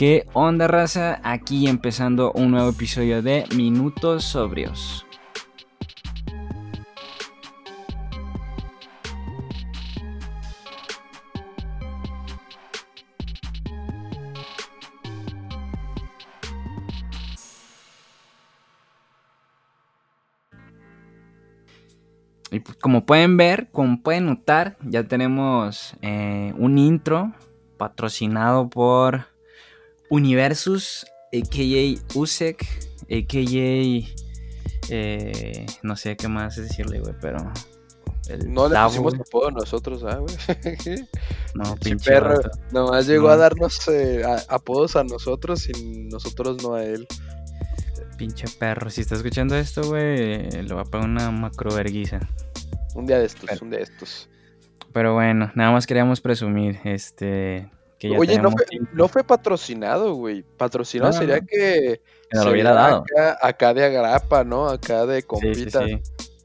¿Qué 0.00 0.24
onda 0.32 0.66
raza? 0.66 1.20
Aquí 1.22 1.68
empezando 1.68 2.32
un 2.32 2.52
nuevo 2.52 2.70
episodio 2.70 3.20
de 3.20 3.44
Minutos 3.54 4.24
Sobrios. 4.24 5.04
Y 22.50 22.60
pues, 22.60 22.78
como 22.78 23.04
pueden 23.04 23.36
ver, 23.36 23.68
como 23.70 24.00
pueden 24.00 24.24
notar, 24.24 24.78
ya 24.80 25.04
tenemos 25.06 25.94
eh, 26.00 26.54
un 26.56 26.78
intro 26.78 27.34
patrocinado 27.76 28.70
por 28.70 29.26
Universus, 30.10 31.06
a.k.a. 31.32 32.18
USEC, 32.18 32.66
a.k.a. 33.02 34.20
Eh, 34.92 35.66
no 35.82 35.96
sé 35.96 36.16
qué 36.16 36.28
más 36.28 36.56
decirle, 36.56 37.00
güey, 37.00 37.14
pero... 37.20 37.38
no 38.46 38.68
le 38.68 38.76
pusimos 38.76 39.14
apodo 39.14 39.50
nosotros, 39.52 40.02
¿ah, 40.04 40.16
güey? 40.16 40.34
no, 41.54 41.76
pinche 41.76 42.10
perro. 42.10 42.40
Nomás 42.72 43.06
llegó 43.06 43.28
a 43.28 43.36
darnos 43.36 43.86
eh, 43.88 44.22
apodos 44.48 44.96
a 44.96 45.04
nosotros 45.04 45.68
y 45.68 46.08
nosotros 46.08 46.62
no 46.62 46.74
a 46.74 46.84
él. 46.84 47.06
Pinche 48.18 48.46
perro, 48.58 48.90
si 48.90 49.00
está 49.02 49.14
escuchando 49.14 49.56
esto, 49.56 49.82
güey, 49.88 50.50
le 50.50 50.74
va 50.74 50.82
a 50.82 50.84
pagar 50.84 51.08
una 51.08 51.30
macro 51.30 51.72
verguiza. 51.72 52.20
Un 52.94 53.06
día 53.06 53.20
de 53.20 53.26
estos, 53.26 53.62
un 53.62 53.70
día 53.70 53.78
de 53.78 53.84
estos. 53.84 54.28
Pero 54.92 55.14
bueno, 55.14 55.52
nada 55.54 55.70
más 55.70 55.86
queríamos 55.86 56.20
presumir, 56.20 56.80
este, 56.84 57.70
que 58.00 58.16
Oye, 58.16 58.40
no 58.40 58.50
fue, 58.50 58.64
no 58.94 59.08
fue, 59.08 59.22
patrocinado, 59.22 60.14
güey. 60.14 60.42
Patrocinado 60.42 61.12
sería 61.12 61.40
que... 61.40 62.00
Que 62.30 62.38
lo 62.38 62.50
hubiera 62.50 62.72
dado. 62.72 63.04
Acá, 63.42 63.74
de 63.74 63.84
agrapa, 63.84 64.42
¿no? 64.42 64.68
Acá 64.68 65.04
de 65.04 65.22
compita. 65.22 65.84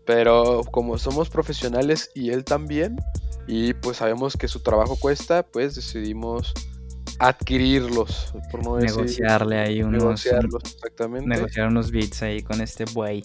Pero 0.05 0.63
como 0.69 0.97
somos 0.97 1.29
profesionales 1.29 2.11
y 2.13 2.31
él 2.31 2.43
también, 2.43 2.97
y 3.47 3.73
pues 3.73 3.97
sabemos 3.97 4.35
que 4.35 4.49
su 4.49 4.61
trabajo 4.61 4.97
cuesta, 4.99 5.43
pues 5.43 5.75
decidimos 5.75 6.53
adquirirlos, 7.19 8.33
por 8.51 8.65
no 8.65 8.75
decir, 8.75 8.97
negociarle 8.97 9.57
ahí 9.57 9.81
unos 9.81 10.03
negociarlos, 10.03 10.61
exactamente. 10.65 11.27
negociar 11.27 11.69
unos 11.69 11.89
bits 11.89 12.21
ahí 12.21 12.43
con 12.43 12.59
este 12.59 12.83
güey. 12.93 13.23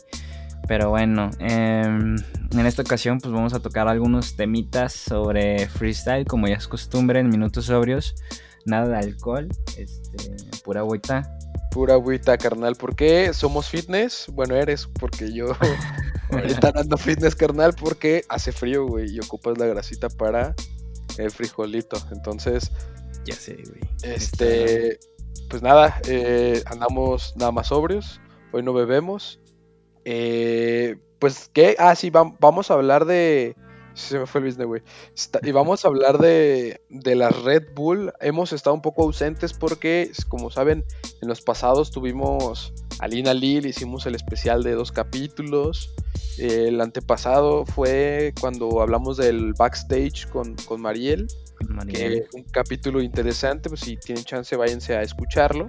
Pero 0.70 0.90
bueno, 0.90 1.30
em, 1.40 2.14
en 2.52 2.64
esta 2.64 2.82
ocasión 2.82 3.18
pues 3.18 3.34
vamos 3.34 3.54
a 3.54 3.58
tocar 3.58 3.88
algunos 3.88 4.36
temitas 4.36 4.92
sobre 4.92 5.68
freestyle, 5.68 6.24
como 6.24 6.46
ya 6.46 6.54
es 6.54 6.68
costumbre 6.68 7.18
en 7.18 7.28
minutos 7.28 7.64
sobrios. 7.64 8.14
Nada 8.66 8.86
de 8.86 8.96
alcohol, 8.98 9.48
este, 9.76 10.32
pura 10.62 10.82
agüita. 10.82 11.36
Pura 11.72 11.94
agüita, 11.94 12.38
carnal. 12.38 12.76
¿Por 12.76 12.94
qué 12.94 13.34
somos 13.34 13.68
fitness? 13.68 14.26
Bueno, 14.32 14.54
eres, 14.54 14.86
porque 14.86 15.32
yo 15.32 15.46
ahorita 16.30 16.70
ando 16.76 16.96
fitness, 16.96 17.34
carnal, 17.34 17.74
porque 17.74 18.24
hace 18.28 18.52
frío, 18.52 18.86
güey, 18.86 19.12
y 19.12 19.18
ocupas 19.18 19.58
la 19.58 19.66
grasita 19.66 20.08
para 20.08 20.54
el 21.18 21.32
frijolito. 21.32 22.00
Entonces, 22.12 22.70
ya 23.24 23.34
sé, 23.34 23.56
güey. 23.56 23.80
Este, 24.04 25.00
pues 25.48 25.62
nada, 25.62 26.00
eh, 26.06 26.62
andamos 26.66 27.34
nada 27.34 27.50
más 27.50 27.66
sobrios. 27.66 28.20
Hoy 28.52 28.62
no 28.62 28.72
bebemos. 28.72 29.39
Eh, 30.04 30.96
pues, 31.18 31.50
¿qué? 31.52 31.76
Ah, 31.78 31.94
sí, 31.94 32.10
vamos 32.10 32.70
a 32.70 32.74
hablar 32.74 33.04
de. 33.04 33.56
Se 33.94 34.18
me 34.18 34.26
fue 34.26 34.40
el 34.40 34.46
business, 34.46 34.66
güey. 34.66 34.82
Y 35.42 35.50
vamos 35.50 35.84
a 35.84 35.88
hablar 35.88 36.18
de, 36.18 36.80
de 36.88 37.14
las 37.16 37.42
Red 37.42 37.74
Bull. 37.74 38.12
Hemos 38.20 38.52
estado 38.52 38.74
un 38.74 38.82
poco 38.82 39.02
ausentes 39.02 39.52
porque, 39.52 40.10
como 40.28 40.50
saben, 40.50 40.84
en 41.20 41.28
los 41.28 41.42
pasados 41.42 41.90
tuvimos 41.90 42.72
a 43.00 43.08
Lina 43.08 43.34
Lil, 43.34 43.66
hicimos 43.66 44.06
el 44.06 44.14
especial 44.14 44.62
de 44.62 44.72
dos 44.72 44.92
capítulos. 44.92 45.92
El 46.38 46.80
antepasado 46.80 47.66
fue 47.66 48.32
cuando 48.41 48.80
hablamos 48.80 49.16
del 49.16 49.52
backstage 49.54 50.28
con, 50.28 50.54
con 50.66 50.80
Mariel. 50.80 51.26
Que 51.88 52.26
un 52.32 52.44
capítulo 52.44 53.02
interesante, 53.02 53.69
pues 53.69 53.82
si 53.82 53.96
tienen 53.96 54.25
chance 54.25 54.56
váyanse 54.56 54.96
a 54.96 55.02
escucharlo. 55.02 55.66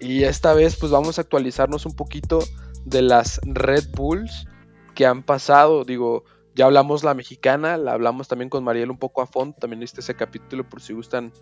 Y 0.00 0.24
esta 0.24 0.52
vez 0.52 0.76
pues 0.76 0.92
vamos 0.92 1.18
a 1.18 1.22
actualizarnos 1.22 1.86
un 1.86 1.94
poquito 1.94 2.40
de 2.84 3.02
las 3.02 3.40
Red 3.44 3.90
Bulls 3.92 4.46
que 4.94 5.06
han 5.06 5.22
pasado. 5.22 5.84
Digo, 5.84 6.24
ya 6.54 6.66
hablamos 6.66 7.02
la 7.04 7.14
mexicana, 7.14 7.76
la 7.76 7.92
hablamos 7.92 8.28
también 8.28 8.48
con 8.48 8.64
Mariel 8.64 8.90
un 8.90 8.98
poco 8.98 9.22
a 9.22 9.26
fondo. 9.26 9.56
También 9.58 9.80
viste 9.80 10.00
ese 10.00 10.14
capítulo 10.14 10.68
por 10.68 10.80
si 10.80 10.92
gustan 10.92 11.32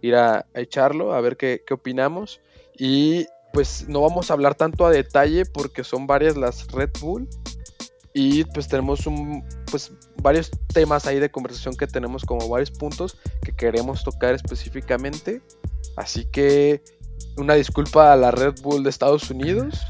ir 0.00 0.16
a, 0.16 0.46
echarlo, 0.54 1.14
a 1.14 1.20
ver 1.20 1.36
qué, 1.36 1.62
opinamos. 1.70 2.40
Y 2.78 3.26
pues 3.52 3.86
no 3.88 4.00
vamos 4.00 4.30
a 4.30 4.34
hablar 4.34 4.54
tanto 4.54 4.86
a 4.86 4.90
detalle 4.90 5.44
porque 5.44 5.84
son 5.84 6.06
varias 6.06 6.36
las 6.36 6.66
Red 6.68 6.90
Bull. 7.00 7.28
Y 8.14 8.44
pues 8.44 8.68
tenemos 8.68 9.06
un, 9.06 9.42
pues 9.70 9.92
varios 10.22 10.50
temas 10.72 11.06
ahí 11.06 11.18
de 11.18 11.30
conversación 11.30 11.74
que 11.76 11.86
tenemos 11.86 12.24
como 12.24 12.46
varios 12.46 12.70
puntos 12.70 13.16
que 13.42 13.52
queremos 13.52 14.04
tocar 14.04 14.34
específicamente. 14.34 15.40
Así 15.96 16.26
que 16.26 16.82
una 17.36 17.54
disculpa 17.54 18.12
a 18.12 18.16
la 18.16 18.30
Red 18.30 18.60
Bull 18.62 18.82
de 18.82 18.90
Estados 18.90 19.30
Unidos. 19.30 19.86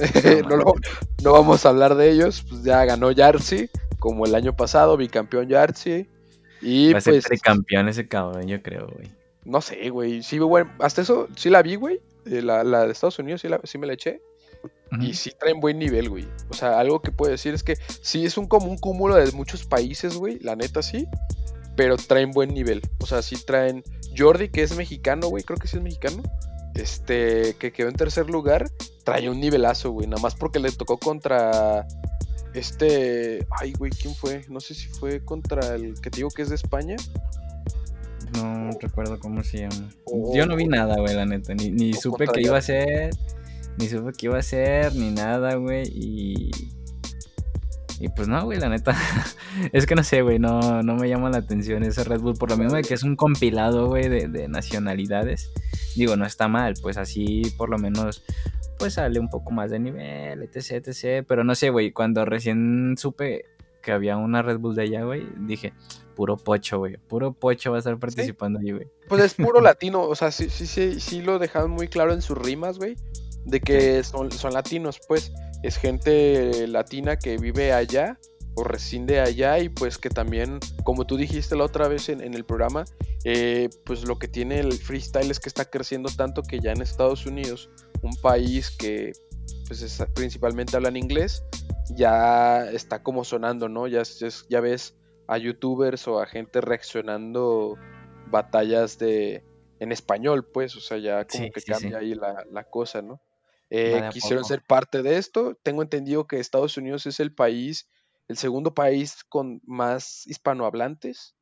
no, 1.22 1.32
vamos 1.32 1.64
a 1.64 1.68
hablar 1.68 1.94
de 1.94 2.10
ellos. 2.10 2.44
Pues 2.48 2.62
ya 2.62 2.84
ganó 2.84 3.10
Yarsi, 3.10 3.68
como 3.98 4.26
el 4.26 4.34
año 4.34 4.54
pasado, 4.56 4.96
bicampeón 4.96 5.48
Yarsi. 5.48 6.08
Y 6.62 6.92
Va 6.92 6.98
a 6.98 7.00
ser 7.00 7.22
pues. 7.26 7.40
campeón 7.40 7.88
ese 7.88 8.06
cabrón, 8.08 8.46
yo 8.46 8.62
creo, 8.62 8.88
güey. 8.88 9.08
No 9.44 9.60
sé, 9.60 9.88
güey. 9.90 10.22
Sí, 10.22 10.38
bueno, 10.38 10.70
hasta 10.78 11.02
eso 11.02 11.28
sí 11.36 11.50
la 11.50 11.62
vi, 11.62 11.76
güey. 11.76 12.00
Eh, 12.26 12.42
la, 12.42 12.62
de 12.64 12.92
Estados 12.92 13.18
Unidos 13.18 13.40
sí, 13.40 13.48
la, 13.48 13.60
sí 13.64 13.78
me 13.78 13.86
la 13.86 13.94
eché. 13.94 14.20
Y 15.00 15.14
sí 15.14 15.32
traen 15.38 15.60
buen 15.60 15.78
nivel, 15.78 16.08
güey. 16.08 16.26
O 16.48 16.54
sea, 16.54 16.80
algo 16.80 17.00
que 17.00 17.12
puedo 17.12 17.30
decir 17.30 17.54
es 17.54 17.62
que 17.62 17.76
sí 18.02 18.24
es 18.24 18.36
un 18.36 18.48
como 18.48 18.66
un 18.66 18.76
cúmulo 18.76 19.14
de 19.14 19.30
muchos 19.32 19.64
países, 19.64 20.16
güey. 20.16 20.40
La 20.40 20.56
neta 20.56 20.82
sí. 20.82 21.06
Pero 21.76 21.96
traen 21.96 22.32
buen 22.32 22.52
nivel. 22.52 22.82
O 23.00 23.06
sea, 23.06 23.22
sí 23.22 23.36
traen. 23.46 23.84
Jordi, 24.16 24.48
que 24.48 24.62
es 24.62 24.76
mexicano, 24.76 25.28
güey. 25.28 25.44
Creo 25.44 25.58
que 25.58 25.68
sí 25.68 25.76
es 25.76 25.82
mexicano 25.82 26.22
este, 26.74 27.54
que 27.58 27.72
quedó 27.72 27.88
en 27.88 27.96
tercer 27.96 28.30
lugar, 28.30 28.70
trae 29.04 29.28
un 29.28 29.40
nivelazo, 29.40 29.90
güey. 29.90 30.06
Nada 30.06 30.22
más 30.22 30.34
porque 30.34 30.58
le 30.58 30.70
tocó 30.72 30.98
contra 30.98 31.86
este. 32.54 33.46
Ay, 33.60 33.72
güey, 33.72 33.90
¿quién 33.90 34.14
fue? 34.14 34.44
No 34.48 34.60
sé 34.60 34.74
si 34.74 34.88
fue 34.88 35.24
contra 35.24 35.74
el 35.74 36.00
que 36.00 36.10
te 36.10 36.18
digo 36.18 36.30
que 36.30 36.42
es 36.42 36.48
de 36.48 36.54
España. 36.54 36.96
No 38.34 38.70
recuerdo 38.80 39.18
cómo 39.18 39.42
se 39.42 39.58
llama. 39.58 39.90
Yo 40.34 40.46
no 40.46 40.56
vi 40.56 40.66
nada, 40.66 40.96
güey, 40.98 41.14
la 41.14 41.26
neta. 41.26 41.54
Ni, 41.54 41.70
ni 41.70 41.92
supe 41.94 42.26
que 42.26 42.40
iba 42.42 42.58
a 42.58 42.62
ser. 42.62 43.10
Ni 43.78 43.88
supe 43.88 44.12
que 44.12 44.26
iba 44.26 44.38
a 44.38 44.42
ser, 44.42 44.94
ni 44.94 45.10
nada, 45.10 45.54
güey. 45.56 45.88
Y. 45.88 46.50
Y 48.00 48.08
pues 48.08 48.28
no, 48.28 48.42
güey, 48.44 48.58
la 48.58 48.68
neta. 48.68 48.96
es 49.72 49.86
que 49.86 49.94
no 49.94 50.02
sé, 50.02 50.22
güey, 50.22 50.38
no, 50.38 50.82
no 50.82 50.96
me 50.96 51.08
llama 51.08 51.30
la 51.30 51.38
atención 51.38 51.84
ese 51.84 52.02
Red 52.02 52.20
Bull. 52.20 52.36
Por 52.38 52.50
lo 52.50 52.56
mismo 52.56 52.74
de 52.74 52.82
que 52.82 52.94
es 52.94 53.02
un 53.02 53.14
compilado, 53.14 53.88
güey, 53.88 54.08
de, 54.08 54.26
de 54.26 54.48
nacionalidades. 54.48 55.52
Digo, 55.94 56.16
no 56.16 56.24
está 56.24 56.48
mal, 56.48 56.74
pues 56.80 56.96
así 56.96 57.42
por 57.56 57.68
lo 57.68 57.78
menos 57.78 58.24
pues 58.80 58.94
sale 58.94 59.20
un 59.20 59.28
poco 59.28 59.50
más 59.50 59.70
de 59.70 59.78
nivel, 59.78 60.42
etc, 60.42 60.86
etc. 60.86 61.24
Pero 61.28 61.44
no 61.44 61.54
sé, 61.54 61.68
güey, 61.68 61.92
cuando 61.92 62.24
recién 62.24 62.94
supe 62.96 63.44
que 63.82 63.92
había 63.92 64.16
una 64.16 64.42
Red 64.42 64.58
Bull 64.58 64.74
de 64.74 64.82
allá, 64.82 65.04
güey, 65.04 65.26
dije, 65.38 65.74
puro 66.16 66.36
pocho, 66.36 66.78
güey, 66.78 66.96
puro 66.96 67.32
pocho 67.32 67.70
va 67.70 67.76
a 67.76 67.80
estar 67.80 67.98
participando 67.98 68.58
allí, 68.58 68.72
güey. 68.72 68.88
Pues 69.08 69.22
es 69.22 69.34
puro 69.34 69.60
latino, 69.62 70.02
o 70.02 70.14
sea, 70.14 70.30
sí, 70.30 70.48
sí, 70.48 70.66
sí, 70.66 70.98
sí 70.98 71.22
lo 71.22 71.38
dejaron 71.38 71.70
muy 71.70 71.88
claro 71.88 72.12
en 72.12 72.22
sus 72.22 72.38
rimas, 72.38 72.78
güey, 72.78 72.96
de 73.44 73.60
que 73.60 74.02
son, 74.02 74.32
son 74.32 74.54
latinos, 74.54 74.98
pues, 75.06 75.32
es 75.62 75.76
gente 75.76 76.66
latina 76.68 77.16
que 77.16 77.36
vive 77.36 77.72
allá 77.72 78.18
o 78.54 78.64
reside 78.64 79.20
allá 79.20 79.58
y 79.58 79.68
pues 79.68 79.98
que 79.98 80.10
también, 80.10 80.58
como 80.84 81.06
tú 81.06 81.16
dijiste 81.16 81.56
la 81.56 81.64
otra 81.64 81.88
vez 81.88 82.08
en, 82.08 82.34
el 82.34 82.44
programa, 82.44 82.84
eh, 83.24 83.68
pues 83.84 84.06
lo 84.06 84.18
que 84.18 84.28
tiene 84.28 84.58
el 84.58 84.72
freestyle 84.72 85.30
es 85.30 85.38
que 85.38 85.48
está 85.48 85.64
creciendo 85.64 86.10
tanto 86.16 86.42
que 86.42 86.60
ya 86.60 86.72
en 86.72 86.82
Estados 86.82 87.26
Unidos, 87.26 87.70
un 88.02 88.14
país 88.16 88.70
que 88.70 89.12
pues 89.66 90.02
principalmente 90.14 90.76
hablan 90.76 90.96
inglés, 90.96 91.44
ya 91.94 92.68
está 92.70 93.02
como 93.02 93.24
sonando, 93.24 93.68
¿no? 93.68 93.86
Ya, 93.86 94.02
ya, 94.48 94.60
ves 94.60 94.96
a 95.28 95.38
youtubers 95.38 96.08
o 96.08 96.20
a 96.20 96.26
gente 96.26 96.60
reaccionando 96.60 97.76
batallas 98.26 98.98
de 98.98 99.44
en 99.78 99.92
español, 99.92 100.44
pues, 100.44 100.76
o 100.76 100.80
sea, 100.80 100.98
ya 100.98 101.24
como 101.24 101.50
que 101.50 101.62
cambia 101.62 101.98
ahí 101.98 102.14
la, 102.14 102.44
la, 102.50 102.64
cosa, 102.64 103.00
¿no? 103.00 103.22
Eh, 103.70 104.08
quisieron 104.12 104.44
ser 104.44 104.62
parte 104.62 105.02
de 105.02 105.16
esto. 105.16 105.56
Tengo 105.62 105.82
entendido 105.82 106.26
que 106.26 106.40
Estados 106.40 106.76
Unidos 106.76 107.06
es 107.06 107.20
el 107.20 107.32
país 107.32 107.88
el 108.30 108.36
segundo 108.36 108.74
país 108.74 109.24
con 109.28 109.60
más 109.66 110.24
hispanohablantes, 110.28 111.34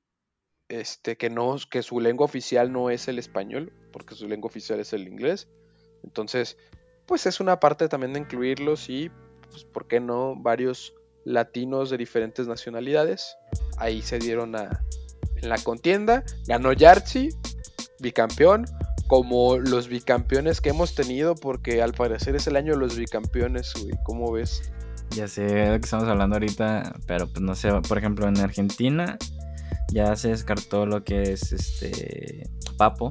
este, 0.68 1.18
que, 1.18 1.28
no, 1.28 1.56
que 1.70 1.82
su 1.82 2.00
lengua 2.00 2.24
oficial 2.24 2.72
no 2.72 2.88
es 2.88 3.08
el 3.08 3.18
español, 3.18 3.74
porque 3.92 4.14
su 4.14 4.26
lengua 4.26 4.48
oficial 4.48 4.80
es 4.80 4.94
el 4.94 5.06
inglés. 5.06 5.48
Entonces, 6.02 6.56
pues 7.04 7.26
es 7.26 7.40
una 7.40 7.60
parte 7.60 7.88
también 7.88 8.14
de 8.14 8.20
incluirlos 8.20 8.88
y, 8.88 9.10
pues, 9.50 9.64
¿por 9.66 9.86
qué 9.86 10.00
no? 10.00 10.34
Varios 10.34 10.94
latinos 11.26 11.90
de 11.90 11.98
diferentes 11.98 12.48
nacionalidades. 12.48 13.36
Ahí 13.76 14.00
se 14.00 14.18
dieron 14.18 14.56
a, 14.56 14.82
en 15.42 15.50
la 15.50 15.58
contienda. 15.58 16.24
Ganó 16.46 16.72
Yartzi, 16.72 17.28
bicampeón. 18.00 18.64
Como 19.08 19.58
los 19.58 19.88
bicampeones 19.88 20.60
que 20.60 20.68
hemos 20.68 20.94
tenido, 20.94 21.34
porque 21.34 21.82
al 21.82 21.92
parecer 21.92 22.36
es 22.36 22.46
el 22.46 22.56
año 22.56 22.74
de 22.74 22.78
los 22.78 22.96
bicampeones, 22.96 23.72
güey. 23.80 23.94
¿Cómo 24.04 24.30
ves? 24.30 24.70
Ya 25.10 25.26
sé 25.26 25.42
de 25.42 25.66
lo 25.72 25.80
que 25.80 25.84
estamos 25.84 26.06
hablando 26.06 26.36
ahorita, 26.36 26.94
pero 27.06 27.26
pues 27.26 27.40
no 27.40 27.54
sé, 27.54 27.72
por 27.88 27.98
ejemplo, 27.98 28.28
en 28.28 28.38
Argentina 28.38 29.16
ya 29.90 30.14
se 30.14 30.28
descartó 30.28 30.84
lo 30.84 31.02
que 31.02 31.22
es 31.22 31.52
este 31.52 32.48
Papo, 32.76 33.10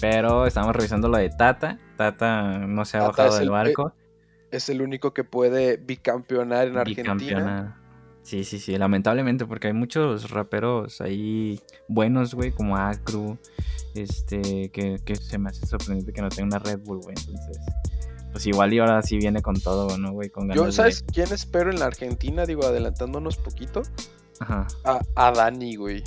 pero 0.00 0.46
estamos 0.46 0.74
revisando 0.74 1.08
lo 1.08 1.16
de 1.16 1.30
Tata. 1.30 1.78
Tata 1.96 2.58
no 2.58 2.84
se 2.84 2.98
ha 2.98 3.06
bajado 3.06 3.38
del 3.38 3.50
barco. 3.50 3.94
Es 4.50 4.68
el 4.68 4.82
único 4.82 5.14
que 5.14 5.24
puede 5.24 5.76
bicampeonar 5.76 6.66
en 6.66 6.76
Argentina. 6.76 7.81
Sí, 8.22 8.44
sí, 8.44 8.58
sí, 8.60 8.76
lamentablemente, 8.78 9.46
porque 9.46 9.66
hay 9.66 9.72
muchos 9.72 10.30
raperos 10.30 11.00
ahí 11.00 11.60
buenos, 11.88 12.34
güey, 12.34 12.52
como 12.52 12.76
Acru, 12.76 13.36
este, 13.94 14.70
que, 14.70 15.00
que 15.04 15.16
se 15.16 15.38
me 15.38 15.50
hace 15.50 15.66
sorprendente 15.66 16.12
que 16.12 16.22
no 16.22 16.28
tenga 16.28 16.56
una 16.56 16.58
Red 16.60 16.80
Bull, 16.84 17.00
güey, 17.00 17.16
entonces, 17.18 17.58
pues 18.30 18.46
igual 18.46 18.72
y 18.72 18.78
ahora 18.78 19.02
sí 19.02 19.16
viene 19.18 19.42
con 19.42 19.60
todo, 19.60 19.98
¿no, 19.98 20.12
güey? 20.12 20.30
Con 20.30 20.50
Yo, 20.52 20.70
¿sabes 20.70 21.04
quién 21.12 21.32
espero 21.32 21.70
en 21.70 21.80
la 21.80 21.86
Argentina? 21.86 22.46
Digo, 22.46 22.64
adelantándonos 22.64 23.36
poquito. 23.36 23.82
Ajá. 24.40 24.66
A, 24.84 25.00
a 25.14 25.32
Dani, 25.32 25.76
güey. 25.76 26.02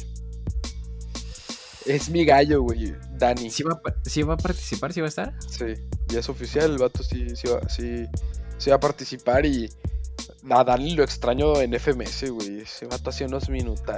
Es 1.86 2.10
mi 2.10 2.26
gallo, 2.26 2.64
güey, 2.64 2.96
Dani. 3.18 3.52
¿Sí 3.52 3.62
va, 3.62 3.74
va 3.76 4.34
a 4.34 4.38
participar? 4.38 4.92
¿Sí 4.92 5.02
va 5.02 5.06
a 5.06 5.10
estar? 5.10 5.36
Sí, 5.48 5.66
ya 6.08 6.20
es 6.20 6.30
oficial, 6.30 6.72
el 6.72 6.78
vato 6.80 7.04
sí, 7.04 7.36
sí, 7.36 7.48
va, 7.48 7.68
sí, 7.70 8.06
sí 8.58 8.70
va 8.72 8.78
a 8.78 8.80
participar 8.80 9.46
y 9.46 9.70
a 10.50 10.64
Dani 10.64 10.96
lo 10.96 11.04
extraño 11.04 11.60
en 11.62 11.74
FMS, 11.74 12.30
güey. 12.30 12.62
Ese 12.62 12.86
vato 12.86 13.10
hacía 13.10 13.28
unos 13.28 13.50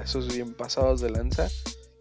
esos 0.04 0.34
bien 0.34 0.54
pasados 0.54 1.02
de 1.02 1.10
lanza. 1.10 1.48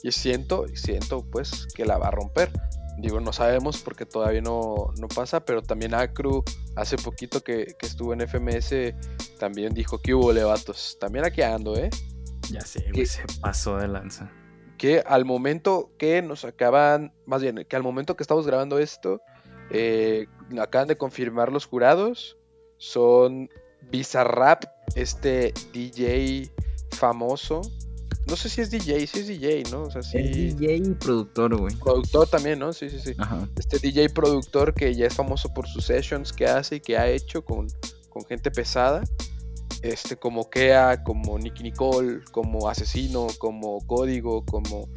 Y 0.02 0.12
siento, 0.12 0.66
siento 0.74 1.24
pues 1.30 1.66
que 1.74 1.84
la 1.84 1.98
va 1.98 2.08
a 2.08 2.10
romper. 2.10 2.50
Digo, 2.98 3.20
no 3.20 3.32
sabemos 3.32 3.82
porque 3.82 4.06
todavía 4.06 4.40
no, 4.40 4.92
no 4.98 5.08
pasa, 5.08 5.44
pero 5.44 5.62
también 5.62 5.94
Acru, 5.94 6.44
hace 6.76 6.96
poquito 6.96 7.42
que, 7.42 7.76
estuvo 7.80 8.14
en 8.14 8.26
FMS, 8.26 8.94
también 9.38 9.74
dijo 9.74 9.98
que 9.98 10.14
hubo 10.14 10.32
levatos. 10.32 10.96
También 10.98 11.24
aquí 11.24 11.42
ando, 11.42 11.76
¿eh? 11.76 11.90
Ya 12.50 12.62
sé, 12.62 12.86
güey, 12.92 13.06
se 13.06 13.22
pasó 13.40 13.76
de 13.76 13.88
lanza. 13.88 14.32
Que 14.78 15.00
al 15.00 15.24
momento 15.24 15.90
que 15.98 16.22
nos 16.22 16.44
acaban, 16.44 17.12
más 17.26 17.42
bien, 17.42 17.66
que 17.68 17.76
al 17.76 17.82
momento 17.82 18.16
que 18.16 18.22
estamos 18.22 18.46
grabando 18.46 18.78
esto, 18.78 19.20
eh, 19.70 20.26
acaban 20.58 20.88
de 20.88 20.96
confirmar 20.96 21.52
los 21.52 21.66
jurados, 21.66 22.38
son 22.78 23.50
Bizarrap, 23.90 24.64
este 24.94 25.52
DJ 25.72 26.50
famoso. 26.92 27.62
No 28.28 28.34
sé 28.34 28.48
si 28.48 28.60
es 28.60 28.70
DJ, 28.70 29.06
si 29.06 29.20
es 29.20 29.26
DJ, 29.28 29.62
¿no? 29.70 29.82
O 29.84 29.90
sea, 29.90 30.02
sí. 30.02 30.18
DJ 30.18 30.76
y 30.76 30.94
productor, 30.94 31.56
güey. 31.56 31.74
Productor 31.76 32.28
también, 32.28 32.58
¿no? 32.58 32.72
Sí, 32.72 32.90
sí, 32.90 32.98
sí. 32.98 33.14
Este 33.56 33.78
DJ 33.78 34.08
productor 34.08 34.74
que 34.74 34.92
ya 34.94 35.06
es 35.06 35.14
famoso 35.14 35.54
por 35.54 35.68
sus 35.68 35.84
sessions 35.84 36.32
que 36.32 36.46
hace 36.46 36.76
y 36.76 36.80
que 36.80 36.98
ha 36.98 37.08
hecho 37.08 37.44
con, 37.44 37.68
con 38.08 38.24
gente 38.24 38.50
pesada. 38.50 39.04
Este, 39.82 40.16
como 40.16 40.50
Kea, 40.50 41.04
como 41.04 41.38
Nicky 41.38 41.62
Nicole, 41.62 42.20
como 42.32 42.68
Asesino, 42.68 43.28
como 43.38 43.86
Código, 43.86 44.44
como. 44.44 44.88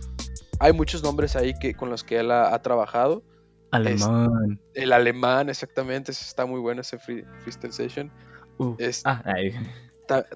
Hay 0.59 0.73
muchos 0.73 1.03
nombres 1.03 1.35
ahí 1.35 1.53
que, 1.53 1.75
con 1.75 1.89
los 1.89 2.03
que 2.03 2.19
él 2.19 2.31
ha, 2.31 2.59
trabajado. 2.61 3.23
Alemán. 3.71 4.59
el 4.73 4.91
alemán, 4.91 5.49
exactamente. 5.49 6.11
Está 6.11 6.47
muy 6.47 6.59
bueno 6.59 6.81
ese 6.81 6.97
freestyle 6.97 7.71
session. 7.71 8.11
Uh, 8.59 8.75
ah, 9.05 9.23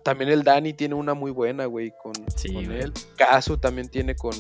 también 0.02 0.30
el 0.30 0.44
Dani 0.44 0.74
tiene 0.74 0.96
una 0.96 1.14
muy 1.14 1.32
buena, 1.32 1.66
güey, 1.66 1.94
con, 2.02 2.14
él. 2.72 2.94
Caso 3.18 3.60
también 3.60 3.90
tiene 3.90 4.16
con, 4.16 4.34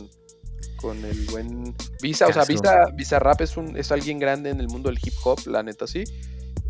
con 0.77 1.03
el 1.03 1.25
buen 1.25 1.75
Visa. 2.01 2.27
O 2.27 2.33
sea, 2.33 2.45
Visa, 2.45 2.85
Visa 2.93 3.19
Rap 3.19 3.41
es, 3.41 3.57
un, 3.57 3.75
es 3.75 3.91
alguien 3.91 4.19
grande 4.19 4.51
en 4.51 4.61
el 4.61 4.67
mundo 4.69 4.89
del 4.89 4.99
hip 5.03 5.13
hop, 5.23 5.39
la 5.47 5.63
neta 5.63 5.85
sí. 5.85 6.05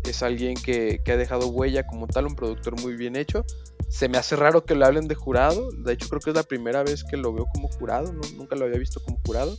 Es 0.04 0.22
alguien 0.22 0.54
que, 0.54 1.00
ha 1.06 1.16
dejado 1.16 1.48
huella 1.48 1.86
como 1.86 2.08
tal, 2.08 2.26
un 2.26 2.34
productor 2.34 2.80
muy 2.80 2.96
bien 2.96 3.14
hecho. 3.14 3.44
Se 3.88 4.08
me 4.08 4.18
hace 4.18 4.34
raro 4.34 4.64
que 4.64 4.74
le 4.74 4.84
hablen 4.84 5.06
de 5.06 5.14
jurado. 5.14 5.70
De 5.70 5.92
hecho, 5.92 6.08
creo 6.08 6.20
que 6.20 6.30
es 6.30 6.36
la 6.36 6.42
primera 6.42 6.82
vez 6.82 7.04
que 7.04 7.16
lo 7.16 7.32
veo 7.32 7.46
como 7.54 7.68
jurado. 7.68 8.12
Nunca 8.36 8.56
lo 8.56 8.64
había 8.64 8.78
visto 8.78 9.00
como 9.04 9.20
jurado. 9.24 9.54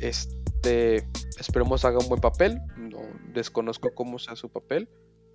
Este, 0.00 1.06
esperemos 1.38 1.84
haga 1.84 1.98
un 1.98 2.08
buen 2.08 2.20
papel. 2.20 2.60
No 2.76 2.98
desconozco 3.32 3.94
cómo 3.94 4.18
sea 4.18 4.34
su 4.34 4.48
papel. 4.48 4.88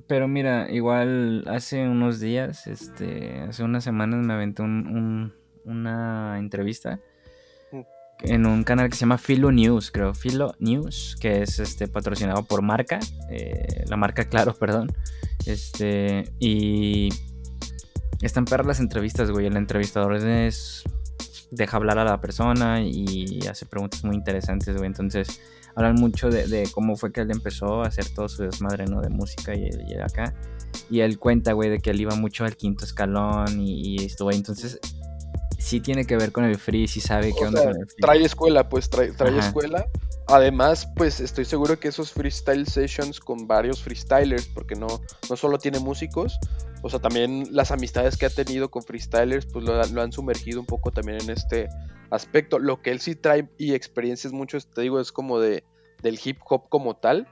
Pero 0.08 0.28
mira, 0.30 0.72
igual 0.72 1.44
hace 1.48 1.88
unos 1.88 2.22
días, 2.22 2.66
este, 2.68 3.42
hace 3.42 3.64
unas 3.64 3.84
semanas 3.84 4.26
me 4.26 4.34
aventé 4.34 4.64
una 4.64 6.40
entrevista 6.40 7.02
mm. 7.74 7.82
en 8.22 8.46
un 8.46 8.64
canal 8.64 8.90
que 8.90 8.96
se 8.96 9.02
llama 9.02 9.18
Filo 9.18 9.52
News, 9.52 9.92
creo, 9.92 10.14
Filo 10.14 10.56
News, 10.60 11.18
que 11.20 11.42
es 11.42 11.60
este 11.60 11.90
patrocinado 11.90 12.46
por 12.46 12.62
marca, 12.62 13.00
eh, 13.30 13.84
la 13.88 13.98
marca 13.98 14.24
Claro, 14.26 14.54
perdón. 14.60 14.94
Este, 15.46 16.32
y 16.40 17.10
están 18.22 18.46
perras 18.46 18.68
las 18.68 18.80
entrevistas, 18.80 19.30
güey. 19.30 19.46
El 19.46 19.58
entrevistador 19.58 20.16
es 20.16 20.84
deja 21.52 21.78
hablar 21.78 21.98
a 22.00 22.04
la 22.06 22.20
persona 22.20 22.82
y 22.82 23.40
hace 23.50 23.66
preguntas 23.66 24.04
muy 24.06 24.16
interesantes, 24.16 24.76
güey. 24.76 24.88
Entonces, 24.88 25.42
hablan 25.78 25.96
mucho 25.96 26.30
de, 26.30 26.68
cómo 26.74 26.96
fue 26.96 27.12
que 27.12 27.22
él 27.22 27.30
empezó 27.30 27.84
a 27.84 27.88
hacer 27.88 28.10
todo 28.10 28.28
su 28.28 28.42
desmadre, 28.42 28.86
¿no? 28.86 29.00
De 29.00 29.10
música 29.10 29.54
y, 29.54 29.70
y 29.88 29.94
acá. 29.94 30.34
Y 30.90 31.02
él 31.02 31.20
cuenta, 31.20 31.54
güey, 31.54 31.70
de 31.70 31.78
que 31.78 31.92
él 31.92 32.02
iba 32.02 32.16
mucho 32.16 32.46
al 32.46 32.58
quinto 32.58 32.84
escalón 32.84 33.62
y, 33.62 34.04
estuvo 34.04 34.30
ahí. 34.30 34.38
Entonces, 34.38 34.80
sí 35.60 35.80
tiene 35.80 36.06
que 36.06 36.18
ver 36.18 36.32
con 36.32 36.46
el 36.46 36.58
free, 36.58 36.88
sí 36.88 37.00
sabe 37.00 37.32
qué 37.38 37.46
onda 37.46 37.64
con 37.64 37.78
el 37.78 37.86
free. 37.86 38.02
Trae 38.02 38.24
escuela, 38.24 38.68
pues, 38.68 38.90
trae, 38.90 39.12
trae 39.12 39.38
escuela. 39.38 39.86
Además, 40.28 40.90
pues 40.96 41.20
estoy 41.20 41.46
seguro 41.46 41.80
que 41.80 41.90
esos 41.90 42.12
freestyle 42.12 42.66
sessions 42.66 43.20
con 43.20 43.46
varios 43.48 43.84
freestylers, 43.84 44.48
porque 44.48 44.74
no, 44.74 44.88
no 45.30 45.36
solo 45.38 45.60
tiene 45.60 45.78
músicos, 45.78 46.40
o 46.82 46.90
sea, 46.90 47.00
también 47.00 47.48
las 47.52 47.72
amistades 47.72 48.18
que 48.18 48.26
ha 48.26 48.30
tenido 48.30 48.70
con 48.70 48.84
freestylers, 48.84 49.46
pues 49.46 49.66
lo, 49.66 49.84
lo 49.84 50.02
han 50.02 50.12
sumergido 50.12 50.60
un 50.60 50.66
poco 50.66 50.92
también 50.92 51.20
en 51.22 51.30
este 51.30 51.70
aspecto. 52.10 52.60
Lo 52.60 52.82
que 52.82 52.92
él 52.92 53.00
sí 53.00 53.16
trae 53.16 53.50
y 53.58 53.74
experiencias 53.74 54.34
mucho, 54.34 54.58
te 54.60 54.82
digo, 54.82 55.00
es 55.00 55.12
como 55.12 55.40
de 55.40 55.64
del 56.02 56.20
hip 56.24 56.40
hop 56.48 56.70
como 56.70 56.96
tal, 56.96 57.28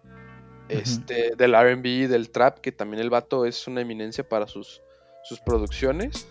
este, 0.70 1.36
del 1.36 1.54
RB, 1.54 2.10
del 2.10 2.30
trap, 2.32 2.60
que 2.60 2.72
también 2.72 3.02
el 3.02 3.10
vato 3.10 3.46
es 3.46 3.68
una 3.68 3.82
eminencia 3.82 4.28
para 4.28 4.48
sus, 4.48 4.82
sus 5.24 5.40
producciones. 5.40 6.28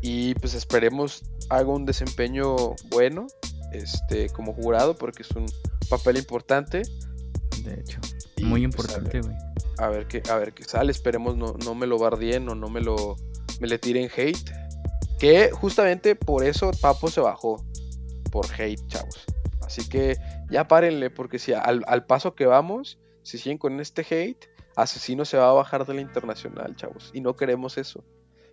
Y 0.00 0.34
pues 0.34 0.54
esperemos 0.54 1.22
haga 1.48 1.68
un 1.68 1.86
desempeño 1.86 2.74
bueno 2.88 3.26
este, 3.72 4.28
como 4.30 4.54
jurado, 4.54 4.96
porque 4.96 5.22
es 5.22 5.30
un 5.32 5.46
papel 5.88 6.16
importante. 6.16 6.82
De 7.62 7.80
hecho, 7.80 8.00
muy 8.42 8.66
pues, 8.66 8.88
importante, 8.88 9.20
güey. 9.20 9.36
A, 9.78 9.88
ver 9.88 10.06
qué, 10.06 10.22
a 10.30 10.36
ver 10.36 10.52
qué 10.54 10.64
sale, 10.64 10.92
esperemos 10.92 11.36
no, 11.36 11.54
no 11.64 11.74
me 11.74 11.86
lo 11.86 11.98
bardien 11.98 12.48
o 12.48 12.54
no 12.54 12.68
me 12.68 12.80
lo 12.80 13.16
me 13.60 13.68
le 13.68 13.78
tiren 13.78 14.10
hate. 14.14 14.50
Que 15.18 15.50
justamente 15.52 16.16
por 16.16 16.44
eso 16.44 16.70
Papo 16.80 17.08
se 17.08 17.20
bajó 17.20 17.64
por 18.30 18.46
hate, 18.46 18.84
chavos. 18.88 19.24
Así 19.64 19.88
que 19.88 20.16
ya 20.50 20.68
párenle, 20.68 21.10
porque 21.10 21.38
si 21.38 21.52
al, 21.52 22.06
paso 22.06 22.34
que 22.34 22.46
vamos, 22.46 22.98
si 23.22 23.38
siguen 23.38 23.58
con 23.58 23.80
este 23.80 24.02
hate, 24.02 24.48
Asesino 24.76 25.24
se 25.24 25.36
va 25.36 25.50
a 25.50 25.52
bajar 25.52 25.86
de 25.86 25.94
la 25.94 26.00
internacional, 26.00 26.74
chavos. 26.76 27.10
Y 27.14 27.20
no 27.20 27.36
queremos 27.36 27.78
eso. 27.78 28.04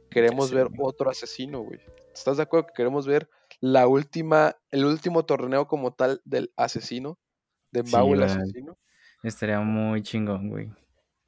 Queremos 0.10 0.52
ver 0.52 0.68
otro 0.78 1.10
asesino, 1.10 1.62
güey. 1.62 1.80
¿Estás 2.14 2.38
de 2.38 2.44
acuerdo 2.44 2.68
que 2.68 2.74
queremos 2.74 3.08
ver 3.08 3.30
la 3.60 3.88
última, 3.88 4.56
el 4.70 4.86
último 4.86 5.26
torneo 5.26 5.68
como 5.68 5.94
tal 5.94 6.22
del 6.26 6.52
asesino? 6.58 7.18
De 7.72 7.84
Mbau 7.84 8.14
el 8.14 8.24
asesino. 8.24 8.78
Estaría 9.24 9.60
muy 9.62 10.04
chingón, 10.04 10.50
güey. 10.50 10.70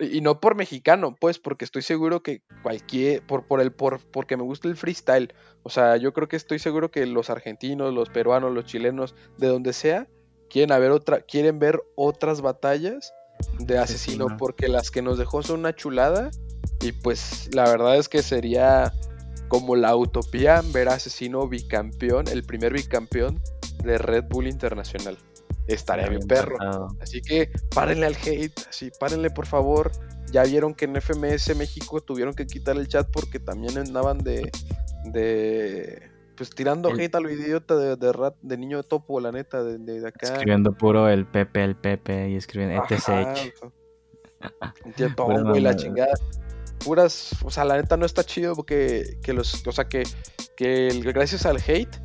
Y, 0.04 0.22
no 0.22 0.40
por 0.40 0.56
mexicano, 0.56 1.16
pues, 1.20 1.40
porque 1.40 1.66
estoy 1.66 1.82
seguro 1.82 2.24
que 2.24 2.42
cualquier, 2.62 3.22
por, 3.26 3.46
por 3.46 3.62
el, 3.62 3.72
por, 3.72 4.00
porque 4.12 4.38
me 4.38 4.44
gusta 4.44 4.68
el 4.68 4.76
freestyle. 4.76 5.34
O 5.64 5.70
sea, 5.70 5.98
yo 5.98 6.14
creo 6.14 6.28
que 6.28 6.36
estoy 6.36 6.60
seguro 6.60 6.92
que 6.92 7.06
los 7.06 7.30
argentinos, 7.30 7.94
los 7.94 8.10
peruanos, 8.10 8.54
los 8.54 8.66
chilenos, 8.66 9.16
de 9.38 9.48
donde 9.48 9.74
sea, 9.74 10.08
quieren, 10.50 10.80
ver 10.80 10.92
otra, 10.92 11.22
quieren 11.22 11.60
ver 11.60 11.82
otras 11.96 12.42
batallas 12.42 13.14
de 13.60 13.78
asesino, 13.78 14.38
porque 14.38 14.68
las 14.68 14.92
que 14.92 15.02
nos 15.02 15.18
dejó 15.18 15.44
son 15.44 15.62
una 15.62 15.76
chulada. 15.76 16.32
Y 16.82 16.92
pues 16.92 17.50
la 17.54 17.64
verdad 17.64 17.98
es 17.98 18.10
que 18.10 18.22
sería 18.22 18.94
como 19.48 19.76
la 19.76 19.96
utopía 19.96 20.62
ver 20.74 20.90
a 20.90 20.96
asesino 20.96 21.48
bicampeón, 21.48 22.28
el 22.28 22.44
primer 22.44 22.74
bicampeón 22.74 23.42
de 23.84 23.98
Red 23.98 24.26
Bull 24.30 24.48
Internacional. 24.48 25.18
Estaría 25.68 26.08
bien 26.08 26.28
perro. 26.28 26.58
Así 27.02 27.22
que 27.22 27.52
párenle 27.74 28.06
al 28.06 28.16
hate, 28.16 28.60
así, 28.70 28.92
párenle 29.00 29.30
por 29.30 29.46
favor. 29.46 29.92
Ya 30.32 30.44
vieron 30.44 30.74
que 30.74 30.86
en 30.86 31.00
FMS 31.00 31.56
México 31.56 32.02
tuvieron 32.02 32.34
que 32.34 32.48
quitar 32.48 32.76
el 32.76 32.88
chat 32.88 33.08
porque 33.12 33.40
también 33.40 33.78
andaban 33.78 34.20
de. 34.20 34.52
de 35.06 36.12
pues 36.36 36.50
tirando 36.50 36.90
hate 36.90 37.14
al 37.16 37.30
idiota 37.30 37.76
de, 37.76 37.96
de, 37.96 38.12
rat, 38.12 38.36
de 38.42 38.58
niño 38.58 38.78
de 38.78 38.84
topo, 38.84 39.20
la 39.20 39.32
neta, 39.32 39.64
de, 39.64 39.78
de, 39.78 40.08
acá. 40.08 40.34
Escribiendo 40.34 40.76
puro 40.76 41.08
el 41.08 41.28
Pepe, 41.28 41.64
el 41.64 41.76
Pepe 41.76 42.30
y 42.30 42.36
escribiendo 42.36 42.84
ETSH. 42.90 43.54
güey, 45.18 45.62
la 45.62 45.76
chingada. 45.76 46.14
Puras, 46.84 47.36
o 47.44 47.52
sea, 47.52 47.64
la 47.64 47.78
neta 47.78 47.96
no 47.98 48.06
está 48.06 48.24
chido 48.24 48.56
porque 48.56 49.20
que 49.22 49.32
los, 49.34 49.66
o 49.66 49.72
sea, 49.72 49.86
que, 49.86 50.04
que 50.58 50.90
gracias 51.04 51.46
al 51.46 51.58
hate 51.58 51.96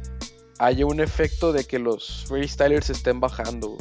haya 0.59 0.87
un 0.87 1.01
efecto 1.01 1.53
de 1.53 1.65
que 1.65 1.79
los 1.79 2.25
freestylers 2.27 2.91
estén 2.91 3.21
bajando. 3.21 3.77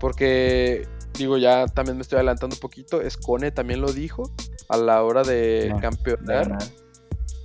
Porque, 0.00 0.86
digo, 1.18 1.38
ya 1.38 1.66
también 1.66 1.96
me 1.96 2.02
estoy 2.02 2.16
adelantando 2.16 2.56
un 2.56 2.60
poquito. 2.60 3.00
Escone 3.00 3.50
también 3.50 3.80
lo 3.80 3.92
dijo 3.92 4.30
a 4.68 4.76
la 4.76 5.02
hora 5.02 5.22
de 5.22 5.74
campeonar. 5.80 6.58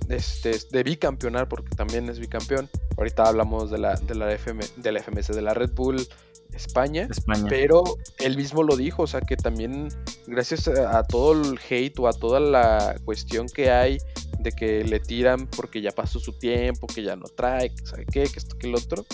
este, 0.08 0.58
de 0.70 0.82
bicampeonar, 0.82 1.48
porque 1.48 1.74
también 1.74 2.08
es 2.08 2.18
bicampeón. 2.18 2.68
Ahorita 2.96 3.24
hablamos 3.24 3.70
de 3.70 3.78
la, 3.78 3.94
de 3.94 4.14
la, 4.14 4.32
FM, 4.32 4.64
de 4.76 4.92
la 4.92 5.02
FMS, 5.02 5.28
de 5.28 5.42
la 5.42 5.54
Red 5.54 5.72
Bull 5.72 6.06
España, 6.54 7.08
pero 7.48 7.82
él 8.18 8.36
mismo 8.36 8.62
lo 8.62 8.76
dijo, 8.76 9.04
o 9.04 9.06
sea 9.06 9.22
que 9.22 9.36
también 9.36 9.88
gracias 10.26 10.68
a, 10.68 11.02
todo 11.04 11.32
el 11.32 11.58
hate 11.68 11.98
o 11.98 12.08
a 12.08 12.12
toda 12.12 12.40
la 12.40 12.96
cuestión 13.04 13.46
que 13.46 13.70
hay 13.70 13.98
de 14.42 14.52
que 14.52 14.84
le 14.84 15.00
tiran 15.00 15.46
porque 15.48 15.80
ya 15.80 15.90
pasó 15.90 16.18
su 16.18 16.38
tiempo, 16.38 16.86
que 16.86 17.02
ya 17.02 17.16
no 17.16 17.24
trae, 17.24 17.74
que 17.74 17.86
sabe 17.86 18.06
qué, 18.06 18.24
que 18.24 18.38
esto, 18.38 18.56
que 18.58 18.68
el 18.68 18.74
otro, 18.74 19.04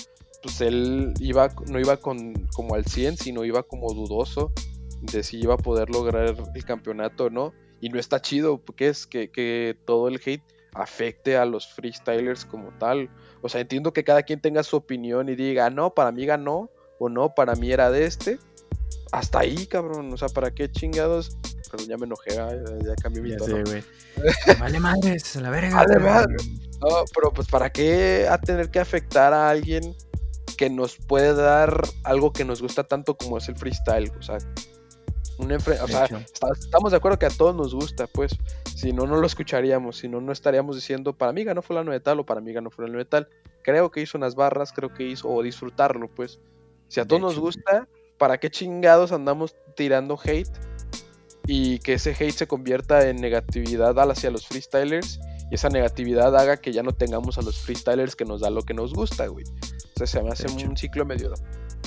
pues 0.42 0.60
él 0.60 1.14
iba, 1.20 1.48
no 1.66 1.78
iba 1.80 1.96
con, 1.96 2.34
como 2.54 2.74
al 2.74 2.84
100, 2.84 3.16
sino 3.16 3.44
iba 3.44 3.62
como 3.62 3.92
dudoso 3.92 4.52
de 5.00 5.22
si 5.22 5.40
iba 5.40 5.54
a 5.54 5.58
poder 5.58 5.90
lograr 5.90 6.34
el 6.54 6.64
campeonato 6.64 7.24
o 7.24 7.30
no. 7.30 7.52
Y 7.80 7.90
no 7.90 7.98
está 7.98 8.20
chido, 8.20 8.58
porque 8.58 8.88
es 8.88 9.06
que, 9.06 9.30
que 9.30 9.76
todo 9.84 10.08
el 10.08 10.20
hate 10.24 10.42
afecte 10.74 11.36
a 11.36 11.44
los 11.44 11.66
freestylers 11.68 12.44
como 12.44 12.70
tal. 12.78 13.08
O 13.40 13.48
sea, 13.48 13.60
entiendo 13.60 13.92
que 13.92 14.04
cada 14.04 14.22
quien 14.22 14.40
tenga 14.40 14.62
su 14.62 14.76
opinión 14.76 15.28
y 15.28 15.36
diga, 15.36 15.70
no, 15.70 15.94
para 15.94 16.10
mí 16.10 16.26
ganó, 16.26 16.70
o 16.98 17.08
no, 17.08 17.34
para 17.34 17.54
mí 17.54 17.70
era 17.70 17.90
de 17.90 18.04
este. 18.04 18.38
Hasta 19.12 19.40
ahí, 19.40 19.66
cabrón. 19.66 20.12
O 20.12 20.16
sea, 20.16 20.28
¿para 20.28 20.52
qué 20.52 20.70
chingados? 20.70 21.36
Pero 21.70 21.84
ya 21.84 21.96
me 21.96 22.06
enojé, 22.06 22.34
ya, 22.34 22.94
cambié 23.02 23.22
mi 23.22 23.36
tono. 23.36 23.64
vale 24.60 24.80
madres, 24.80 25.36
la 25.36 25.50
verga. 25.50 25.84
Vale 25.84 25.96
No, 26.80 27.04
pero 27.14 27.32
pues 27.32 27.48
¿para 27.48 27.70
qué 27.70 28.26
a 28.28 28.38
tener 28.38 28.70
que 28.70 28.80
afectar 28.80 29.32
a 29.32 29.50
alguien 29.50 29.94
que 30.56 30.70
nos 30.70 30.96
puede 30.96 31.34
dar 31.34 31.82
algo 32.04 32.32
que 32.32 32.44
nos 32.44 32.60
gusta 32.62 32.84
tanto 32.84 33.16
como 33.16 33.38
es 33.38 33.48
el 33.48 33.56
freestyle? 33.56 34.10
O 34.18 34.22
sea, 34.22 34.38
un 35.38 35.52
o 35.52 35.60
sea, 35.60 36.08
estamos 36.58 36.90
de 36.90 36.96
acuerdo 36.96 37.18
que 37.18 37.26
a 37.26 37.30
todos 37.30 37.54
nos 37.54 37.74
gusta, 37.74 38.06
pues. 38.08 38.32
Si 38.74 38.92
no, 38.92 39.06
no 39.06 39.16
lo 39.16 39.26
escucharíamos. 39.26 39.98
Si 39.98 40.08
no, 40.08 40.20
no 40.20 40.32
estaríamos 40.32 40.74
diciendo, 40.76 41.12
para 41.12 41.32
mí 41.32 41.44
ganó 41.44 41.62
fulano 41.62 41.92
de 41.92 42.00
tal 42.00 42.20
o 42.20 42.26
para 42.26 42.40
mí 42.40 42.52
ganó 42.52 42.70
fulano 42.70 42.98
de 42.98 43.04
tal. 43.04 43.28
Creo 43.62 43.90
que 43.90 44.00
hizo 44.00 44.18
unas 44.18 44.34
barras, 44.34 44.72
creo 44.72 44.92
que 44.92 45.04
hizo, 45.04 45.28
o 45.28 45.42
disfrutarlo, 45.42 46.08
pues. 46.08 46.40
Si 46.88 46.98
a 47.00 47.04
todos 47.04 47.22
nos 47.22 47.38
gusta, 47.38 47.86
¿para 48.18 48.38
qué 48.38 48.50
chingados 48.50 49.12
andamos 49.12 49.54
tirando 49.76 50.18
hate? 50.22 50.48
Y 51.50 51.78
que 51.78 51.94
ese 51.94 52.10
hate 52.10 52.30
se 52.30 52.46
convierta 52.46 53.08
en 53.08 53.16
negatividad 53.16 53.98
hacia 53.98 54.30
los 54.30 54.46
freestylers 54.46 55.18
y 55.50 55.54
esa 55.54 55.70
negatividad 55.70 56.36
haga 56.36 56.58
que 56.58 56.72
ya 56.72 56.82
no 56.82 56.92
tengamos 56.92 57.38
a 57.38 57.42
los 57.42 57.58
freestylers 57.58 58.14
que 58.14 58.26
nos 58.26 58.42
da 58.42 58.50
lo 58.50 58.64
que 58.64 58.74
nos 58.74 58.92
gusta, 58.92 59.26
güey. 59.28 59.46
O 59.46 59.96
sea, 59.96 60.06
se 60.06 60.22
me 60.22 60.28
hace 60.28 60.46
un 60.46 60.76
ciclo 60.76 61.06
medio, 61.06 61.32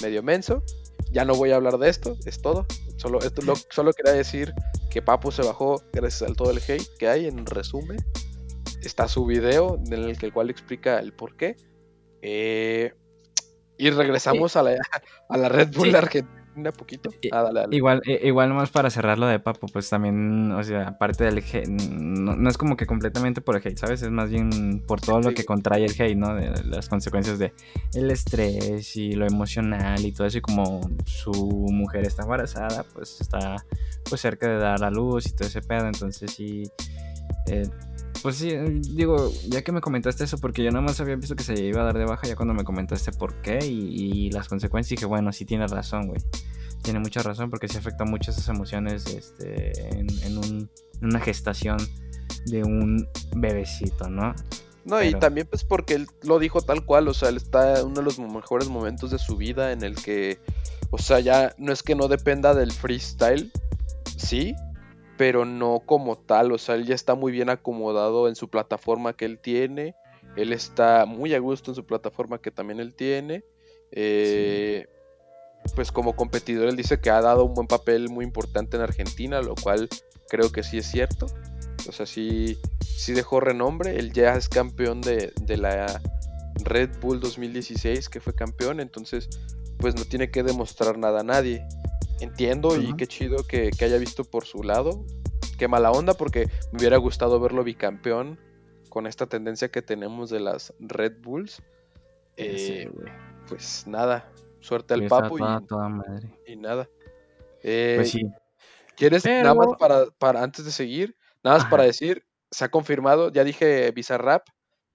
medio 0.01 0.23
menso. 0.23 0.63
Ya 1.11 1.25
no 1.25 1.35
voy 1.35 1.51
a 1.51 1.57
hablar 1.57 1.77
de 1.77 1.89
esto, 1.89 2.17
es 2.25 2.41
todo. 2.41 2.65
Solo, 2.97 3.19
esto, 3.19 3.41
solo 3.69 3.93
quería 3.93 4.13
decir 4.13 4.51
que 4.89 5.03
Papo 5.03 5.31
se 5.31 5.43
bajó 5.43 5.83
gracias 5.93 6.27
al 6.27 6.35
todo 6.35 6.49
el 6.49 6.57
hate 6.57 6.87
que 6.97 7.07
hay, 7.07 7.27
en 7.27 7.45
resumen. 7.45 8.03
Está 8.81 9.07
su 9.07 9.27
video 9.27 9.79
en 9.85 9.93
el, 9.93 10.17
que 10.17 10.25
el 10.25 10.33
cual 10.33 10.49
explica 10.49 10.97
el 10.97 11.13
por 11.13 11.37
qué. 11.37 11.55
Eh, 12.23 12.95
y 13.77 13.91
regresamos 13.91 14.55
a, 14.55 14.63
la, 14.63 14.75
a 15.29 15.37
la 15.37 15.49
Red 15.49 15.69
Bull 15.75 15.95
Argentina 15.95 16.40
poquito. 16.77 17.09
Ah, 17.31 17.49
igual, 17.71 18.01
igual 18.05 18.53
más 18.53 18.69
para 18.71 18.89
cerrar 18.89 19.17
lo 19.17 19.27
de 19.27 19.39
Papo, 19.39 19.67
pues 19.67 19.89
también, 19.89 20.51
o 20.51 20.63
sea, 20.63 20.89
aparte 20.89 21.23
del 21.23 21.39
hate, 21.39 21.67
no, 21.67 22.49
es 22.49 22.57
como 22.57 22.75
que 22.75 22.85
completamente 22.85 23.41
por 23.41 23.55
el 23.55 23.61
hate, 23.65 23.77
¿sabes? 23.77 24.01
Es 24.01 24.11
más 24.11 24.29
bien 24.29 24.83
por 24.87 25.01
todo 25.01 25.21
lo 25.21 25.33
que 25.33 25.45
contrae 25.45 25.85
el 25.85 25.91
hate, 25.91 26.17
¿no? 26.17 26.35
De 26.35 26.51
las 26.65 26.89
consecuencias 26.89 27.39
de 27.39 27.53
el 27.93 28.11
estrés 28.11 28.95
y 28.95 29.13
lo 29.13 29.25
emocional 29.25 30.03
y 30.05 30.11
todo 30.11 30.27
eso, 30.27 30.37
y 30.37 30.41
como 30.41 30.81
su 31.05 31.31
mujer 31.31 32.05
está 32.05 32.23
embarazada, 32.23 32.83
pues 32.93 33.21
está 33.21 33.55
pues 34.07 34.21
cerca 34.21 34.47
de 34.47 34.57
dar 34.57 34.83
a 34.83 34.91
luz 34.91 35.27
y 35.27 35.35
todo 35.35 35.47
ese 35.47 35.61
pedo, 35.61 35.87
entonces 35.87 36.31
sí... 36.31 36.63
Eh, 37.47 37.67
pues 38.21 38.35
sí, 38.35 38.55
digo, 38.93 39.31
ya 39.47 39.63
que 39.63 39.71
me 39.71 39.81
comentaste 39.81 40.23
eso, 40.23 40.37
porque 40.37 40.63
yo 40.63 40.71
nada 40.71 40.81
más 40.81 40.99
había 40.99 41.15
visto 41.15 41.35
que 41.35 41.43
se 41.43 41.59
iba 41.63 41.81
a 41.81 41.85
dar 41.85 41.97
de 41.97 42.05
baja, 42.05 42.27
ya 42.27 42.35
cuando 42.35 42.53
me 42.53 42.63
comentaste 42.63 43.11
por 43.11 43.41
qué 43.41 43.59
y, 43.65 44.29
las 44.31 44.47
consecuencias, 44.47 44.97
dije, 44.97 45.05
bueno, 45.05 45.31
sí 45.31 45.45
tiene 45.45 45.67
razón, 45.67 46.07
güey. 46.07 46.21
Tiene 46.83 46.99
mucha 46.99 47.21
razón 47.21 47.49
porque 47.49 47.67
sí 47.67 47.77
afecta 47.77 48.05
mucho 48.05 48.31
esas 48.31 48.47
emociones 48.47 49.05
este, 49.07 49.71
en, 49.97 50.69
una 51.01 51.19
gestación 51.19 51.77
de 52.45 52.63
un 52.63 53.07
bebecito, 53.35 54.09
¿no? 54.09 54.33
No, 54.85 55.03
y 55.03 55.13
también 55.13 55.47
pues 55.47 55.63
porque 55.63 55.93
él 55.93 56.07
lo 56.23 56.39
dijo 56.39 56.61
tal 56.61 56.85
cual, 56.85 57.07
o 57.07 57.13
sea, 57.13 57.29
él 57.29 57.37
está 57.37 57.79
en 57.79 57.87
uno 57.87 57.95
de 57.95 58.03
los 58.03 58.17
mejores 58.17 58.67
momentos 58.67 59.11
de 59.11 59.19
su 59.19 59.37
vida 59.37 59.71
en 59.71 59.83
el 59.83 59.95
que, 59.95 60.39
o 60.89 60.97
sea, 60.97 61.19
ya 61.19 61.53
no 61.57 61.71
es 61.71 61.83
que 61.83 61.93
no 61.93 62.07
dependa 62.07 62.55
del 62.55 62.71
freestyle, 62.71 63.51
sí, 64.17 64.55
pero 65.21 65.45
no 65.45 65.83
como 65.85 66.17
tal, 66.17 66.51
o 66.51 66.57
sea, 66.57 66.73
él 66.73 66.87
ya 66.87 66.95
está 66.95 67.13
muy 67.13 67.31
bien 67.31 67.51
acomodado 67.51 68.27
en 68.27 68.35
su 68.35 68.49
plataforma 68.49 69.13
que 69.13 69.25
él 69.25 69.37
tiene, 69.37 69.93
él 70.35 70.51
está 70.51 71.05
muy 71.05 71.35
a 71.35 71.39
gusto 71.39 71.69
en 71.69 71.75
su 71.75 71.85
plataforma 71.85 72.41
que 72.41 72.49
también 72.49 72.79
él 72.79 72.95
tiene, 72.95 73.43
eh, 73.91 74.87
pues 75.75 75.91
como 75.91 76.15
competidor 76.15 76.69
él 76.69 76.75
dice 76.75 76.99
que 76.99 77.11
ha 77.11 77.21
dado 77.21 77.45
un 77.45 77.53
buen 77.53 77.67
papel 77.67 78.09
muy 78.09 78.25
importante 78.25 78.77
en 78.77 78.81
Argentina, 78.81 79.43
lo 79.43 79.53
cual 79.53 79.89
creo 80.27 80.51
que 80.51 80.63
sí 80.63 80.79
es 80.79 80.87
cierto, 80.87 81.27
o 81.87 81.91
sea, 81.91 82.07
sí, 82.07 82.57
sí 82.83 83.13
dejó 83.13 83.39
renombre, 83.41 83.99
él 83.99 84.13
ya 84.13 84.33
es 84.33 84.49
campeón 84.49 85.01
de, 85.01 85.33
la 85.55 86.01
Red 86.63 86.97
Bull 86.99 87.19
2016 87.19 88.09
que 88.09 88.21
fue 88.21 88.33
campeón, 88.33 88.79
entonces 88.79 89.29
pues 89.77 89.93
no 89.93 90.03
tiene 90.03 90.31
que 90.31 90.41
demostrar 90.41 90.97
nada 90.97 91.19
a 91.19 91.23
nadie 91.23 91.63
entiendo 92.21 92.79
y 92.79 92.95
qué 92.95 93.07
chido 93.07 93.45
que, 93.47 93.71
haya 93.81 93.97
visto 93.97 94.23
por 94.23 94.45
su 94.45 94.63
lado. 94.63 95.05
Qué 95.57 95.67
mala 95.67 95.91
onda 95.91 96.13
porque 96.13 96.47
me 96.71 96.79
hubiera 96.79 96.97
gustado 96.97 97.39
verlo 97.39 97.63
bicampeón 97.63 98.39
con 98.89 99.07
esta 99.07 99.27
tendencia 99.27 99.69
que 99.69 99.81
tenemos 99.81 100.29
de 100.29 100.39
las 100.39 100.73
Red 100.79 101.21
Bulls. 101.21 101.61
Eh, 102.37 102.89
pues 103.47 103.85
nada, 103.87 104.31
suerte 104.59 104.93
al 104.93 105.07
papu 105.07 105.37
y, 106.45 106.55
nada. 106.55 106.89
Eh, 107.63 107.95
pues 107.97 108.11
sí. 108.11 108.21
¿Quieres 108.95 109.25
nada 109.25 109.53
más 109.53 109.67
para, 109.79 110.05
para, 110.17 110.43
antes 110.43 110.65
de 110.65 110.71
seguir? 110.71 111.15
Nada 111.43 111.57
más 111.57 111.67
para 111.67 111.83
decir, 111.83 112.25
se 112.51 112.65
ha 112.65 112.69
confirmado, 112.69 113.31
ya 113.31 113.43
dije 113.43 113.91
Bizarrap, 113.91 114.47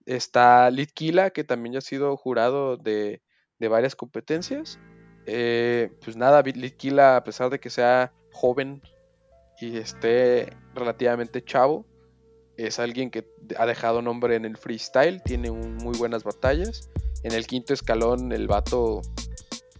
está 0.05 0.71
Litkila, 0.71 1.31
que 1.31 1.45
también 1.45 1.75
ya 1.75 1.79
ha 1.79 1.83
sido 1.83 2.17
jurado 2.17 2.77
de, 2.77 3.23
de 3.59 3.69
varias 3.69 3.97
competencias. 3.97 4.79
Eh, 5.27 5.91
pues 6.05 6.17
nada, 6.17 6.43
Litkila, 6.43 7.17
a 7.17 7.25
pesar 7.25 7.51
de 7.51 7.59
que 7.59 7.71
sea 7.71 8.13
joven 8.33 8.81
y 9.61 9.77
esté 9.77 10.53
relativamente 10.75 11.45
chavo, 11.45 11.85
es 12.57 12.79
alguien 12.79 13.11
que 13.11 13.27
ha 13.59 13.67
dejado 13.67 14.03
nombre 14.03 14.37
en 14.37 14.45
el 14.45 14.57
freestyle, 14.57 15.23
tiene 15.23 15.51
muy 15.51 15.97
buenas 15.99 16.25
batallas. 16.25 16.89
En 17.23 17.33
el 17.33 17.47
quinto 17.47 17.75
escalón, 17.75 18.33
el 18.33 18.47
vato 18.47 19.03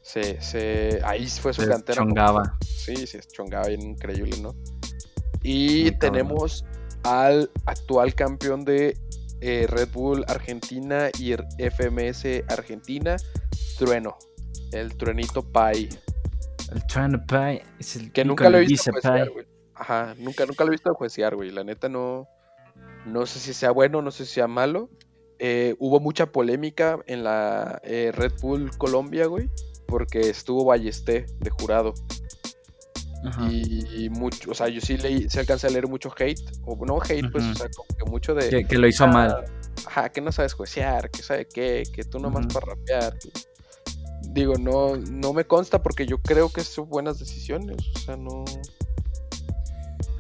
se. 0.03 1.01
ahí 1.05 1.27
fue 1.27 1.53
su 1.53 1.67
cantera. 1.67 2.03
Chongaba. 2.03 2.59
Sí, 2.65 3.07
sí, 3.07 3.19
chongaba 3.33 3.71
increíble, 3.71 4.37
¿no? 4.41 4.55
Y 5.43 5.93
tenemos 5.93 6.65
al 7.05 7.51
actual 7.67 8.15
campeón 8.15 8.65
de 8.65 8.99
eh, 9.41 9.67
Red 9.69 9.91
Bull 9.93 10.25
Argentina 10.29 11.09
y 11.19 11.33
FMS 11.33 12.45
Argentina, 12.49 13.17
Trueno. 13.79 14.17
El 14.73 14.97
truenito 14.97 15.43
Pai. 15.43 15.89
El 16.73 16.87
trueno 16.87 17.25
Pai 17.27 17.63
es 17.79 17.97
el 17.97 18.13
que 18.13 18.25
nunca 18.25 18.51
lo 18.51 18.59
he 18.59 18.67
visto 18.67 18.93
juecear, 18.93 19.31
güey. 19.31 19.47
Ajá, 19.75 20.15
nunca, 20.19 20.47
nunca 20.47 20.65
lo 20.65 20.71
he 20.71 20.73
visto 20.73 20.95
juecear, 20.95 21.37
güey. 21.37 21.51
La 21.51 21.65
neta 21.65 21.89
no. 21.89 22.29
No 23.07 23.25
sé 23.27 23.39
si 23.39 23.55
sea 23.55 23.71
bueno, 23.71 24.03
no 24.03 24.11
sé 24.11 24.27
si 24.27 24.35
sea 24.35 24.49
malo. 24.49 24.91
Eh, 25.39 25.77
hubo 25.79 26.01
mucha 26.01 26.27
polémica 26.33 26.99
en 27.07 27.23
la 27.23 27.81
eh, 27.85 28.11
Red 28.13 28.33
Bull 28.41 28.71
Colombia, 28.79 29.27
güey. 29.27 29.51
Porque 29.87 30.21
estuvo 30.21 30.65
Ballesté 30.65 31.27
de 31.39 31.51
jurado. 31.51 31.95
Y, 33.51 34.09
mucho, 34.11 34.51
o 34.51 34.55
sea, 34.55 34.69
yo 34.69 34.81
sí 34.81 34.97
leí, 34.99 35.29
se 35.29 35.41
alcancé 35.41 35.67
a 35.67 35.71
leer 35.71 35.89
mucho 35.89 36.13
hate, 36.17 36.41
o 36.65 36.77
no 36.87 36.99
hate, 37.03 37.29
pues, 37.31 37.45
o 37.45 37.55
sea, 37.55 37.69
como 37.75 37.89
que 37.99 38.11
mucho 38.11 38.35
de. 38.35 38.65
Que, 38.65 38.79
lo 38.79 38.87
hizo 38.87 39.05
ah, 39.05 39.09
mal. 39.09 39.45
Ajá, 39.87 40.11
que 40.11 40.21
no 40.21 40.31
sabes 40.31 40.53
juecear, 40.53 41.11
que 41.11 41.23
sabe 41.23 41.47
qué, 41.49 41.83
que 41.93 42.05
tú 42.05 42.21
nomás 42.21 42.47
para 42.53 42.67
rapear 42.67 43.17
digo, 44.37 44.55
no, 44.61 44.97
no 44.97 45.33
me 45.33 45.47
consta 45.47 45.83
porque 45.83 46.07
yo 46.07 46.19
creo 46.19 46.51
que 46.51 46.61
son 46.61 46.89
buenas 46.89 47.19
decisiones, 47.19 47.77
o 47.97 47.99
sea, 47.99 48.17
no... 48.17 48.45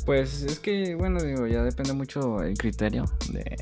Pues 0.06 0.42
es 0.42 0.58
que, 0.58 0.94
bueno, 0.94 1.20
digo, 1.20 1.46
ya 1.46 1.62
depende 1.62 1.92
mucho 1.92 2.40
el 2.40 2.56
criterio 2.56 3.04
de, 3.32 3.56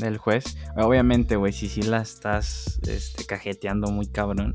del 0.00 0.18
juez. 0.18 0.56
Obviamente, 0.76 1.36
güey, 1.36 1.52
si 1.52 1.68
sí 1.68 1.82
la 1.82 2.02
estás 2.02 2.80
este, 2.86 3.24
cajeteando 3.24 3.92
muy 3.92 4.08
cabrón 4.08 4.52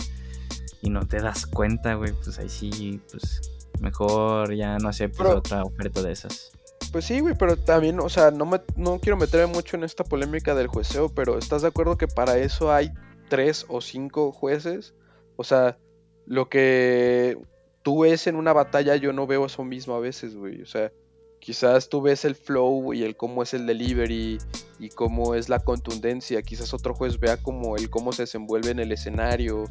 y 0.82 0.90
no 0.90 1.08
te 1.08 1.22
das 1.22 1.46
cuenta, 1.46 1.94
güey, 1.94 2.12
pues 2.12 2.38
ahí 2.40 2.50
sí, 2.50 3.02
pues 3.10 3.42
mejor 3.80 4.54
ya 4.54 4.78
no 4.80 4.90
aceptes 4.90 5.26
otra 5.26 5.64
oferta 5.64 6.02
de 6.02 6.12
esas. 6.12 6.52
Pues 6.92 7.06
sí, 7.06 7.22
güey, 7.22 7.36
pero 7.40 7.56
también, 7.56 8.02
o 8.02 8.10
sea, 8.10 8.32
no, 8.32 8.46
me, 8.46 8.62
no 8.76 9.00
quiero 9.00 9.16
meterme 9.16 9.54
mucho 9.54 9.78
en 9.78 9.86
esta 9.86 10.04
polémica 10.04 10.54
del 10.56 10.68
jueceo, 10.68 11.08
pero 11.08 11.38
¿estás 11.38 11.62
de 11.62 11.70
acuerdo 11.70 11.98
que 11.98 12.08
para 12.08 12.38
eso 12.38 12.74
hay 12.74 12.92
tres 13.30 13.66
o 13.70 13.80
cinco 13.80 14.34
jueces 14.34 14.94
o 15.40 15.44
sea, 15.46 15.78
lo 16.26 16.50
que 16.50 17.38
tú 17.82 18.02
ves 18.02 18.28
en 18.28 18.36
una 18.36 18.52
batalla, 18.52 18.98
yo 18.98 19.14
no 19.14 19.26
veo 19.26 19.46
eso 19.46 19.64
mismo 19.64 19.96
a 19.96 20.02
veces, 20.02 20.36
güey. 20.36 20.62
O 20.62 20.66
sea, 20.66 20.92
quizás 21.40 21.88
tú 21.88 22.02
ves 22.02 22.26
el 22.26 22.36
flow 22.36 22.94
y 22.94 23.04
el 23.04 23.16
cómo 23.16 23.42
es 23.42 23.54
el 23.54 23.66
delivery 23.66 24.38
y 24.80 24.90
cómo 24.90 25.36
es 25.36 25.48
la 25.48 25.60
contundencia. 25.60 26.42
Quizás 26.42 26.74
otro 26.74 26.94
juez 26.94 27.22
vea 27.22 27.38
como 27.38 27.78
el 27.78 27.90
cómo 27.90 28.12
se 28.12 28.24
desenvuelve 28.24 28.72
en 28.72 28.80
el 28.80 28.92
escenario 28.92 29.64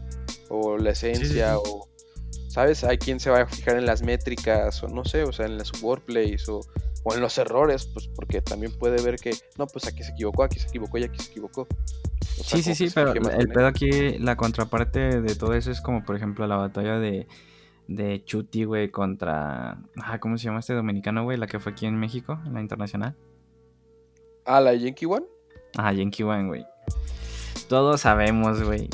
o 0.48 0.78
la 0.78 0.92
esencia 0.92 1.58
o 1.58 1.87
¿sabes? 2.48 2.82
Hay 2.82 2.96
quien 2.96 3.20
se 3.20 3.28
va 3.28 3.42
a 3.42 3.46
fijar 3.46 3.76
en 3.76 3.84
las 3.84 4.00
métricas 4.00 4.82
o 4.82 4.88
no 4.88 5.04
sé, 5.04 5.25
o 5.25 5.34
sea, 5.34 5.44
en 5.44 5.58
las 5.58 5.82
wordplays 5.82 6.48
o, 6.48 6.60
o 7.05 7.14
en 7.14 7.21
los 7.21 7.38
errores, 7.38 7.87
pues 7.87 8.09
porque 8.09 8.43
también 8.43 8.73
puede 8.78 9.02
ver 9.02 9.17
que, 9.17 9.33
no, 9.57 9.67
pues 9.67 9.87
aquí 9.87 10.02
se 10.02 10.12
equivocó, 10.12 10.43
aquí 10.43 10.59
se 10.59 10.69
equivocó 10.69 10.99
y 10.99 11.05
aquí 11.05 11.19
se 11.19 11.31
equivocó. 11.31 11.67
sí, 12.45 12.62
sí, 12.62 12.75
sí, 12.75 12.88
pero 12.95 13.12
el 13.12 13.49
pedo 13.49 13.67
aquí, 13.67 14.19
la 14.19 14.37
contraparte 14.37 15.21
de 15.21 15.35
todo 15.35 15.55
eso 15.55 15.71
es 15.71 15.81
como, 15.81 16.05
por 16.05 16.17
ejemplo, 16.17 16.47
la 16.47 16.57
batalla 16.57 16.99
de 16.99 17.26
de 17.88 18.23
Chuti, 18.23 18.64
güey, 18.64 18.90
contra. 18.90 19.78
Ah, 19.97 20.21
¿cómo 20.21 20.38
se 20.38 20.45
llama 20.45 20.61
este 20.61 20.75
dominicano, 20.75 21.25
güey? 21.25 21.38
La 21.38 21.47
que 21.47 21.59
fue 21.59 21.73
aquí 21.73 21.87
en 21.87 21.99
México, 21.99 22.38
en 22.47 22.55
la 22.55 22.61
internacional. 22.61 23.17
Ah, 24.45 24.61
la 24.61 24.75
Yankee 24.75 25.07
One. 25.07 25.26
Ah, 25.76 25.93
Yankee 25.93 26.23
One, 26.23 26.47
güey. 26.47 26.67
Todos 27.69 28.02
sabemos, 28.02 28.62
güey, 28.62 28.88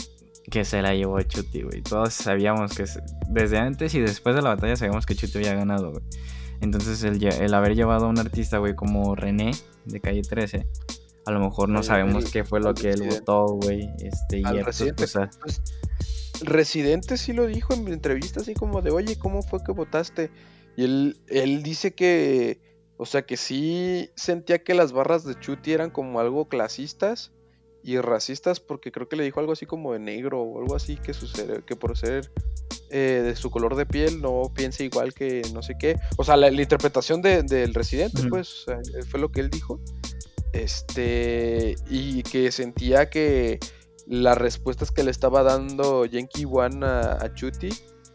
que 0.50 0.64
se 0.64 0.80
la 0.80 0.94
llevó 0.94 1.20
Chuti, 1.22 1.62
güey. 1.62 1.82
Todos 1.82 2.14
sabíamos 2.14 2.74
que 2.74 2.84
desde 3.28 3.58
antes 3.58 3.94
y 3.94 4.00
después 4.00 4.34
de 4.36 4.42
la 4.42 4.50
batalla 4.50 4.76
sabíamos 4.76 5.06
que 5.06 5.16
Chuti 5.16 5.38
había 5.38 5.54
ganado, 5.54 5.90
güey. 5.90 6.02
Entonces 6.64 7.04
el, 7.04 7.54
haber 7.54 7.74
llevado 7.74 8.06
a 8.06 8.08
un 8.08 8.18
artista, 8.18 8.58
güey, 8.58 8.74
como 8.74 9.14
René 9.14 9.52
de 9.84 10.00
calle 10.00 10.22
13, 10.22 10.66
a 11.26 11.30
lo 11.30 11.40
mejor 11.40 11.68
no 11.68 11.82
sabemos 11.82 12.30
qué 12.30 12.42
fue 12.42 12.60
lo 12.60 12.74
que 12.74 12.90
él 12.90 13.02
votó, 13.02 13.46
güey. 13.46 13.90
Este, 13.98 14.38
y 14.38 14.42
pues, 14.42 14.82
pues, 14.96 15.62
Residente 16.40 17.18
sí 17.18 17.34
lo 17.34 17.46
dijo 17.46 17.74
en 17.74 17.86
entrevista, 17.88 18.40
así 18.40 18.54
como 18.54 18.80
de, 18.80 18.90
oye, 18.90 19.18
¿cómo 19.18 19.42
fue 19.42 19.62
que 19.62 19.72
votaste? 19.72 20.30
Y 20.76 20.84
él, 20.84 21.20
él 21.28 21.62
dice 21.62 21.94
que, 21.94 22.60
o 22.96 23.04
sea, 23.04 23.26
que 23.26 23.36
sí 23.36 24.10
sentía 24.16 24.64
que 24.64 24.72
las 24.72 24.92
barras 24.92 25.24
de 25.24 25.38
Chuti 25.38 25.72
eran 25.72 25.90
como 25.90 26.18
algo 26.18 26.48
clasistas 26.48 27.32
y 27.82 27.98
racistas, 27.98 28.58
porque 28.58 28.90
creo 28.90 29.06
que 29.06 29.16
le 29.16 29.24
dijo 29.24 29.38
algo 29.38 29.52
así 29.52 29.66
como 29.66 29.92
de 29.92 29.98
negro 29.98 30.40
o 30.40 30.60
algo 30.60 30.74
así, 30.74 30.96
que, 30.96 31.12
que 31.66 31.76
por 31.76 31.96
ser 31.98 32.32
eh, 32.96 33.22
de 33.24 33.34
su 33.34 33.50
color 33.50 33.74
de 33.74 33.86
piel 33.86 34.22
no 34.22 34.52
piensa 34.54 34.84
igual 34.84 35.14
que 35.14 35.42
no 35.52 35.64
sé 35.64 35.74
qué. 35.76 35.98
O 36.16 36.22
sea, 36.22 36.36
la, 36.36 36.48
interpretación 36.48 37.22
del 37.22 37.74
residente, 37.74 38.22
pues, 38.28 38.66
fue 39.08 39.18
lo 39.18 39.32
que 39.32 39.40
él 39.40 39.50
dijo. 39.50 39.80
Este, 40.52 41.74
y 41.90 42.22
que 42.22 42.52
sentía 42.52 43.10
que 43.10 43.58
las 44.06 44.38
respuestas 44.38 44.92
que 44.92 45.02
le 45.02 45.10
estaba 45.10 45.42
dando 45.42 46.04
Yankee 46.04 46.44
One 46.44 46.86
a, 46.86 47.34
Chuti 47.34 47.70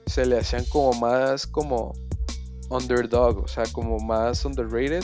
se 0.06 0.26
le 0.26 0.40
hacían 0.40 0.64
como 0.64 0.94
más 0.94 1.46
como 1.46 1.92
underdog, 2.70 3.40
o 3.40 3.48
sea, 3.50 3.66
como 3.74 4.00
más 4.00 4.46
underrated. 4.46 5.04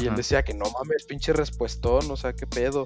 Y 0.00 0.08
él 0.08 0.16
decía 0.16 0.42
que 0.42 0.52
no 0.52 0.64
mames, 0.72 1.04
pinche 1.04 1.32
respuestón, 1.32 2.10
o 2.10 2.16
sea, 2.16 2.32
qué 2.32 2.48
pedo. 2.48 2.82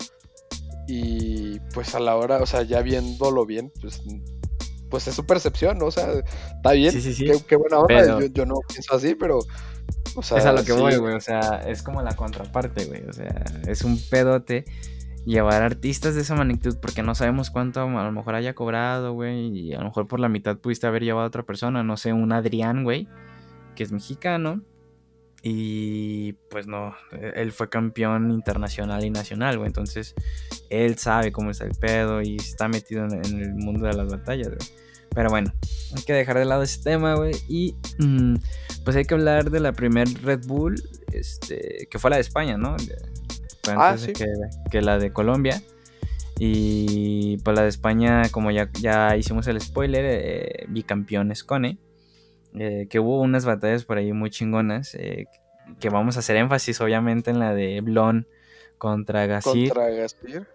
Y 0.87 1.61
pues 1.73 1.95
a 1.95 1.99
la 1.99 2.15
hora, 2.17 2.43
o 2.43 2.47
sea, 2.47 2.63
ya 2.63 2.83
viéndolo 2.83 3.47
bien, 3.47 3.73
pues, 3.81 4.03
pues 4.91 5.09
es 5.09 5.15
su 5.15 5.25
percepción, 5.25 5.79
¿no? 5.79 5.87
O 5.87 5.91
sea, 5.91 6.11
está 6.57 6.73
bien, 6.73 6.93
sí, 6.93 7.01
sí, 7.01 7.15
sí. 7.15 7.31
Qué, 7.47 7.57
buena 7.57 7.79
onda, 7.79 8.27
yo, 8.27 8.47
no 8.47 8.57
pienso 8.69 8.95
así, 8.95 9.15
pero... 9.15 9.39
O 10.15 10.23
sea, 10.23 10.39
es 10.39 10.47
a 10.47 10.53
lo 10.53 10.65
que 10.65 10.73
voy, 10.73 10.97
güey, 10.97 11.15
o 11.15 11.21
sea, 11.21 11.63
es 11.67 11.83
como 11.83 12.03
la 12.03 12.15
contraparte, 12.15 12.85
güey, 12.85 13.05
o 13.09 13.13
sea, 13.13 13.45
es 13.67 13.83
un 13.83 13.99
pedote 14.11 14.65
llevar 15.25 15.63
artistas 15.63 16.15
de 16.15 16.23
esa 16.23 16.35
magnitud 16.35 16.77
porque 16.81 17.03
no 17.03 17.15
sabemos 17.15 17.51
cuánto 17.51 17.81
a 17.83 18.05
lo 18.05 18.13
mejor 18.13 18.35
haya 18.35 18.55
cobrado, 18.55 19.13
güey, 19.13 19.47
y 19.49 19.75
a 19.75 19.79
lo 19.79 19.85
mejor 19.87 20.07
por 20.07 20.21
la 20.21 20.29
mitad 20.29 20.57
pudiste 20.59 20.87
haber 20.87 21.03
llevado 21.03 21.25
a 21.25 21.29
otra 21.29 21.43
persona, 21.45 21.83
no 21.83 21.97
sé, 21.97 22.13
un 22.13 22.33
Adrián, 22.33 22.85
güey, 22.85 23.09
que 23.75 23.83
es 23.83 23.93
mexicano. 23.93 24.63
Y 25.43 26.35
pues 26.51 26.67
no, 26.67 26.95
él 27.13 27.53
fue 27.53 27.71
campeón 27.71 28.31
internacional 28.31 29.05
y 29.05 29.11
nacional, 29.11 29.57
güey. 29.57 29.69
Entonces, 29.69 30.15
él 30.69 30.99
sabe 30.99 31.33
cómo 31.33 31.51
está 31.51 31.65
el 31.65 31.73
pedo 31.73 32.21
y 32.21 32.37
está 32.37 32.69
metido 32.69 33.05
en, 33.05 33.41
el 33.41 33.55
mundo 33.55 33.87
de 33.87 33.95
las 33.95 34.09
batallas, 34.09 34.49
güey. 34.49 34.59
Pero 35.13 35.31
bueno, 35.31 35.53
hay 35.97 36.03
que 36.03 36.13
dejar 36.13 36.39
de 36.39 36.45
lado 36.45 36.63
ese 36.63 36.83
tema, 36.83 37.15
güey. 37.15 37.35
Y 37.49 37.75
mm, 37.99 38.35
pues 38.85 38.97
hay 38.97 39.05
que 39.05 39.15
hablar 39.15 39.51
de 39.51 39.61
la 39.61 39.73
primer 39.73 40.09
Red 40.23 40.47
Bull, 40.47 40.81
este, 41.13 41.89
que 41.91 41.99
fue 41.99 42.11
la 42.11 42.17
de 42.17 42.23
España, 42.23 42.57
¿no? 42.57 42.77
Ah, 43.69 43.97
que, 44.71 44.83
la 44.83 44.99
de 44.99 45.13
Colombia. 45.13 45.63
Y 46.39 47.39
pues 47.39 47.57
la 47.57 47.63
de 47.63 47.69
España, 47.69 48.23
como 48.31 48.51
ya, 48.51 48.71
ya 48.81 49.17
hicimos 49.17 49.47
el 49.47 49.61
spoiler, 49.61 50.05
eh, 50.07 50.67
bicampeones 50.69 51.45
Cone. 51.45 51.79
Eh, 52.55 52.87
que 52.91 52.99
hubo 52.99 53.21
unas 53.21 53.45
batallas 53.45 53.85
por 53.85 53.99
ahí 53.99 54.13
muy 54.13 54.31
chingonas. 54.31 54.95
Eh, 54.95 55.27
que 55.79 55.89
vamos 55.89 56.17
a 56.17 56.21
hacer 56.21 56.37
énfasis, 56.37 56.81
obviamente, 56.81 57.31
en 57.31 57.39
la 57.39 57.55
de 57.55 57.81
Blon 57.81 58.27
contra 58.79 59.27
Gasir. 59.27 59.69
Contra 59.73 59.91
Gasir. 59.91 60.47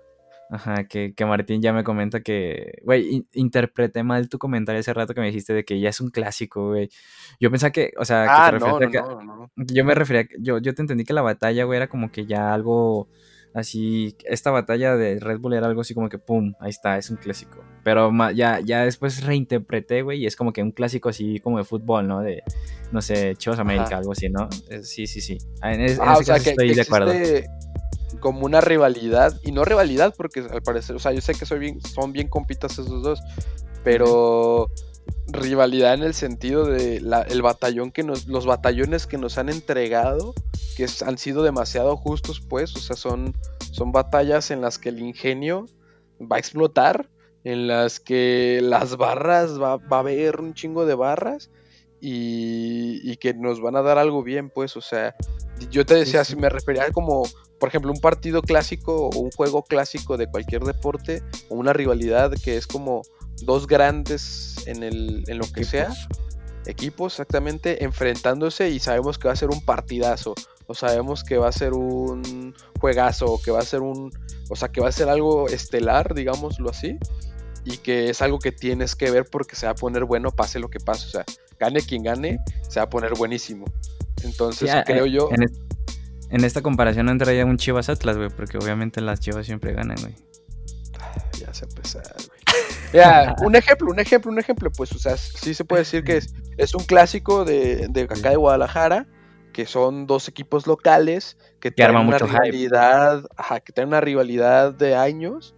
Ajá, 0.49 0.83
que, 0.83 1.13
Martín 1.21 1.61
ya 1.61 1.73
me 1.73 1.83
comenta 1.83 2.21
que, 2.21 2.79
güey, 2.83 3.25
interpreté 3.33 4.03
mal 4.03 4.29
tu 4.29 4.37
comentario 4.37 4.79
hace 4.79 4.93
rato 4.93 5.13
que 5.15 5.21
me 5.21 5.27
dijiste 5.27 5.53
de 5.53 5.65
que 5.65 5.79
ya 5.79 5.89
es 5.89 5.99
un 6.01 6.11
clásico, 6.11 6.67
güey. 6.69 6.89
Yo 7.39 7.49
pensaba 7.49 7.71
que, 7.71 7.93
o 7.97 8.05
sea, 8.05 8.25
ah, 8.29 8.51
que 8.51 8.59
no, 8.59 8.79
no, 8.79 9.23
no, 9.23 9.51
yo 9.55 9.83
me 9.83 9.95
refería, 9.95 10.27
yo, 10.39 10.59
yo 10.59 10.75
te 10.75 10.83
entendí 10.83 11.03
que 11.03 11.13
la 11.13 11.23
batalla, 11.23 11.63
güey, 11.63 11.77
era 11.77 11.87
como 11.87 12.11
que 12.11 12.27
ya 12.27 12.53
algo 12.53 13.09
así, 13.55 14.15
esta 14.25 14.51
batalla 14.51 14.95
de 14.95 15.19
Red 15.19 15.39
Bull 15.39 15.53
era 15.53 15.65
algo 15.65 15.81
así 15.81 15.93
como 15.93 16.09
que, 16.09 16.19
pum, 16.19 16.53
ahí 16.59 16.69
está, 16.69 16.97
es 16.97 17.09
un 17.09 17.17
clásico. 17.17 17.63
Pero 17.83 18.11
ya, 18.33 18.59
ya 18.59 18.83
después 18.83 19.23
reinterpreté, 19.23 20.01
güey, 20.01 20.19
y 20.23 20.25
es 20.27 20.35
como 20.35 20.53
que 20.53 20.61
un 20.61 20.71
clásico 20.71 21.09
así 21.09 21.39
como 21.39 21.57
de 21.57 21.63
fútbol, 21.63 22.07
¿no? 22.07 22.21
De, 22.21 22.43
no 22.91 23.01
sé, 23.01 23.35
Chivas 23.35 23.59
América, 23.59 23.97
algo 23.97 24.11
así, 24.11 24.29
¿no? 24.29 24.49
Sí, 24.83 25.07
sí, 25.07 25.21
sí. 25.21 25.37
En, 25.63 25.81
ese 25.81 25.97
caso 25.97 26.35
estoy 26.35 26.75
de 26.75 26.81
acuerdo 26.81 27.11
como 28.19 28.45
una 28.45 28.61
rivalidad, 28.61 29.39
y 29.43 29.51
no 29.51 29.65
rivalidad 29.65 30.13
porque 30.15 30.39
al 30.39 30.61
parecer, 30.61 30.95
o 30.95 30.99
sea, 30.99 31.11
yo 31.11 31.21
sé 31.21 31.33
que 31.33 31.45
soy 31.45 31.59
bien, 31.59 31.81
son 31.81 32.11
bien 32.11 32.27
compitas 32.27 32.73
esos 32.73 33.03
dos, 33.03 33.19
pero 33.83 34.69
rivalidad 35.27 35.93
en 35.93 36.03
el 36.03 36.13
sentido 36.13 36.65
de 36.65 36.97
el 36.97 37.41
batallón 37.41 37.91
que 37.91 38.03
nos, 38.03 38.27
los 38.27 38.45
batallones 38.45 39.07
que 39.07 39.17
nos 39.17 39.37
han 39.37 39.49
entregado, 39.49 40.33
que 40.75 40.87
han 41.05 41.17
sido 41.17 41.43
demasiado 41.43 41.97
justos, 41.97 42.41
pues, 42.41 42.75
o 42.75 42.79
sea, 42.79 42.95
son, 42.95 43.33
son 43.71 43.91
batallas 43.91 44.51
en 44.51 44.61
las 44.61 44.77
que 44.77 44.89
el 44.89 44.99
ingenio 44.99 45.65
va 46.21 46.37
a 46.37 46.39
explotar, 46.39 47.09
en 47.43 47.67
las 47.67 47.99
que 47.99 48.59
las 48.63 48.97
barras 48.97 49.61
va, 49.61 49.77
va 49.77 49.97
a 49.97 49.99
haber 49.99 50.39
un 50.39 50.53
chingo 50.53 50.85
de 50.85 50.95
barras 50.95 51.51
y, 52.01 52.99
y, 53.09 53.17
que 53.17 53.33
nos 53.33 53.61
van 53.61 53.75
a 53.75 53.81
dar 53.81 53.97
algo 53.97 54.23
bien, 54.23 54.49
pues, 54.49 54.75
o 54.77 54.81
sea, 54.81 55.15
yo 55.71 55.85
te 55.85 55.95
decía, 55.95 56.23
si 56.23 56.35
me 56.35 56.49
refería 56.49 56.91
como 56.91 57.23
por 57.59 57.69
ejemplo, 57.69 57.91
un 57.91 57.99
partido 57.99 58.41
clásico 58.41 59.07
o 59.07 59.19
un 59.19 59.31
juego 59.31 59.63
clásico 59.63 60.17
de 60.17 60.27
cualquier 60.27 60.63
deporte 60.63 61.23
o 61.49 61.55
una 61.55 61.73
rivalidad 61.73 62.33
que 62.43 62.57
es 62.57 62.67
como 62.67 63.01
dos 63.43 63.67
grandes 63.67 64.55
en, 64.65 64.83
el, 64.83 65.23
en 65.27 65.37
lo 65.37 65.45
que 65.51 65.63
sea, 65.63 65.93
equipos 66.65 67.13
exactamente, 67.13 67.83
enfrentándose 67.83 68.69
y 68.69 68.79
sabemos 68.79 69.17
que 69.17 69.27
va 69.27 69.33
a 69.33 69.37
ser 69.37 69.49
un 69.49 69.61
partidazo, 69.61 70.35
o 70.67 70.73
sabemos 70.73 71.23
que 71.23 71.37
va 71.37 71.49
a 71.49 71.51
ser 71.51 71.73
un 71.73 72.55
juegazo, 72.79 73.25
o 73.25 73.41
que 73.41 73.51
va 73.51 73.59
a 73.59 73.65
ser 73.65 73.81
un, 73.81 74.11
o 74.49 74.55
sea, 74.55 74.69
que 74.69 74.81
va 74.81 74.89
a 74.89 74.91
ser 74.91 75.09
algo 75.09 75.47
estelar, 75.47 76.13
digámoslo 76.13 76.69
así, 76.69 76.97
y 77.63 77.77
que 77.77 78.09
es 78.09 78.21
algo 78.21 78.39
que 78.39 78.51
tienes 78.51 78.95
que 78.95 79.11
ver 79.11 79.25
porque 79.29 79.55
se 79.55 79.65
va 79.65 79.73
a 79.73 79.75
poner 79.75 80.05
bueno 80.05 80.31
pase 80.31 80.59
lo 80.59 80.69
que 80.69 80.79
pase, 80.79 81.07
o 81.07 81.09
sea, 81.09 81.25
gane 81.59 81.81
quien 81.81 82.03
gane, 82.03 82.39
se 82.67 82.79
va 82.79 82.85
a 82.85 82.89
poner 82.89 83.13
buenísimo. 83.15 83.65
Entonces, 84.23 84.71
creo 84.85 85.05
yo... 85.05 85.29
En 86.31 86.43
esta 86.43 86.63
comparación 86.63 87.05
no 87.05 87.11
entraría 87.11 87.45
un 87.45 87.57
Chivas 87.57 87.87
Atlas, 87.87 88.17
güey, 88.17 88.29
porque 88.29 88.57
obviamente 88.57 88.99
las 88.99 89.19
Chivas 89.19 89.45
siempre 89.45 89.73
ganan, 89.73 89.97
güey. 90.01 90.15
Ya 91.39 91.53
se 91.53 91.65
empezó, 91.65 91.99
güey. 91.99 92.24
Ya, 92.93 93.35
un 93.43 93.55
ejemplo, 93.55 93.89
un 93.89 93.99
ejemplo, 93.99 94.31
un 94.31 94.39
ejemplo, 94.39 94.71
pues, 94.71 94.91
o 94.91 94.99
sea, 94.99 95.17
sí 95.17 95.53
se 95.53 95.65
puede 95.65 95.81
decir 95.81 96.03
que 96.03 96.17
es, 96.17 96.33
es 96.57 96.73
un 96.73 96.83
clásico 96.83 97.45
de, 97.45 97.87
de 97.89 98.01
acá 98.03 98.29
de 98.29 98.35
Guadalajara, 98.37 99.07
que 99.53 99.65
son 99.65 100.05
dos 100.05 100.27
equipos 100.27 100.67
locales 100.67 101.37
que, 101.61 101.71
tienen 101.71 101.95
una 101.95 102.17
rivalidad, 102.17 103.23
ajá, 103.37 103.61
que 103.61 103.71
tienen 103.71 103.87
una 103.87 104.01
rivalidad 104.01 104.73
de 104.73 104.95
años, 104.95 105.55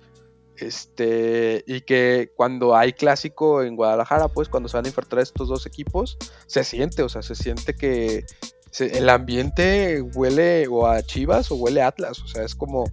este, 0.56 1.64
y 1.68 1.82
que 1.82 2.32
cuando 2.36 2.76
hay 2.76 2.94
clásico 2.94 3.64
en 3.64 3.76
Guadalajara, 3.76 4.28
pues 4.28 4.50
cuando 4.50 4.70
se 4.70 4.78
van 4.78 4.86
a 4.86 4.90
enfrentar 4.90 5.20
estos 5.20 5.48
dos 5.50 5.66
equipos, 5.66 6.18
se 6.46 6.64
siente, 6.64 7.02
o 7.02 7.10
sea, 7.10 7.22
se 7.22 7.36
siente 7.36 7.76
que, 7.76 8.26
el 8.80 9.10
ambiente 9.10 10.04
huele 10.14 10.68
o 10.68 10.86
a 10.86 11.02
Chivas 11.02 11.50
o 11.50 11.56
huele 11.56 11.82
a 11.82 11.88
Atlas, 11.88 12.20
o 12.20 12.28
sea, 12.28 12.44
es 12.44 12.54
como 12.54 12.84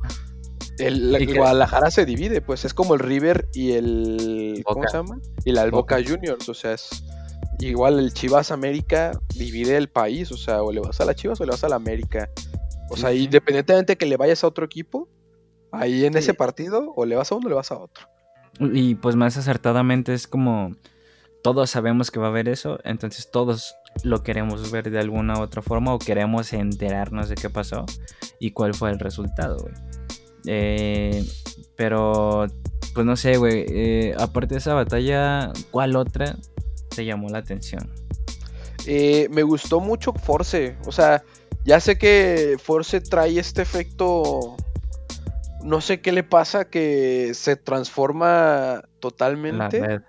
el, 0.78 1.34
Guadalajara 1.34 1.90
se 1.90 2.04
divide, 2.04 2.40
pues 2.40 2.64
es 2.64 2.74
como 2.74 2.94
el 2.94 3.00
River 3.00 3.48
y 3.52 3.72
el 3.72 4.62
¿cómo 4.64 4.86
se 4.88 4.96
llama? 4.96 5.18
Y 5.44 5.52
la 5.52 5.68
Boca. 5.70 5.98
Juniors, 6.04 6.48
o 6.48 6.54
sea, 6.54 6.72
es 6.72 7.04
igual 7.60 7.98
el 7.98 8.12
Chivas 8.12 8.50
América 8.50 9.12
divide 9.34 9.76
el 9.76 9.88
país, 9.88 10.30
o 10.32 10.36
sea, 10.36 10.62
o 10.62 10.72
le 10.72 10.80
vas 10.80 11.00
a 11.00 11.04
la 11.04 11.14
Chivas 11.14 11.40
o 11.40 11.44
le 11.44 11.52
vas 11.52 11.64
a 11.64 11.68
la 11.68 11.76
América. 11.76 12.30
O 12.90 12.96
sea, 12.96 13.12
independientemente 13.12 13.92
de 13.92 13.96
que 13.96 14.06
le 14.06 14.16
vayas 14.16 14.44
a 14.44 14.46
otro 14.46 14.64
equipo, 14.64 15.08
ahí 15.72 16.04
en 16.04 16.16
ese 16.16 16.34
partido 16.34 16.92
o 16.94 17.06
le 17.06 17.16
vas 17.16 17.32
a 17.32 17.34
uno 17.34 17.46
o 17.46 17.48
le 17.48 17.54
vas 17.54 17.72
a 17.72 17.78
otro. 17.78 18.08
Y 18.60 18.94
pues 18.96 19.16
más 19.16 19.36
acertadamente 19.36 20.14
es 20.14 20.28
como 20.28 20.72
todos 21.42 21.70
sabemos 21.70 22.10
que 22.10 22.20
va 22.20 22.26
a 22.26 22.30
haber 22.30 22.48
eso, 22.48 22.78
entonces 22.84 23.30
todos 23.30 23.74
lo 24.02 24.22
queremos 24.22 24.70
ver 24.70 24.90
de 24.90 24.98
alguna 24.98 25.38
u 25.38 25.42
otra 25.42 25.60
forma 25.60 25.92
o 25.92 25.98
queremos 25.98 26.52
enterarnos 26.52 27.28
de 27.28 27.34
qué 27.34 27.50
pasó 27.50 27.84
y 28.40 28.52
cuál 28.52 28.74
fue 28.74 28.90
el 28.90 28.98
resultado, 28.98 29.58
güey. 29.58 29.74
Eh, 30.46 31.24
pero, 31.76 32.46
pues 32.94 33.06
no 33.06 33.16
sé, 33.16 33.36
güey. 33.36 33.64
Eh, 33.68 34.14
aparte 34.18 34.54
de 34.54 34.58
esa 34.58 34.74
batalla, 34.74 35.52
¿cuál 35.70 35.96
otra 35.96 36.36
te 36.94 37.04
llamó 37.04 37.28
la 37.28 37.38
atención? 37.38 37.90
Eh, 38.86 39.28
me 39.30 39.42
gustó 39.42 39.80
mucho 39.80 40.12
Force. 40.12 40.76
O 40.86 40.92
sea, 40.92 41.22
ya 41.64 41.80
sé 41.80 41.98
que 41.98 42.56
Force 42.62 43.00
trae 43.00 43.38
este 43.38 43.62
efecto. 43.62 44.56
No 45.62 45.80
sé 45.80 46.00
qué 46.00 46.12
le 46.12 46.22
pasa 46.22 46.66
que 46.66 47.32
se 47.34 47.56
transforma 47.56 48.82
totalmente 49.00 50.00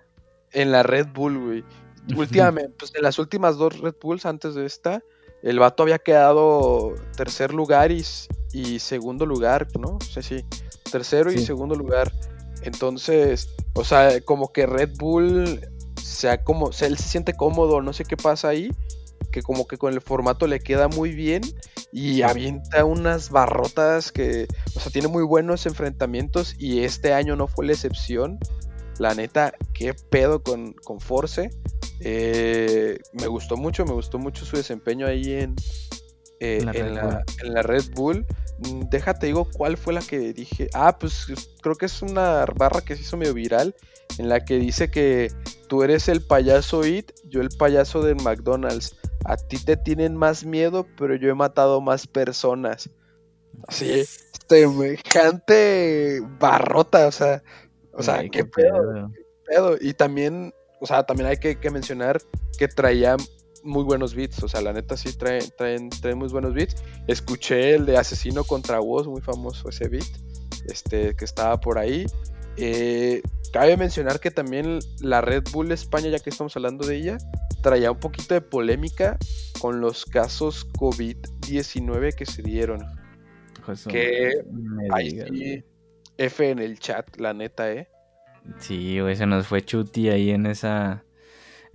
en 0.52 0.72
la 0.72 0.84
Red 0.84 1.08
Bull, 1.14 1.38
güey. 1.38 1.64
Últimamente, 2.16 2.74
pues 2.78 2.94
en 2.94 3.02
las 3.02 3.18
últimas 3.18 3.58
dos 3.58 3.80
Red 3.80 3.96
Bulls 4.02 4.26
antes 4.26 4.54
de 4.54 4.66
esta, 4.66 5.02
el 5.42 5.60
vato 5.60 5.84
había 5.84 6.00
quedado 6.00 6.94
tercer 7.16 7.54
lugar 7.54 7.92
y, 7.92 8.04
y 8.56 8.80
segundo 8.80 9.26
lugar, 9.26 9.68
¿no? 9.78 10.00
Sé 10.00 10.24
si 10.24 10.46
tercero 10.90 11.30
y 11.30 11.40
segundo 11.40 11.76
lugar. 11.76 12.10
Entonces, 12.62 13.50
o 13.74 13.84
sea, 13.84 14.22
como 14.22 14.54
que 14.54 14.66
Red 14.66 14.92
Bull 14.98 15.60
sea 16.02 16.42
como, 16.42 16.68
él 16.68 16.98
se 16.98 17.04
siente 17.04 17.34
cómodo, 17.34 17.82
no 17.82 17.92
sé 17.92 18.06
qué 18.06 18.16
pasa 18.16 18.48
ahí, 18.48 18.72
que 19.30 19.42
como 19.42 19.68
que 19.68 19.78
con 19.78 19.94
el 19.94 20.00
formato 20.00 20.48
le 20.48 20.62
queda 20.62 20.88
muy 20.88 21.12
bien 21.12 21.42
y 21.92 22.22
avienta 22.22 22.86
unas 22.86 23.30
barrotas 23.30 24.14
que, 24.14 24.48
o 24.74 24.80
sea, 24.80 24.90
tiene 24.90 25.10
muy 25.10 25.24
buenos 25.24 25.66
enfrentamientos 25.66 26.56
y 26.58 26.80
este 26.80 27.12
año 27.12 27.36
no 27.36 27.48
fue 27.48 27.66
la 27.66 27.74
excepción. 27.74 28.40
La 29.00 29.14
neta, 29.14 29.54
qué 29.74 29.94
pedo 29.94 30.42
con, 30.42 30.72
con 30.72 31.02
Force. 31.02 31.50
Eh, 32.00 33.00
me 33.12 33.28
gustó 33.28 33.58
mucho, 33.58 33.84
me 33.84 33.92
gustó 33.92 34.18
mucho 34.18 34.46
su 34.46 34.56
desempeño 34.56 35.06
ahí 35.06 35.34
en, 35.34 35.56
eh, 36.40 36.66
en, 36.74 36.96
la, 36.96 37.62
Red 37.62 37.86
Bull. 37.94 38.26
Mm, 38.60 38.84
déjate, 38.90 39.28
digo, 39.28 39.48
¿cuál 39.52 39.78
fue 39.78 39.94
la 39.94 40.02
que 40.02 40.34
dije? 40.34 40.70
Ah, 40.74 40.98
pues 40.98 41.28
creo 41.62 41.76
que 41.76 41.86
es 41.86 42.02
una 42.02 42.46
barra 42.56 42.82
que 42.82 42.96
se 42.96 43.02
hizo 43.02 43.18
medio 43.18 43.34
viral, 43.34 43.76
en 44.18 44.30
la 44.30 44.44
que 44.44 44.58
dice 44.58 44.90
que 44.90 45.32
tú 45.68 45.84
eres 45.84 46.08
el 46.08 46.22
payaso 46.22 46.86
It, 46.86 47.12
yo 47.26 47.42
el 47.42 47.50
payaso 47.50 48.02
de 48.02 48.16
McDonald's. 48.16 48.96
A 49.26 49.38
ti 49.38 49.58
te 49.58 49.76
tienen 49.76 50.16
más 50.16 50.46
miedo, 50.46 50.86
pero 50.98 51.16
yo 51.16 51.30
he 51.30 51.34
matado 51.34 51.82
más 51.82 52.06
personas. 52.06 52.90
Así, 53.68 54.06
semejante 54.48 56.22
barrota, 56.40 57.08
o 57.08 57.12
sea, 57.12 57.42
o 57.94 58.04
sea, 58.04 58.24
qué, 58.30 58.46
pedo, 58.46 59.10
Y 59.82 59.94
también, 59.94 60.54
o 60.80 60.86
sea, 60.86 61.04
también 61.04 61.30
hay 61.30 61.38
que, 61.38 61.58
que 61.60 61.72
mencionar 61.72 62.22
que 62.58 62.68
traía 62.68 63.16
muy 63.66 63.84
buenos 63.84 64.16
beats, 64.16 64.42
o 64.44 64.48
sea, 64.48 64.62
la 64.62 64.72
neta 64.72 64.96
sí 64.96 65.18
trae, 65.18 65.40
traen, 65.58 65.90
muy 66.16 66.30
buenos 66.30 66.54
beats. 66.54 66.84
Escuché 67.08 67.76
el 67.76 67.86
de 67.86 67.98
Asesino 67.98 68.44
contra 68.44 68.80
Voz, 68.80 69.08
muy 69.08 69.22
famoso 69.22 69.70
ese 69.70 69.90
beat, 69.90 70.08
este, 70.68 71.16
que 71.16 71.26
estaba 71.26 71.60
por 71.60 71.78
ahí. 71.78 72.06
Eh, 72.58 73.22
cabe 73.52 73.76
mencionar 73.76 74.20
que 74.20 74.32
también 74.32 74.80
la 75.02 75.22
Red 75.22 75.44
Bull 75.52 75.72
España, 75.72 76.10
ya 76.10 76.20
que 76.20 76.30
estamos 76.30 76.56
hablando 76.56 76.86
de 76.86 76.96
ella, 76.96 77.18
traía 77.62 77.92
un 77.92 78.00
poquito 78.00 78.34
de 78.34 78.42
polémica 78.42 79.18
con 79.60 79.82
los 79.82 80.06
casos 80.06 80.68
COVID-19 80.74 82.14
que 82.16 82.26
se 82.26 82.42
dieron. 82.42 82.86
que 83.90 84.32
ahí 84.92 85.64
F 86.18 86.50
en 86.50 86.60
el 86.60 86.80
chat, 86.80 87.18
la 87.18 87.34
neta, 87.34 87.72
¿eh? 87.72 87.90
Sí, 88.60 89.00
güey, 89.00 89.16
se 89.16 89.26
nos 89.26 89.48
fue 89.48 89.66
Chuti 89.66 90.10
ahí 90.10 90.30
en 90.30 90.46
esa 90.46 91.04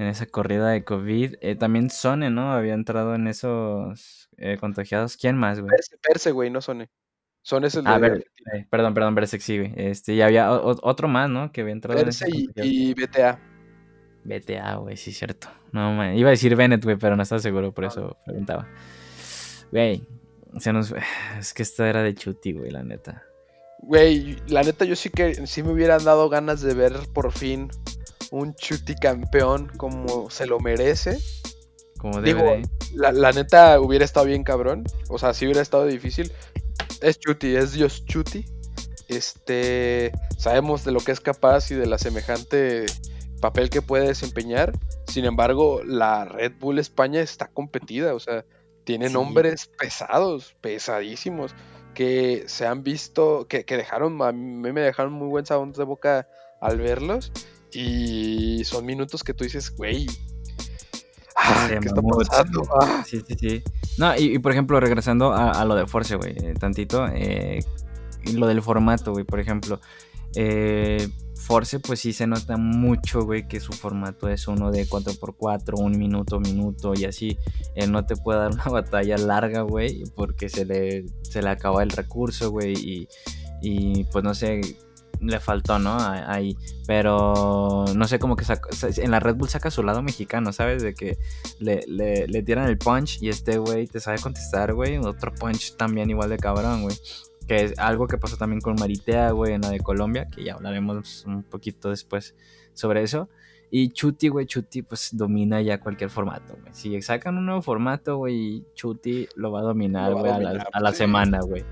en 0.00 0.06
esa 0.06 0.24
corrida 0.24 0.70
de 0.70 0.82
COVID. 0.82 1.34
Eh, 1.42 1.56
también 1.56 1.90
Sone, 1.90 2.30
¿no? 2.30 2.52
Había 2.52 2.72
entrado 2.72 3.14
en 3.14 3.26
esos 3.26 4.30
eh, 4.38 4.56
contagiados. 4.58 5.18
¿Quién 5.18 5.36
más, 5.36 5.60
güey? 5.60 5.70
Perse, 6.00 6.30
güey, 6.30 6.48
no 6.48 6.62
Sone. 6.62 6.88
Sone 7.42 7.66
es 7.66 7.74
el 7.74 7.86
ah, 7.86 7.98
de... 7.98 8.24
Eh, 8.54 8.66
perdón, 8.70 8.94
perdón, 8.94 9.14
Bersex, 9.14 9.44
sí, 9.44 9.58
güey. 9.58 9.74
Este, 9.76 10.14
y 10.14 10.22
había 10.22 10.50
otro 10.52 11.06
más, 11.06 11.28
¿no? 11.28 11.52
Que 11.52 11.60
había 11.60 11.74
entrado 11.74 12.02
Perse 12.02 12.24
en 12.24 12.34
y, 12.34 12.48
y, 12.62 12.94
BTA. 12.94 13.38
BTA, 14.24 14.76
güey, 14.76 14.96
sí, 14.96 15.12
cierto. 15.12 15.48
No, 15.70 15.92
man. 15.92 16.16
Iba 16.16 16.28
a 16.28 16.30
decir 16.30 16.56
Bennett, 16.56 16.82
güey, 16.82 16.96
pero 16.96 17.14
no 17.14 17.22
estaba 17.22 17.40
seguro, 17.40 17.74
por 17.74 17.84
eso 17.84 18.16
preguntaba. 18.24 18.66
Güey, 19.70 20.02
se 20.58 20.72
nos... 20.72 20.94
Es 21.38 21.52
que 21.52 21.62
esta 21.62 21.86
era 21.86 22.02
de 22.02 22.14
Chuti, 22.14 22.52
güey, 22.52 22.70
la 22.70 22.82
neta. 22.82 23.22
Güey, 23.80 24.36
la 24.48 24.62
neta 24.62 24.86
yo 24.86 24.96
sí 24.96 25.10
que 25.10 25.46
sí 25.46 25.62
me 25.62 25.72
hubieran 25.72 26.04
dado 26.04 26.30
ganas 26.30 26.62
de 26.62 26.72
ver 26.72 26.94
por 27.12 27.32
fin 27.32 27.70
un 28.30 28.54
Chuti 28.54 28.94
campeón 28.94 29.70
como 29.76 30.30
se 30.30 30.46
lo 30.46 30.60
merece. 30.60 31.18
Como 31.98 32.20
debe 32.20 32.62
la, 32.94 33.32
neta 33.32 33.80
hubiera 33.80 34.04
estado 34.04 34.26
bien 34.26 34.44
cabrón. 34.44 34.84
O 35.08 35.18
sea, 35.18 35.34
sí 35.34 35.44
hubiera 35.44 35.62
estado 35.62 35.86
difícil. 35.86 36.32
Es 37.02 37.18
Chuti, 37.18 37.54
es 37.56 37.72
Dios 37.72 38.04
Chuti. 38.06 38.44
Este, 39.08 40.12
sabemos 40.38 40.84
de 40.84 40.92
lo 40.92 41.00
que 41.00 41.12
es 41.12 41.20
capaz 41.20 41.70
y 41.70 41.74
de 41.74 41.86
la 41.86 41.98
semejante 41.98 42.86
papel 43.40 43.70
que 43.70 43.82
puede 43.82 44.06
desempeñar. 44.06 44.72
Sin 45.06 45.24
embargo, 45.24 45.82
la 45.84 46.24
Red 46.24 46.52
Bull 46.60 46.78
España 46.78 47.20
está 47.20 47.48
competida, 47.48 48.14
o 48.14 48.20
sea, 48.20 48.44
tiene 48.84 49.10
nombres 49.10 49.66
pesados, 49.78 50.54
pesadísimos, 50.60 51.54
que 51.94 52.44
se 52.46 52.66
han 52.66 52.84
visto, 52.84 53.46
que, 53.48 53.64
que, 53.64 53.76
dejaron, 53.76 54.22
a 54.22 54.32
mí 54.32 54.72
me 54.72 54.80
dejaron 54.80 55.12
muy 55.12 55.28
buen 55.28 55.46
sabor 55.46 55.72
de 55.72 55.84
boca 55.84 56.28
al 56.60 56.78
verlos. 56.78 57.32
Y 57.72 58.64
son 58.64 58.84
minutos 58.84 59.22
que 59.22 59.34
tú 59.34 59.44
dices, 59.44 59.74
güey. 59.76 60.06
Ah, 61.36 61.68
¿Qué 61.68 61.86
está 61.88 62.02
pasando? 62.02 62.62
Ah. 62.80 63.04
Sí, 63.06 63.22
sí, 63.26 63.34
sí. 63.38 63.62
No, 63.96 64.16
y, 64.16 64.38
por 64.38 64.52
ejemplo, 64.52 64.78
regresando 64.80 65.32
a, 65.32 65.64
lo 65.64 65.74
de 65.74 65.86
Force, 65.86 66.16
güey, 66.16 66.34
eh, 66.36 66.54
tantito, 66.58 67.06
eh, 67.08 67.60
lo 68.34 68.46
del 68.46 68.62
formato, 68.62 69.12
güey, 69.12 69.24
por 69.24 69.40
ejemplo. 69.40 69.80
Eh, 70.34 71.08
Force, 71.34 71.80
pues 71.80 72.00
sí 72.00 72.12
se 72.12 72.26
nota 72.26 72.56
mucho, 72.58 73.22
güey, 73.22 73.48
que 73.48 73.60
su 73.60 73.72
formato 73.72 74.28
es 74.28 74.46
uno 74.46 74.70
de 74.70 74.86
4x4, 74.86 75.80
un 75.80 75.98
minuto, 75.98 76.38
minuto 76.38 76.92
y 76.94 77.06
así. 77.06 77.38
Él 77.74 77.90
no 77.90 78.04
te 78.04 78.16
puede 78.16 78.40
dar 78.40 78.50
una 78.52 78.64
batalla 78.64 79.16
larga, 79.16 79.62
güey, 79.62 80.04
porque 80.14 80.48
se 80.48 80.64
le, 80.64 81.06
se 81.22 81.42
le 81.42 81.48
acaba 81.48 81.82
el 81.82 81.90
recurso, 81.90 82.50
güey, 82.50 82.74
y, 82.74 83.08
y 83.62 84.04
pues 84.04 84.22
no 84.22 84.34
sé, 84.34 84.60
le 85.20 85.40
faltó, 85.40 85.78
¿no? 85.78 85.96
Ahí. 85.98 86.56
Pero 86.86 87.84
no 87.94 88.08
sé, 88.08 88.18
como 88.18 88.36
que 88.36 88.44
en 88.96 89.10
la 89.10 89.20
Red 89.20 89.36
Bull 89.36 89.48
saca 89.48 89.70
su 89.70 89.82
lado 89.82 90.02
mexicano, 90.02 90.52
¿sabes? 90.52 90.82
De 90.82 90.94
que 90.94 91.18
le, 91.58 91.82
le, 91.86 92.42
tiran 92.42 92.68
el 92.68 92.78
punch 92.78 93.22
y 93.22 93.28
este 93.28 93.58
güey 93.58 93.86
te 93.86 94.00
sabe 94.00 94.18
contestar, 94.18 94.74
güey. 94.74 94.98
Otro 94.98 95.32
punch 95.34 95.76
también 95.76 96.10
igual 96.10 96.30
de 96.30 96.38
cabrón, 96.38 96.82
güey. 96.82 96.96
Que 97.46 97.64
es 97.64 97.78
algo 97.78 98.06
que 98.06 98.18
pasó 98.18 98.36
también 98.36 98.60
con 98.60 98.76
Maritea, 98.76 99.32
güey, 99.32 99.54
en 99.54 99.62
la 99.62 99.70
de 99.70 99.80
Colombia, 99.80 100.28
que 100.28 100.44
ya 100.44 100.54
hablaremos 100.54 101.24
un 101.26 101.42
poquito 101.42 101.90
después 101.90 102.34
sobre 102.74 103.02
eso. 103.02 103.28
Y 103.72 103.90
Chuti, 103.90 104.28
güey, 104.28 104.46
Chuti 104.46 104.82
pues 104.82 105.10
domina 105.12 105.60
ya 105.62 105.78
cualquier 105.78 106.10
formato, 106.10 106.56
güey. 106.60 106.74
Si 106.74 107.00
sacan 107.02 107.38
un 107.38 107.46
nuevo 107.46 107.62
formato, 107.62 108.16
güey, 108.16 108.64
Chuti 108.74 109.28
lo 109.36 109.52
va 109.52 109.60
a 109.60 109.62
dominar, 109.62 110.12
güey, 110.12 110.32
a, 110.32 110.80
la, 110.80 110.92
semana, 110.92 111.38
güey. 111.40 111.64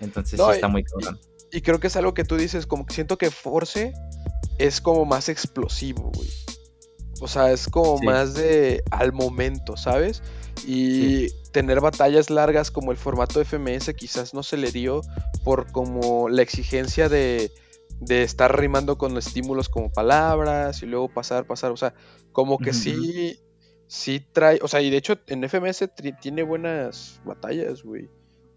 Entonces 0.00 0.40
sí 0.40 0.50
está 0.50 0.66
muy 0.66 0.82
cabrón. 0.82 1.18
Y 1.18 1.35
creo 1.60 1.80
que 1.80 1.86
es 1.86 1.96
algo 1.96 2.14
que 2.14 2.24
tú 2.24 2.36
dices, 2.36 2.66
como 2.66 2.86
que 2.86 2.94
siento 2.94 3.18
que 3.18 3.30
Force 3.30 3.92
es 4.58 4.80
como 4.80 5.04
más 5.04 5.28
explosivo, 5.28 6.10
güey. 6.14 6.30
O 7.20 7.28
sea, 7.28 7.50
es 7.50 7.68
como 7.68 7.98
más 7.98 8.34
de 8.34 8.82
al 8.90 9.12
momento, 9.12 9.76
¿sabes? 9.76 10.22
Y 10.66 11.30
tener 11.52 11.80
batallas 11.80 12.28
largas 12.28 12.70
como 12.70 12.92
el 12.92 12.98
formato 12.98 13.42
FMS 13.42 13.94
quizás 13.94 14.34
no 14.34 14.42
se 14.42 14.56
le 14.56 14.70
dio 14.70 15.00
por 15.42 15.72
como 15.72 16.28
la 16.28 16.42
exigencia 16.42 17.08
de, 17.08 17.50
de 18.00 18.22
estar 18.22 18.58
rimando 18.58 18.98
con 18.98 19.16
estímulos 19.16 19.68
como 19.68 19.90
palabras 19.90 20.82
y 20.82 20.86
luego 20.86 21.08
pasar, 21.08 21.46
pasar. 21.46 21.72
O 21.72 21.76
sea, 21.76 21.94
como 22.32 22.58
que 22.58 22.72
sí, 22.74 23.40
sí 23.86 24.20
trae, 24.32 24.58
o 24.62 24.68
sea, 24.68 24.82
y 24.82 24.90
de 24.90 24.98
hecho 24.98 25.18
en 25.26 25.48
FMS 25.48 25.88
tiene 26.20 26.42
buenas 26.42 27.20
batallas, 27.24 27.82
güey. 27.82 28.10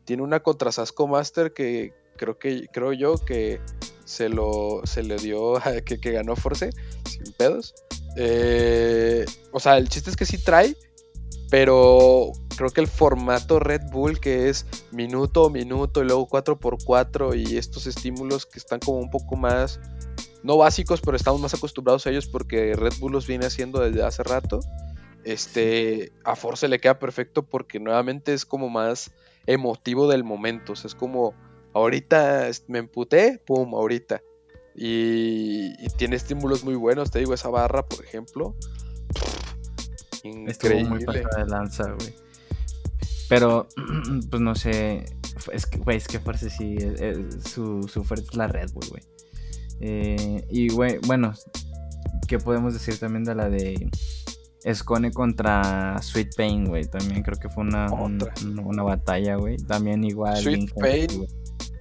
Tiene 0.03 0.23
una 0.23 0.41
contra 0.41 0.71
Sasco 0.71 1.07
Master 1.07 1.53
que, 1.53 1.93
creo 2.19 2.37
que 2.37 2.67
creo 2.67 2.91
yo 2.91 3.15
que 3.17 3.61
se 4.03 4.27
lo 4.27 4.81
se 4.83 5.03
le 5.03 5.15
dio 5.15 5.53
que, 5.85 5.99
que 5.99 6.11
ganó 6.11 6.35
Force 6.35 6.69
sin 7.05 7.33
pedos. 7.33 7.73
Eh, 8.17 9.25
o 9.51 9.59
sea, 9.59 9.77
el 9.77 9.87
chiste 9.87 10.09
es 10.09 10.17
que 10.17 10.25
sí 10.25 10.37
trae, 10.37 10.75
pero 11.49 12.31
creo 12.57 12.71
que 12.71 12.81
el 12.81 12.87
formato 12.87 13.59
Red 13.59 13.83
Bull 13.91 14.19
que 14.19 14.49
es 14.49 14.65
minuto 14.91 15.49
minuto 15.49 16.01
y 16.03 16.05
luego 16.05 16.27
4x4 16.27 17.37
y 17.37 17.57
estos 17.57 17.87
estímulos 17.87 18.45
que 18.45 18.59
están 18.59 18.79
como 18.79 18.99
un 18.99 19.09
poco 19.09 19.37
más 19.37 19.79
no 20.43 20.57
básicos, 20.57 21.01
pero 21.01 21.15
estamos 21.15 21.39
más 21.39 21.53
acostumbrados 21.53 22.05
a 22.05 22.09
ellos 22.09 22.27
porque 22.27 22.73
Red 22.75 22.93
Bull 22.99 23.13
los 23.13 23.27
viene 23.27 23.45
haciendo 23.45 23.79
desde 23.79 24.03
hace 24.03 24.23
rato. 24.23 24.59
Este, 25.23 26.13
a 26.23 26.35
Force 26.35 26.67
le 26.67 26.79
queda 26.79 26.97
perfecto 26.97 27.43
porque 27.43 27.79
nuevamente 27.79 28.33
es 28.33 28.45
como 28.45 28.69
más 28.69 29.11
emotivo 29.45 30.07
del 30.07 30.23
momento, 30.23 30.73
o 30.73 30.75
sea, 30.75 30.87
es 30.87 30.95
como 30.95 31.33
ahorita 31.73 32.49
me 32.67 32.79
emputé, 32.79 33.41
pum, 33.45 33.73
ahorita. 33.73 34.21
Y, 34.75 35.73
tiene 35.97 36.15
estímulos 36.15 36.63
muy 36.63 36.75
buenos, 36.75 37.11
te 37.11 37.19
digo, 37.19 37.33
esa 37.33 37.49
barra, 37.49 37.85
por 37.85 38.03
ejemplo. 38.03 38.55
Estuvo 40.23 40.79
muy 40.85 41.03
pasada 41.03 41.43
de 41.43 41.49
lanza, 41.49 41.91
güey. 41.91 42.13
Pero, 43.27 43.67
pues 44.29 44.41
no 44.41 44.55
sé. 44.55 45.05
Es 45.51 45.65
que, 45.65 45.77
güey, 45.79 45.97
es 45.97 46.07
que 46.07 46.19
fuerza 46.19 46.49
sí. 46.49 46.77
su, 47.45 47.87
su 47.87 48.03
fuerte 48.03 48.27
es 48.31 48.35
la 48.35 48.47
Red 48.47 48.71
Bull, 48.73 48.87
güey. 48.89 49.03
Eh, 49.81 50.45
y, 50.49 50.69
güey, 50.69 50.99
bueno, 51.05 51.33
¿qué 52.27 52.39
podemos 52.39 52.73
decir 52.73 52.97
también 52.97 53.23
de 53.23 53.35
la 53.35 53.49
de 53.49 53.89
Escone 54.63 55.11
contra 55.11 56.01
Sweet 56.01 56.35
Pain, 56.35 56.65
güey? 56.65 56.85
También 56.85 57.21
creo 57.23 57.37
que 57.37 57.49
fue 57.49 57.63
una, 57.63 57.87
una 57.91 58.83
batalla, 58.83 59.35
güey. 59.35 59.57
También 59.57 60.03
igual. 60.03 60.37
Sweet 60.37 60.73
Pain 60.79 61.27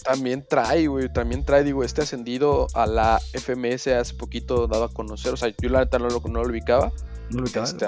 también 0.08 0.42
trae, 0.48 0.86
güey. 0.86 1.12
También 1.12 1.44
trae, 1.44 1.62
digo, 1.64 1.84
este 1.84 2.00
ascendido 2.00 2.66
a 2.72 2.86
la 2.86 3.20
FMS 3.34 3.88
hace 3.88 4.14
poquito 4.14 4.66
dado 4.66 4.84
a 4.84 4.88
conocer. 4.88 5.34
O 5.34 5.36
sea, 5.36 5.52
yo 5.60 5.68
la 5.68 5.80
neta 5.80 5.98
no 5.98 6.08
lo, 6.08 6.20
no 6.20 6.42
lo 6.42 6.48
ubicaba. 6.48 6.90
¿No 7.28 7.40
lo 7.40 7.44
ubicaba? 7.44 7.66
Este, 7.66 7.86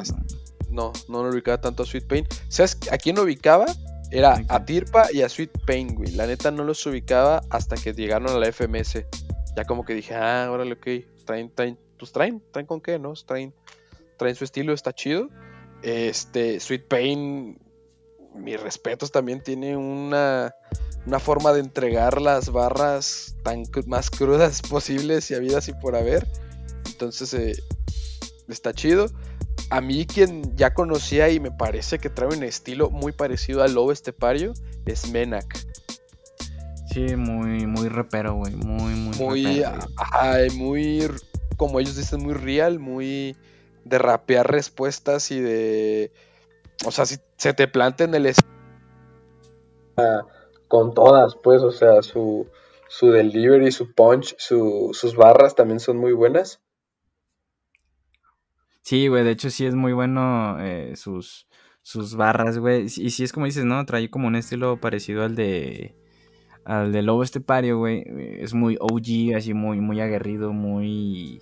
no, 0.69 0.93
no 1.09 1.25
lo 1.25 1.31
ubicaba 1.31 1.59
tanto 1.63 1.83
a 1.83 1.87
Sweet 1.87 2.07
Pain. 2.07 2.27
¿Sabes 2.49 2.77
a 2.93 2.99
quién 2.99 3.17
lo 3.17 3.23
ubicaba? 3.23 3.65
Era 4.11 4.45
a 4.49 4.65
Tirpa 4.67 5.07
y 5.15 5.23
a 5.23 5.31
Sweet 5.31 5.65
Pain, 5.67 5.95
güey. 5.95 6.11
La 6.11 6.27
neta 6.27 6.51
no 6.51 6.63
los 6.63 6.85
ubicaba 6.85 7.41
hasta 7.49 7.77
que 7.77 7.95
llegaron 7.95 8.29
a 8.29 8.39
la 8.39 8.53
FMS. 8.53 9.03
Ya 9.57 9.65
como 9.65 9.87
que 9.87 9.95
dije, 9.95 10.15
ah, 10.15 10.51
órale, 10.53 10.75
ok. 10.75 11.25
Traen, 11.25 11.51
traen, 11.55 11.79
pues 11.99 12.13
traen, 12.13 12.43
traen 12.53 12.67
con 12.67 12.83
qué, 12.83 12.99
¿no? 12.99 13.15
Traen, 13.15 13.55
traen 14.19 14.35
su 14.35 14.45
estilo, 14.45 14.75
está 14.75 14.93
chido. 14.93 15.31
Este, 15.83 16.61
Sweet 16.61 16.87
Pain, 16.87 17.59
mis 18.35 18.61
respetos, 18.61 19.11
también 19.11 19.43
tiene 19.43 19.75
una, 19.75 20.55
una 21.07 21.19
forma 21.19 21.53
de 21.53 21.61
entregar 21.61 22.21
las 22.21 22.51
barras 22.51 23.37
tan 23.43 23.65
más 23.87 24.11
crudas 24.11 24.63
posibles 24.69 25.31
y 25.31 25.35
habidas 25.35 25.69
y 25.69 25.73
por 25.75 25.97
haber. 25.97 26.27
Entonces, 26.87 27.33
eh, 27.35 27.57
está 28.49 28.73
chido. 28.73 29.07
A 29.71 29.81
mí 29.81 30.07
quien 30.07 30.57
ya 30.57 30.75
conocía 30.75 31.31
y 31.31 31.39
me 31.39 31.51
parece 31.51 31.99
que 31.99 32.11
trae 32.11 32.29
un 32.29 32.43
estilo 32.43 32.91
muy 32.91 33.13
parecido 33.13 33.63
al 33.63 33.75
Lobo 33.75 33.93
Estepario 33.93 34.53
es 34.85 35.11
Menak. 35.11 35.67
Sí, 36.93 37.15
muy, 37.15 37.67
muy 37.67 37.89
repero, 37.89 38.35
güey. 38.35 38.55
Muy, 38.57 38.95
muy. 38.95 39.17
Muy, 39.17 39.65
muy, 40.57 41.09
como 41.57 41.79
ellos 41.79 41.97
dicen, 41.97 42.21
muy 42.21 42.35
real, 42.35 42.81
muy 42.81 43.37
de 43.85 43.99
rapear 43.99 44.51
respuestas 44.51 45.31
y 45.31 45.41
de. 45.41 46.13
O 46.85 46.91
sea, 46.91 47.07
si 47.07 47.19
se 47.37 47.55
te 47.55 47.69
planta 47.69 48.05
en 48.05 48.15
el. 48.15 48.35
Con 50.71 50.95
todas, 50.95 51.35
pues, 51.35 51.63
o 51.63 51.73
sea, 51.73 52.01
su, 52.01 52.47
su 52.89 53.11
delivery, 53.11 53.73
su 53.73 53.93
punch, 53.93 54.37
sus 54.39 55.17
barras 55.17 55.57
también 55.57 55.81
son 55.81 55.97
muy 55.97 56.13
buenas. 56.13 56.63
Sí, 58.83 59.09
güey, 59.09 59.25
de 59.25 59.33
hecho 59.33 59.51
sí 59.51 59.67
es 59.67 59.75
muy 59.75 59.93
bueno 59.93 60.59
eh, 60.61 60.95
sus, 60.95 61.49
sus 61.83 62.15
barras, 62.15 62.59
güey. 62.59 62.85
Y 62.85 63.11
sí 63.11 63.25
es 63.25 63.33
como 63.33 63.47
dices, 63.47 63.65
¿no? 63.65 63.85
Trae 63.85 64.11
como 64.11 64.29
un 64.29 64.37
estilo 64.37 64.81
parecido 64.81 65.25
al 65.25 65.35
de 65.35 65.97
al 66.65 66.93
de 66.93 67.03
Lobo 67.03 67.25
Estepario, 67.25 67.79
güey. 67.79 68.05
Es 68.39 68.55
muy 68.55 68.77
OG, 68.79 69.37
así 69.37 69.55
muy, 69.55 69.81
muy 69.81 70.01
aguerrido, 70.01 70.53
muy. 70.53 71.41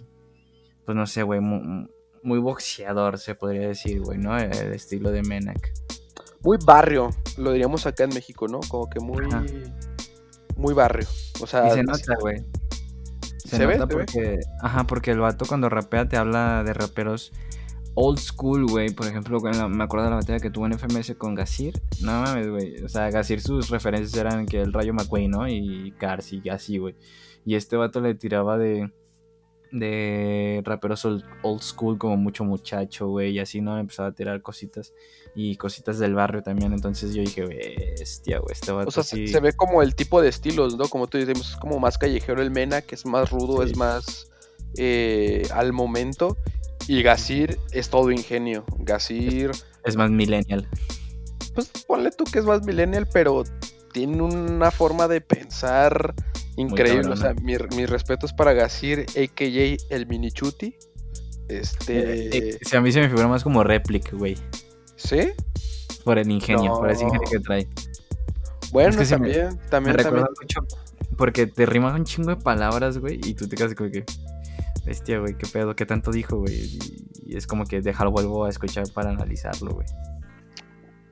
Pues 0.86 0.96
no 0.96 1.06
sé, 1.06 1.22
güey. 1.22 1.40
Muy, 1.40 2.38
boxeador, 2.40 3.18
se 3.18 3.34
podría 3.34 3.68
decir, 3.68 4.00
güey, 4.00 4.16
¿no? 4.16 4.38
El 4.38 4.72
estilo 4.72 5.10
de 5.10 5.22
Menak. 5.22 5.70
Muy 6.42 6.58
barrio, 6.64 7.10
lo 7.36 7.52
diríamos 7.52 7.86
acá 7.86 8.04
en 8.04 8.10
México, 8.10 8.46
¿no? 8.48 8.60
Como 8.68 8.88
que 8.88 9.00
muy. 9.00 9.26
Muy 10.56 10.74
barrio. 10.74 11.06
O 11.40 11.46
sea. 11.46 11.68
Y 11.68 11.70
se 11.72 11.82
nota, 11.82 12.14
güey. 12.20 12.44
Se, 13.44 13.66
nota 13.66 13.86
porque. 13.86 14.38
Ajá, 14.60 14.84
porque 14.84 15.10
el 15.10 15.20
vato 15.20 15.46
cuando 15.46 15.68
rapea 15.68 16.08
te 16.08 16.16
habla 16.16 16.62
de 16.64 16.72
raperos 16.74 17.32
old 18.00 18.18
school, 18.18 18.66
güey. 18.66 18.90
Por 18.90 19.06
ejemplo, 19.06 19.40
me 19.40 19.84
acuerdo 19.84 20.04
de 20.04 20.10
la 20.10 20.16
batalla 20.16 20.38
que 20.38 20.50
tuvo 20.50 20.66
en 20.66 20.78
FMS 20.78 21.14
con 21.16 21.34
Gasir. 21.34 21.80
No 22.00 22.22
mames, 22.22 22.48
güey. 22.48 22.82
O 22.84 22.88
sea, 22.88 23.10
Gasir 23.10 23.40
sus 23.40 23.70
referencias 23.70 24.14
eran 24.14 24.46
que 24.46 24.60
el 24.60 24.72
Rayo 24.72 24.94
McQueen, 24.94 25.30
¿no? 25.30 25.48
Y 25.48 25.92
Cars 25.98 26.32
y 26.32 26.48
así, 26.48 26.78
güey. 26.78 26.94
Y 27.44 27.56
este 27.56 27.76
vato 27.76 28.00
le 28.00 28.14
tiraba 28.14 28.56
de. 28.58 28.92
De 29.70 30.62
raperos 30.64 31.04
old, 31.04 31.60
school, 31.60 31.98
como 31.98 32.16
mucho 32.16 32.44
muchacho, 32.44 33.08
güey. 33.08 33.32
Y 33.32 33.38
así, 33.38 33.60
¿no? 33.60 33.78
Empezaba 33.78 34.08
a 34.08 34.12
tirar 34.12 34.42
cositas. 34.42 34.94
Y 35.34 35.56
cositas 35.56 35.98
del 35.98 36.14
barrio 36.14 36.42
también. 36.42 36.72
Entonces 36.72 37.14
yo 37.14 37.22
dije, 37.22 37.44
bestia, 37.44 38.38
güey. 38.38 38.52
Este 38.52 38.72
vato. 38.72 38.88
O 38.88 38.90
sea, 38.90 39.04
se 39.04 39.40
ve 39.40 39.52
como 39.52 39.82
el 39.82 39.94
tipo 39.94 40.22
de 40.22 40.28
estilos, 40.28 40.76
¿no? 40.76 40.88
Como 40.88 41.06
tú 41.06 41.18
dices, 41.18 41.38
es 41.38 41.56
como 41.56 41.78
más 41.78 41.98
callejero 41.98 42.42
el 42.42 42.50
Mena, 42.50 42.82
que 42.82 42.94
es 42.94 43.06
más 43.06 43.30
rudo, 43.30 43.62
es 43.62 43.76
más. 43.76 44.30
Eh, 44.76 45.48
al 45.54 45.72
momento 45.72 46.36
y 46.88 47.02
Gasir 47.02 47.60
es 47.70 47.90
todo 47.90 48.10
ingenio. 48.10 48.64
Gasir. 48.78 49.50
Es 49.84 49.94
más 49.94 50.10
millennial. 50.10 50.66
Pues 51.54 51.68
ponle 51.86 52.10
tú 52.10 52.24
que 52.24 52.38
es 52.38 52.46
más 52.46 52.64
millennial, 52.64 53.06
pero 53.12 53.44
tiene 53.92 54.22
una 54.22 54.70
forma 54.70 55.06
de 55.06 55.20
pensar 55.20 56.14
increíble. 56.58 57.08
O 57.08 57.16
sea, 57.16 57.34
mi, 57.42 57.56
respeto 57.56 58.26
es 58.26 58.32
para 58.32 58.52
Gasir, 58.52 59.06
a.k.a. 59.10 59.94
el 59.94 60.06
Minichuti. 60.06 60.76
Este. 61.48 61.98
Eh, 61.98 62.58
eh, 62.60 62.76
a 62.76 62.80
mí 62.80 62.92
se 62.92 63.00
me 63.00 63.08
figura 63.08 63.26
más 63.26 63.42
como 63.42 63.64
réplica, 63.64 64.10
güey. 64.14 64.36
¿Sí? 64.96 65.30
Por 66.04 66.18
el 66.18 66.30
ingenio, 66.30 66.74
por 66.74 66.90
ese 66.90 67.04
ingenio 67.04 67.28
que 67.30 67.38
trae. 67.40 67.68
Bueno, 68.70 69.02
también, 69.02 69.58
también, 69.70 69.96
me 69.96 70.02
también. 70.02 70.26
mucho 70.40 70.60
porque 71.18 71.46
te 71.46 71.66
rimas 71.66 71.94
un 71.94 72.04
chingo 72.04 72.30
de 72.30 72.36
palabras, 72.36 72.96
güey, 72.98 73.20
y 73.24 73.34
tú 73.34 73.48
te 73.48 73.56
quedas 73.56 73.74
como 73.74 73.90
que. 73.90 74.04
Bestia, 74.86 75.18
güey, 75.18 75.36
qué 75.36 75.46
pedo, 75.46 75.74
qué 75.76 75.84
tanto 75.84 76.12
dijo, 76.12 76.38
güey. 76.38 76.78
Y, 77.26 77.36
es 77.36 77.46
como 77.46 77.64
que 77.64 77.82
dejar 77.82 78.08
vuelvo 78.08 78.46
a 78.46 78.48
escuchar 78.48 78.84
para 78.94 79.10
analizarlo, 79.10 79.72
güey. 79.72 79.86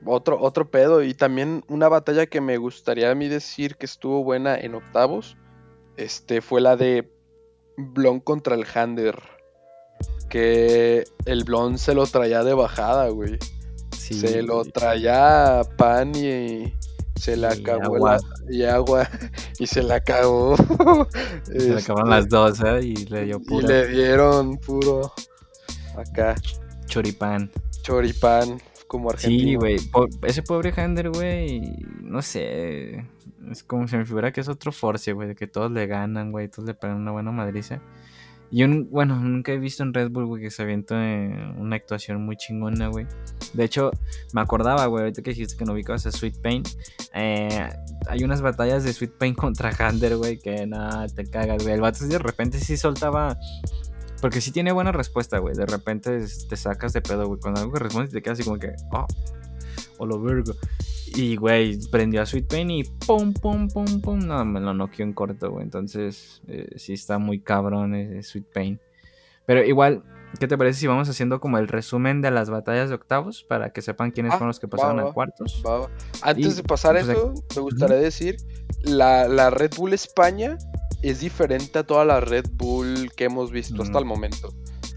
Otro, 0.07 0.40
otro 0.40 0.71
pedo. 0.71 1.03
Y 1.03 1.14
también 1.14 1.64
una 1.69 1.88
batalla 1.88 2.27
que 2.27 2.40
me 2.40 2.57
gustaría 2.57 3.11
a 3.11 3.14
mí 3.14 3.29
decir 3.29 3.77
que 3.77 3.87
estuvo 3.87 4.23
buena 4.25 4.57
en 4.57 4.75
octavos. 4.75 5.37
Este 5.97 6.40
fue 6.40 6.61
la 6.61 6.77
de 6.77 7.11
Blon 7.77 8.21
contra 8.21 8.55
el 8.55 8.66
Hander. 8.75 9.19
Que 10.29 11.05
el 11.25 11.45
Blon 11.45 11.79
se 11.79 11.95
lo 11.95 12.07
traía 12.07 12.42
de 12.42 12.55
bajada, 12.55 13.09
güey. 13.09 13.38
se 13.90 14.42
lo 14.42 14.64
traía 14.64 15.62
pan 15.77 16.14
y, 16.14 16.73
se 17.16 17.37
la 17.37 17.51
acabó 17.51 17.97
agua. 17.97 18.19
y 18.49 18.62
agua 18.64 19.09
y 19.59 19.66
se 19.66 19.83
la 19.83 19.97
acabó. 19.97 20.57
se 21.45 21.71
le 21.71 21.79
acabaron 21.79 22.11
las 22.11 22.25
este, 22.25 22.37
dos, 22.37 22.61
¿eh? 22.61 22.81
Y 22.83 22.95
le 23.07 23.25
dio 23.25 23.40
puro. 23.40 23.64
Y 23.64 23.69
le 23.69 23.88
dieron 23.88 24.59
puro 24.59 25.12
acá. 25.97 26.35
Choripán. 26.87 27.51
Choripán, 27.83 28.61
como 28.87 29.11
argentino. 29.11 29.49
Sí, 29.49 29.55
güey. 29.57 29.77
ese 30.22 30.42
pobre 30.42 30.72
Hander, 30.77 31.11
güey, 31.11 31.77
no 32.03 32.22
sé. 32.22 33.05
Es 33.51 33.62
como 33.62 33.87
si 33.87 33.96
me 33.96 34.05
figura 34.05 34.33
que 34.33 34.40
es 34.40 34.49
otro 34.49 34.72
force, 34.72 35.12
güey, 35.12 35.35
que 35.35 35.46
todos 35.46 35.70
le 35.70 35.87
ganan, 35.87 36.33
güey, 36.33 36.49
todos 36.49 36.66
le 36.66 36.75
pegan 36.75 36.96
una 36.96 37.12
buena 37.12 37.31
madriza. 37.31 37.81
Yo, 38.51 38.66
bueno, 38.90 39.16
nunca 39.16 39.53
he 39.53 39.59
visto 39.59 39.83
en 39.83 39.92
Red 39.92 40.11
Bull, 40.11 40.27
güey, 40.27 40.42
que 40.42 40.51
se 40.51 40.62
avienta 40.62 40.94
una 40.94 41.77
actuación 41.77 42.25
muy 42.25 42.37
chingona, 42.37 42.88
güey. 42.88 43.07
De 43.55 43.64
hecho, 43.64 43.90
me 44.33 44.40
acordaba, 44.40 44.87
güey, 44.87 45.03
ahorita 45.03 45.22
que 45.22 45.31
dijiste 45.31 45.57
que 45.57 45.64
no 45.64 45.72
ubicabas 45.72 46.07
a 46.07 46.12
Sweet 46.12 46.40
Pain. 46.40 46.62
Eh, 47.12 47.68
hay 48.09 48.25
unas 48.25 48.42
batallas 48.42 48.85
de 48.85 48.92
Sweet 48.92 49.18
Pain 49.18 49.35
contra 49.37 49.70
Hander, 49.70 50.16
güey, 50.16 50.38
que 50.38 50.66
nada, 50.66 51.09
te 51.09 51.25
cagas, 51.25 51.62
güey. 51.62 51.75
El 51.75 51.81
vato 51.81 52.07
de 52.07 52.18
repente 52.18 52.59
sí 52.61 52.77
soltaba. 52.77 53.37
Porque 54.21 54.41
sí 54.41 54.51
tiene 54.51 54.73
buena 54.73 54.93
respuesta, 54.93 55.39
güey. 55.39 55.55
De 55.55 55.67
repente 55.67 56.25
te 56.49 56.57
sacas 56.57 56.93
de 56.93 57.03
pedo, 57.03 57.27
güey. 57.27 57.41
Cuando 57.41 57.61
algo 57.61 57.73
que 57.73 57.81
respondes 57.81 58.13
te 58.13 58.23
quedas 58.23 58.39
así 58.39 58.49
como 58.49 58.59
que, 58.59 58.75
oh, 58.93 59.07
o 59.99 60.07
lo 60.07 60.21
vergo. 60.21 60.55
Y, 61.15 61.37
güey, 61.37 61.79
prendió 61.91 62.23
a 62.23 62.27
Sweet 62.27 62.49
Pain 62.49 62.71
y 62.71 62.85
pum, 62.85 63.33
pum, 63.33 63.69
pum, 63.69 64.01
pum. 64.01 64.19
No, 64.27 64.45
me 64.45 64.61
lo 64.61 64.75
noqueó 64.75 65.05
en 65.05 65.13
corto, 65.13 65.51
güey. 65.51 65.65
Entonces, 65.65 66.43
eh, 66.49 66.69
sí 66.77 66.95
está 66.95 67.19
muy 67.19 67.41
cabrón 67.41 67.95
ese 67.95 68.23
Sweet 68.23 68.47
Pain. 68.53 68.81
Pero 69.47 69.65
igual, 69.65 70.03
¿qué 70.39 70.49
te 70.49 70.59
parece 70.59 70.81
si 70.81 70.87
vamos 70.87 71.09
haciendo 71.09 71.41
como 71.41 71.59
el 71.59 71.69
resumen 71.69 72.21
de 72.21 72.31
las 72.31 72.51
batallas 72.51 72.89
de 72.89 72.97
octavos 72.97 73.45
para 73.45 73.71
que 73.71 73.81
sepan 73.81 74.11
quiénes 74.11 74.33
ah, 74.33 74.37
fueron 74.37 74.49
los 74.49 74.61
que 74.61 74.69
pasaron 74.69 75.01
a 75.01 75.13
cuartos? 75.13 75.63
Antes 76.23 76.57
de 76.57 76.63
pasar 76.65 76.97
pues, 76.97 77.09
eso, 77.09 77.33
me 77.55 77.63
gustaría 77.63 77.97
decir, 77.97 78.37
la, 78.83 79.29
la, 79.29 79.51
Red 79.51 79.75
Bull 79.77 79.93
España 79.93 80.59
es 81.09 81.21
diferente 81.21 81.79
a 81.79 81.87
toda 81.87 82.05
la 82.05 82.21
Red 82.21 82.47
Bull 82.53 83.11
que 83.16 83.25
hemos 83.25 83.51
visto 83.51 83.83
hasta 83.83 83.99
el 83.99 84.05
momento. 84.05 84.53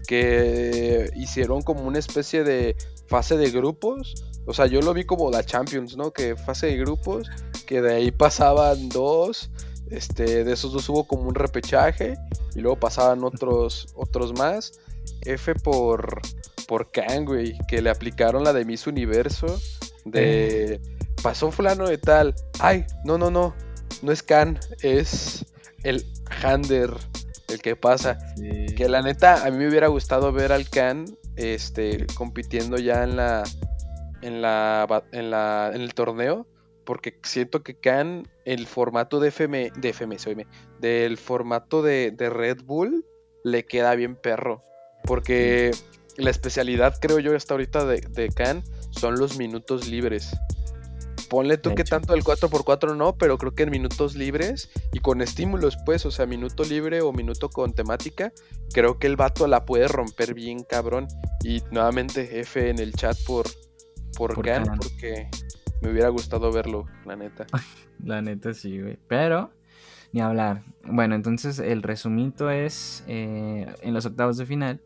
Que 0.06 1.10
hicieron 1.16 1.62
como 1.62 1.82
una 1.82 1.98
especie 1.98 2.42
de 2.42 2.76
fase 3.06 3.36
de 3.36 3.50
grupos 3.50 4.30
o 4.46 4.52
sea, 4.52 4.66
yo 4.66 4.80
lo 4.80 4.94
vi 4.94 5.04
como 5.04 5.30
la 5.30 5.44
Champions, 5.44 5.96
¿no? 5.96 6.12
Que 6.12 6.36
fase 6.36 6.66
de 6.66 6.76
grupos, 6.76 7.28
que 7.66 7.80
de 7.80 7.94
ahí 7.94 8.10
pasaban 8.10 8.88
dos, 8.88 9.50
este, 9.90 10.44
de 10.44 10.52
esos 10.52 10.72
dos 10.72 10.88
hubo 10.88 11.06
como 11.06 11.28
un 11.28 11.34
repechaje 11.34 12.14
y 12.54 12.60
luego 12.60 12.78
pasaban 12.78 13.22
otros, 13.24 13.88
otros 13.94 14.32
más. 14.32 14.80
F 15.22 15.54
por, 15.54 16.20
por 16.66 16.90
Kang, 16.90 17.26
güey, 17.26 17.58
que 17.68 17.82
le 17.82 17.90
aplicaron 17.90 18.44
la 18.44 18.52
de 18.52 18.64
Miss 18.64 18.86
Universo, 18.86 19.60
de 20.04 20.74
eh. 20.74 20.80
pasó 21.22 21.50
fulano 21.50 21.86
de 21.86 21.98
tal, 21.98 22.34
ay, 22.58 22.86
no, 23.04 23.18
no, 23.18 23.30
no, 23.30 23.54
no 24.02 24.12
es 24.12 24.22
Khan, 24.22 24.58
es 24.82 25.46
el 25.84 26.04
Hander. 26.42 26.90
el 27.48 27.60
que 27.60 27.76
pasa. 27.76 28.18
Que 28.76 28.88
la 28.88 29.02
neta, 29.02 29.44
a 29.44 29.50
mí 29.50 29.58
me 29.58 29.68
hubiera 29.68 29.88
gustado 29.88 30.32
ver 30.32 30.52
al 30.52 30.68
Khan 30.68 31.06
este, 31.36 32.06
compitiendo 32.14 32.76
ya 32.78 33.02
en 33.02 33.16
la, 33.16 33.44
en 34.22 34.42
la, 34.42 35.04
en 35.12 35.30
la, 35.30 35.70
en 35.74 35.80
el 35.80 35.94
torneo, 35.94 36.46
porque 36.84 37.18
siento 37.22 37.62
que 37.62 37.78
Khan, 37.78 38.28
el 38.44 38.66
formato 38.66 39.20
de 39.20 39.28
FM, 39.28 39.72
de 39.76 39.88
FM, 39.90 40.46
del 40.80 41.16
formato 41.16 41.82
de, 41.82 42.10
de 42.10 42.30
Red 42.30 42.62
Bull, 42.64 43.04
le 43.44 43.64
queda 43.64 43.94
bien 43.94 44.16
perro. 44.16 44.64
Porque 45.04 45.70
la 46.16 46.30
especialidad, 46.30 46.94
creo 47.00 47.18
yo, 47.18 47.34
hasta 47.34 47.54
ahorita 47.54 47.84
de, 47.86 48.00
de 48.00 48.28
Khan 48.28 48.62
son 48.90 49.18
los 49.18 49.38
minutos 49.38 49.88
libres. 49.88 50.36
Ponle 51.30 51.58
tú 51.58 51.76
que 51.76 51.84
tanto 51.84 52.12
el 52.12 52.24
4x4 52.24 52.96
no, 52.96 53.16
pero 53.16 53.38
creo 53.38 53.54
que 53.54 53.62
en 53.62 53.70
minutos 53.70 54.16
libres 54.16 54.68
y 54.92 54.98
con 54.98 55.22
estímulos, 55.22 55.78
pues, 55.86 56.04
o 56.04 56.10
sea, 56.10 56.26
minuto 56.26 56.64
libre 56.64 57.02
o 57.02 57.12
minuto 57.12 57.50
con 57.50 57.72
temática, 57.72 58.32
creo 58.74 58.98
que 58.98 59.06
el 59.06 59.14
vato 59.14 59.46
la 59.46 59.64
puede 59.64 59.86
romper 59.86 60.34
bien 60.34 60.64
cabrón. 60.64 61.06
Y 61.44 61.62
nuevamente 61.70 62.40
F 62.40 62.68
en 62.68 62.80
el 62.80 62.94
chat 62.94 63.16
por, 63.24 63.46
por, 64.16 64.34
por 64.34 64.44
porque 64.76 65.30
me 65.80 65.92
hubiera 65.92 66.08
gustado 66.08 66.50
verlo, 66.50 66.86
la 67.06 67.14
neta. 67.14 67.46
la 68.04 68.20
neta 68.22 68.52
sí, 68.52 68.80
güey. 68.80 68.98
Pero, 69.06 69.52
ni 70.10 70.20
hablar. 70.20 70.64
Bueno, 70.82 71.14
entonces 71.14 71.60
el 71.60 71.84
resumito 71.84 72.50
es, 72.50 73.04
eh, 73.06 73.72
en 73.82 73.94
los 73.94 74.04
octavos 74.04 74.36
de 74.36 74.46
final, 74.46 74.82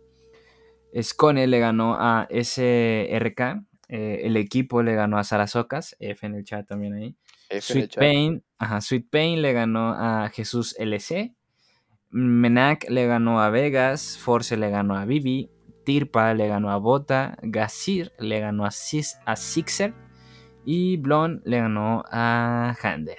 Scone 1.00 1.46
le 1.46 1.59
ganó 1.59 1.96
a 1.98 2.28
SRK 2.30 3.64
eh, 3.96 4.26
el 4.26 4.37
equipo 4.37 4.83
le 4.83 4.96
ganó 4.96 5.18
a 5.18 5.22
Sarasocas, 5.22 5.94
F 6.00 6.26
en 6.26 6.35
el 6.35 6.42
chat 6.42 6.66
también 6.66 6.94
ahí. 6.94 7.16
Sweet, 7.61 7.94
Pain, 7.94 8.42
ajá, 8.59 8.80
Sweet 8.80 9.09
Pain 9.09 9.40
le 9.40 9.52
ganó 9.52 9.90
a 9.90 10.28
Jesús 10.30 10.74
LC. 10.80 11.33
Menac 12.11 12.90
le 12.90 13.07
ganó 13.07 13.40
a 13.40 13.50
Vegas. 13.50 14.18
Force 14.18 14.57
le 14.57 14.68
ganó 14.68 14.96
a 14.96 15.04
Bibi. 15.04 15.48
Tirpa 15.85 16.35
le 16.35 16.48
ganó 16.48 16.72
a 16.72 16.76
Bota. 16.78 17.38
Gasir 17.42 18.11
le 18.18 18.40
ganó 18.40 18.64
a, 18.64 18.70
a 19.26 19.37
Sixer. 19.37 19.94
Y 20.64 20.96
Blon 20.96 21.40
le 21.44 21.59
ganó 21.59 22.02
a 22.11 22.76
Hander. 22.83 23.18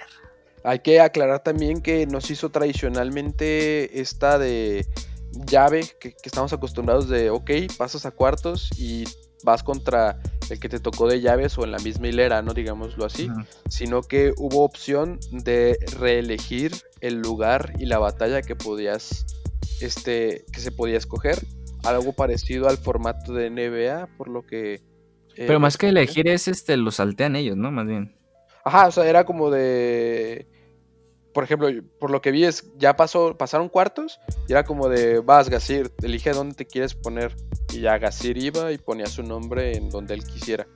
Hay 0.62 0.80
que 0.80 1.00
aclarar 1.00 1.42
también 1.42 1.80
que 1.80 2.06
nos 2.06 2.30
hizo 2.30 2.50
tradicionalmente 2.50 3.98
esta 3.98 4.38
de 4.38 4.84
llave 5.46 5.86
que, 5.98 6.10
que 6.10 6.28
estamos 6.28 6.52
acostumbrados 6.52 7.08
de, 7.08 7.30
ok, 7.30 7.50
pasas 7.78 8.04
a 8.04 8.10
cuartos 8.10 8.68
y 8.78 9.04
vas 9.46 9.62
contra 9.62 10.18
el 10.50 10.60
que 10.60 10.68
te 10.68 10.80
tocó 10.80 11.08
de 11.08 11.20
llaves 11.20 11.56
o 11.56 11.64
en 11.64 11.70
la 11.70 11.78
misma 11.78 12.08
hilera, 12.08 12.42
¿no? 12.42 12.52
Digámoslo 12.52 13.06
así, 13.06 13.30
sino 13.70 14.02
que 14.02 14.34
hubo 14.36 14.64
opción 14.64 15.18
de 15.30 15.78
reelegir 15.98 16.72
el 17.00 17.22
lugar 17.22 17.72
y 17.78 17.86
la 17.86 17.98
batalla 17.98 18.42
que 18.42 18.56
podías, 18.56 19.24
este, 19.80 20.44
que 20.52 20.60
se 20.60 20.72
podía 20.72 20.98
escoger, 20.98 21.38
algo 21.84 22.12
parecido 22.12 22.68
al 22.68 22.76
formato 22.76 23.32
de 23.32 23.48
NBA, 23.50 24.08
por 24.18 24.28
lo 24.28 24.44
que... 24.44 24.74
Eh, 24.74 25.44
Pero 25.46 25.60
más 25.60 25.78
que 25.78 25.88
elegir 25.88 26.28
es, 26.28 26.48
este, 26.48 26.76
lo 26.76 26.90
saltean 26.90 27.36
ellos, 27.36 27.56
¿no? 27.56 27.70
Más 27.70 27.86
bien. 27.86 28.16
Ajá, 28.64 28.88
o 28.88 28.90
sea, 28.90 29.06
era 29.06 29.24
como 29.24 29.50
de 29.50 30.48
por 31.36 31.44
ejemplo, 31.44 31.68
por 31.98 32.10
lo 32.10 32.22
que 32.22 32.30
vi 32.30 32.44
es, 32.44 32.64
ya 32.78 32.96
pasó, 32.96 33.36
pasaron 33.36 33.68
cuartos 33.68 34.20
y 34.48 34.52
era 34.52 34.64
como 34.64 34.88
de, 34.88 35.20
vas, 35.20 35.50
Gasir, 35.50 35.92
elige 36.02 36.30
dónde 36.30 36.54
te 36.54 36.64
quieres 36.64 36.94
poner. 36.94 37.36
Y 37.74 37.82
ya 37.82 37.98
Gasir 37.98 38.38
iba 38.38 38.72
y 38.72 38.78
ponía 38.78 39.04
su 39.04 39.22
nombre 39.22 39.76
en 39.76 39.90
donde 39.90 40.14
él 40.14 40.24
quisiera. 40.24 40.66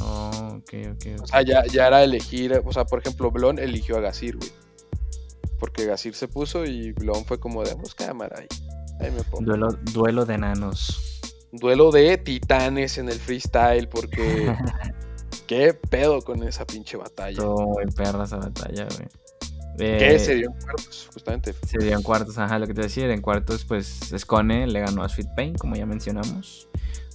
Oh, 0.00 0.58
ok, 0.58 0.74
ok. 0.92 1.22
O 1.24 1.26
sea, 1.26 1.42
ya, 1.42 1.64
era 1.88 2.04
elegir, 2.04 2.62
o 2.64 2.72
sea, 2.72 2.84
por 2.84 3.00
ejemplo, 3.00 3.32
Blon 3.32 3.58
eligió 3.58 3.96
a 3.96 4.00
Gasir, 4.00 4.36
güey. 4.36 4.52
Porque 5.58 5.86
Gasir 5.86 6.14
se 6.14 6.28
puso 6.28 6.64
y 6.64 6.92
Blon 6.92 7.24
fue 7.24 7.40
como 7.40 7.64
de, 7.64 7.74
pues 7.74 7.92
cámara, 7.92 8.36
ahí, 8.38 8.46
ahí 9.00 9.10
me 9.10 9.24
pongo. 9.24 9.44
Duelo, 9.44 9.72
duelo 9.92 10.24
de 10.24 10.34
enanos. 10.34 11.20
Duelo 11.50 11.90
de 11.90 12.16
titanes 12.16 12.96
en 12.96 13.08
el 13.08 13.18
freestyle, 13.18 13.88
porque... 13.88 14.54
¿Qué 15.48 15.74
pedo 15.74 16.22
con 16.22 16.44
esa 16.44 16.64
pinche 16.64 16.96
batalla? 16.96 17.38
Todo 17.38 17.66
muy 17.66 17.84
perra 17.86 18.22
esa 18.22 18.36
batalla, 18.36 18.86
güey. 18.96 19.08
¿Qué? 19.80 20.18
Se 20.18 20.34
dio 20.34 20.50
en 20.50 20.60
cuartos, 20.60 21.08
justamente. 21.12 21.54
Se 21.66 21.78
dio 21.78 21.96
en 21.96 22.02
cuartos, 22.02 22.38
ajá, 22.38 22.58
lo 22.58 22.66
que 22.66 22.74
te 22.74 22.82
decía. 22.82 23.12
En 23.12 23.20
cuartos, 23.20 23.64
pues 23.64 24.12
Scone 24.16 24.66
le 24.66 24.80
ganó 24.80 25.02
a 25.02 25.08
Sweet 25.08 25.28
Pain, 25.34 25.54
como 25.54 25.76
ya 25.76 25.86
mencionamos. 25.86 26.68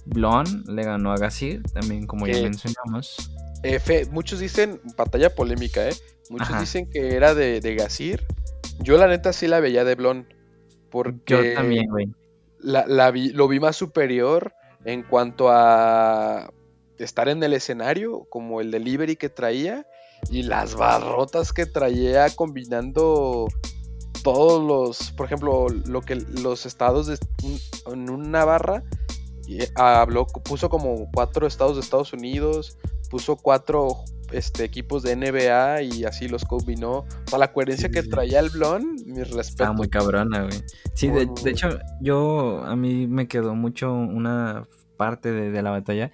Blon 0.06 0.64
le 0.66 0.82
ganó 0.84 1.12
a 1.12 1.16
Gasir, 1.16 1.62
también 1.72 2.06
como 2.06 2.26
ya 2.26 2.40
mencionamos. 2.40 3.30
F, 3.62 4.06
muchos 4.12 4.38
dicen, 4.38 4.80
batalla 4.96 5.34
polémica, 5.34 5.88
¿eh? 5.88 5.94
Muchos 6.30 6.60
dicen 6.60 6.88
que 6.90 7.14
era 7.14 7.34
de, 7.34 7.60
de 7.60 7.74
Gasir. 7.74 8.24
Yo 8.80 8.98
la 8.98 9.08
neta 9.08 9.32
sí 9.32 9.46
la 9.46 9.60
veía 9.60 9.84
de 9.84 9.94
Blon. 9.94 10.28
Porque 10.90 11.22
Yo 11.26 11.54
también, 11.54 11.88
güey. 11.88 12.08
La, 12.60 13.10
vi, 13.10 13.30
lo 13.30 13.48
vi 13.48 13.60
más 13.60 13.76
superior 13.76 14.54
en 14.84 15.02
cuanto 15.02 15.50
a 15.50 16.52
estar 16.98 17.28
en 17.28 17.42
el 17.42 17.52
escenario, 17.52 18.26
como 18.30 18.60
el 18.60 18.70
delivery 18.70 19.16
que 19.16 19.28
traía 19.28 19.86
y 20.30 20.42
las 20.42 20.74
barrotas 20.74 21.52
que 21.52 21.66
traía 21.66 22.28
combinando 22.30 23.46
todos 24.22 24.62
los, 24.62 25.12
por 25.12 25.26
ejemplo, 25.26 25.68
lo 25.68 26.00
que 26.00 26.16
los 26.16 26.66
estados 26.66 27.06
de, 27.06 27.18
en 27.92 28.10
una 28.10 28.44
barra 28.44 28.82
habló, 29.76 30.26
puso 30.26 30.68
como 30.68 31.08
cuatro 31.12 31.46
estados 31.46 31.76
de 31.76 31.82
Estados 31.82 32.12
Unidos, 32.12 32.76
puso 33.08 33.36
cuatro 33.36 34.04
este, 34.32 34.64
equipos 34.64 35.02
de 35.02 35.14
NBA 35.14 35.82
y 35.82 36.04
así 36.04 36.28
los 36.28 36.44
combinó. 36.44 37.04
Para 37.26 37.38
la 37.38 37.52
coherencia 37.52 37.88
que 37.88 38.02
traía 38.02 38.40
el 38.40 38.50
Blon, 38.50 38.96
mi 39.06 39.22
respeto. 39.22 39.70
Ah, 39.70 39.72
muy 39.72 39.88
cabrona, 39.88 40.42
güey. 40.42 40.60
Sí, 40.94 41.08
de, 41.08 41.28
hecho, 41.44 41.78
yo 42.00 42.64
a 42.64 42.74
mí 42.74 43.06
me 43.06 43.28
quedó 43.28 43.54
mucho 43.54 43.92
una 43.92 44.66
parte 44.96 45.30
de 45.30 45.62
la 45.62 45.70
batalla 45.70 46.10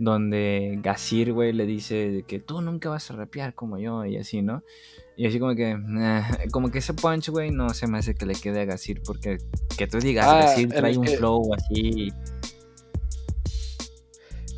donde 0.00 0.78
Gasir, 0.82 1.34
güey, 1.34 1.52
le 1.52 1.66
dice 1.66 2.24
que 2.26 2.38
tú 2.38 2.62
nunca 2.62 2.88
vas 2.88 3.10
a 3.10 3.14
rapear 3.14 3.54
como 3.54 3.76
yo 3.76 4.06
y 4.06 4.16
así, 4.16 4.40
¿no? 4.40 4.64
Y 5.14 5.26
así 5.26 5.38
como 5.38 5.54
que, 5.54 5.76
como 6.50 6.70
que 6.70 6.78
ese 6.78 6.94
punch, 6.94 7.28
güey, 7.28 7.50
no 7.50 7.68
se 7.74 7.86
me 7.86 7.98
hace 7.98 8.14
que 8.14 8.24
le 8.24 8.34
quede 8.34 8.62
a 8.62 8.64
Gasir, 8.64 9.02
porque 9.02 9.36
que 9.76 9.86
tú 9.86 9.98
digas, 9.98 10.26
ah, 10.26 10.38
Gasir 10.38 10.70
trae 10.70 10.96
un 10.96 11.06
flow 11.06 11.54
así. 11.54 12.08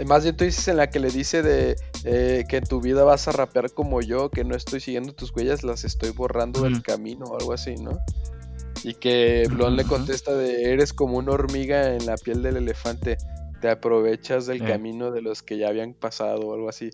Más 0.07 0.23
bien 0.23 0.37
tú 0.37 0.45
dices 0.45 0.69
en 0.69 0.77
la 0.77 0.91
que 0.91 1.01
le 1.01 1.11
dice 1.11 1.43
de 1.43 1.75
eh, 2.05 2.45
que 2.49 2.59
en 2.59 2.65
tu 2.65 2.81
vida 2.81 3.03
vas 3.03 3.27
a 3.27 3.33
rapear 3.33 3.73
como 3.73 4.01
yo, 4.01 4.31
que 4.31 4.45
no 4.45 4.55
estoy 4.55 4.79
siguiendo 4.79 5.13
tus 5.13 5.35
huellas, 5.35 5.65
las 5.65 5.85
estoy 5.85 6.11
borrando 6.11 6.63
del 6.63 6.83
camino 6.83 7.25
o 7.27 7.37
algo 7.37 7.53
así, 7.53 7.75
¿no? 7.75 7.99
Y 8.85 8.95
que 8.95 9.49
Blon 9.51 9.75
le 9.75 9.85
contesta 9.85 10.33
de 10.35 10.73
eres 10.73 10.93
como 10.93 11.19
una 11.19 11.33
hormiga 11.33 11.95
en 11.97 12.07
la 12.07 12.17
piel 12.17 12.43
del 12.43 12.59
elefante 12.59 13.19
te 13.63 13.71
aprovechas 13.71 14.47
del 14.47 14.63
camino 14.67 15.13
de 15.13 15.23
los 15.23 15.43
que 15.43 15.57
ya 15.57 15.69
habían 15.69 15.95
pasado 15.95 16.41
o 16.41 16.55
algo 16.55 16.69
así. 16.69 16.91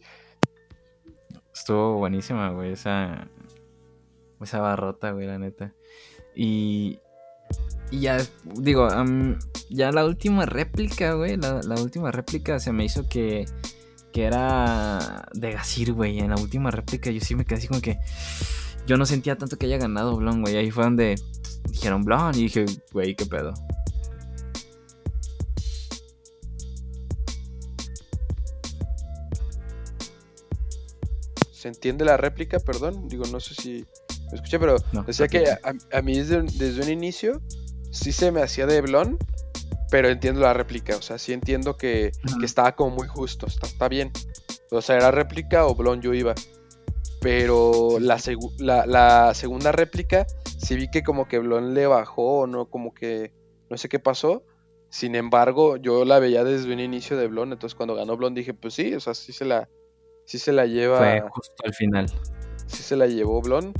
Estuvo 1.52 1.94
buenísima, 1.94 2.50
güey, 2.50 2.72
esa, 2.72 3.26
esa 4.40 4.60
barrota, 4.60 5.12
güey, 5.12 5.26
la 5.26 5.38
neta. 5.38 5.72
Y, 6.36 6.98
y 7.90 8.00
ya, 8.00 8.18
digo, 8.44 8.86
ya 9.70 9.92
la 9.92 10.04
última 10.04 10.44
réplica, 10.44 11.14
güey, 11.14 11.38
la, 11.38 11.74
última 11.80 12.12
réplica 12.12 12.60
se 12.60 12.70
me 12.70 12.84
hizo 12.84 13.08
que, 13.08 13.46
que 14.12 14.24
era 14.24 15.26
de 15.32 15.52
Gasir, 15.52 15.94
güey. 15.94 16.18
En 16.18 16.28
la 16.28 16.36
última 16.36 16.70
réplica 16.70 17.10
yo 17.10 17.20
sí 17.20 17.34
me 17.34 17.46
quedé 17.46 17.60
así 17.60 17.68
como 17.68 17.80
que 17.80 17.98
yo 18.86 18.98
no 18.98 19.06
sentía 19.06 19.38
tanto 19.38 19.56
que 19.56 19.64
haya 19.64 19.78
ganado 19.78 20.18
Blon, 20.18 20.42
güey. 20.42 20.58
Ahí 20.58 20.70
fue 20.70 20.84
donde 20.84 21.14
dijeron 21.70 22.04
Blon 22.04 22.34
y 22.34 22.42
dije, 22.42 22.66
güey, 22.92 23.14
qué 23.14 23.24
pedo. 23.24 23.54
Se 31.58 31.68
entiende 31.68 32.04
la 32.04 32.16
réplica, 32.16 32.60
perdón. 32.60 33.08
Digo, 33.08 33.24
no 33.26 33.40
sé 33.40 33.54
si 33.54 33.84
me 34.30 34.36
escuché, 34.36 34.60
pero 34.60 34.76
decía 35.06 35.26
que 35.26 35.44
a, 35.92 36.02
mí 36.02 36.16
desde, 36.16 36.82
un 36.82 36.88
inicio 36.88 37.42
sí 37.90 38.12
se 38.12 38.30
me 38.30 38.42
hacía 38.42 38.66
de 38.66 38.80
blon, 38.80 39.18
pero 39.90 40.08
entiendo 40.08 40.40
la 40.40 40.54
réplica. 40.54 40.96
O 40.96 41.02
sea, 41.02 41.18
sí 41.18 41.32
entiendo 41.32 41.76
que, 41.76 42.12
estaba 42.44 42.76
como 42.76 42.94
muy 42.96 43.08
justo, 43.08 43.46
está, 43.46 43.88
bien. 43.88 44.12
O 44.70 44.80
sea, 44.80 44.96
era 44.96 45.10
réplica 45.10 45.66
o 45.66 45.74
blon 45.74 46.00
yo 46.00 46.14
iba. 46.14 46.34
Pero 47.20 47.98
la, 47.98 48.20
la, 48.86 49.34
segunda 49.34 49.72
réplica, 49.72 50.26
sí 50.58 50.76
vi 50.76 50.88
que 50.88 51.02
como 51.02 51.26
que 51.26 51.40
blon 51.40 51.74
le 51.74 51.88
bajó 51.88 52.40
o 52.40 52.46
no, 52.46 52.66
como 52.66 52.94
que 52.94 53.32
no 53.68 53.76
sé 53.76 53.88
qué 53.88 53.98
pasó. 53.98 54.44
Sin 54.90 55.16
embargo, 55.16 55.76
yo 55.76 56.04
la 56.04 56.20
veía 56.20 56.44
desde 56.44 56.72
un 56.72 56.80
inicio 56.80 57.18
de 57.18 57.26
Blon, 57.26 57.52
entonces 57.52 57.74
cuando 57.74 57.94
ganó 57.94 58.16
Blon 58.16 58.32
dije, 58.32 58.54
pues 58.54 58.72
sí, 58.72 58.94
o 58.94 59.00
sea, 59.00 59.12
sí 59.12 59.34
se 59.34 59.44
la, 59.44 59.68
sí 60.28 60.38
se 60.38 60.52
la 60.52 60.66
lleva. 60.66 60.98
Fue 60.98 61.22
justo 61.30 61.54
al 61.64 61.74
final. 61.74 62.06
Sí 62.66 62.82
se 62.82 62.96
la 62.96 63.06
llevó 63.06 63.40
Blon. 63.40 63.72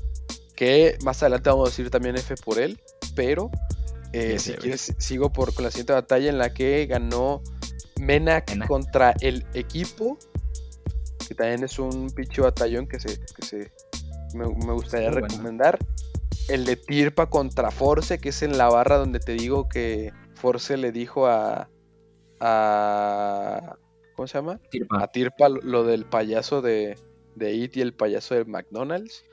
Que 0.56 0.96
más 1.04 1.22
adelante 1.22 1.50
vamos 1.50 1.68
a 1.68 1.70
decir 1.70 1.90
también 1.90 2.16
F 2.16 2.34
por 2.36 2.58
él. 2.58 2.80
Pero 3.14 3.50
eh, 4.14 4.38
si 4.38 4.54
quieres, 4.54 4.94
sigo 4.98 5.30
por, 5.30 5.52
con 5.52 5.64
la 5.64 5.70
siguiente 5.70 5.92
batalla 5.92 6.30
en 6.30 6.38
la 6.38 6.54
que 6.54 6.86
ganó 6.86 7.42
Menak, 8.00 8.66
contra 8.66 9.14
el 9.20 9.44
equipo. 9.52 10.18
Que 11.28 11.34
también 11.34 11.64
es 11.64 11.78
un 11.78 12.10
pinche 12.10 12.40
batallón 12.40 12.88
que 12.88 12.98
se, 12.98 13.20
que 13.20 13.44
se 13.44 13.72
me, 14.34 14.46
gustaría 14.46 15.10
recomendar. 15.10 15.78
el 16.48 16.64
de 16.64 16.76
Tirpa 16.76 17.28
contra 17.28 17.70
Force, 17.70 18.18
que 18.18 18.30
es 18.30 18.42
en 18.42 18.56
la 18.56 18.70
barra 18.70 18.96
donde 18.96 19.20
te 19.20 19.32
digo 19.32 19.68
que 19.68 20.14
Force 20.34 20.78
le 20.78 20.92
dijo 20.92 21.26
a. 21.26 21.68
a 22.40 23.76
¿Cómo 24.18 24.26
se 24.26 24.36
llama? 24.36 24.60
Tirpa. 24.70 25.00
A 25.00 25.06
Tirpa 25.12 25.48
lo 25.48 25.84
del 25.84 26.04
payaso 26.04 26.60
de, 26.60 26.98
de 27.36 27.52
It 27.52 27.76
y 27.76 27.82
el 27.82 27.94
payaso 27.94 28.34
de 28.34 28.44
McDonald's. 28.46 29.24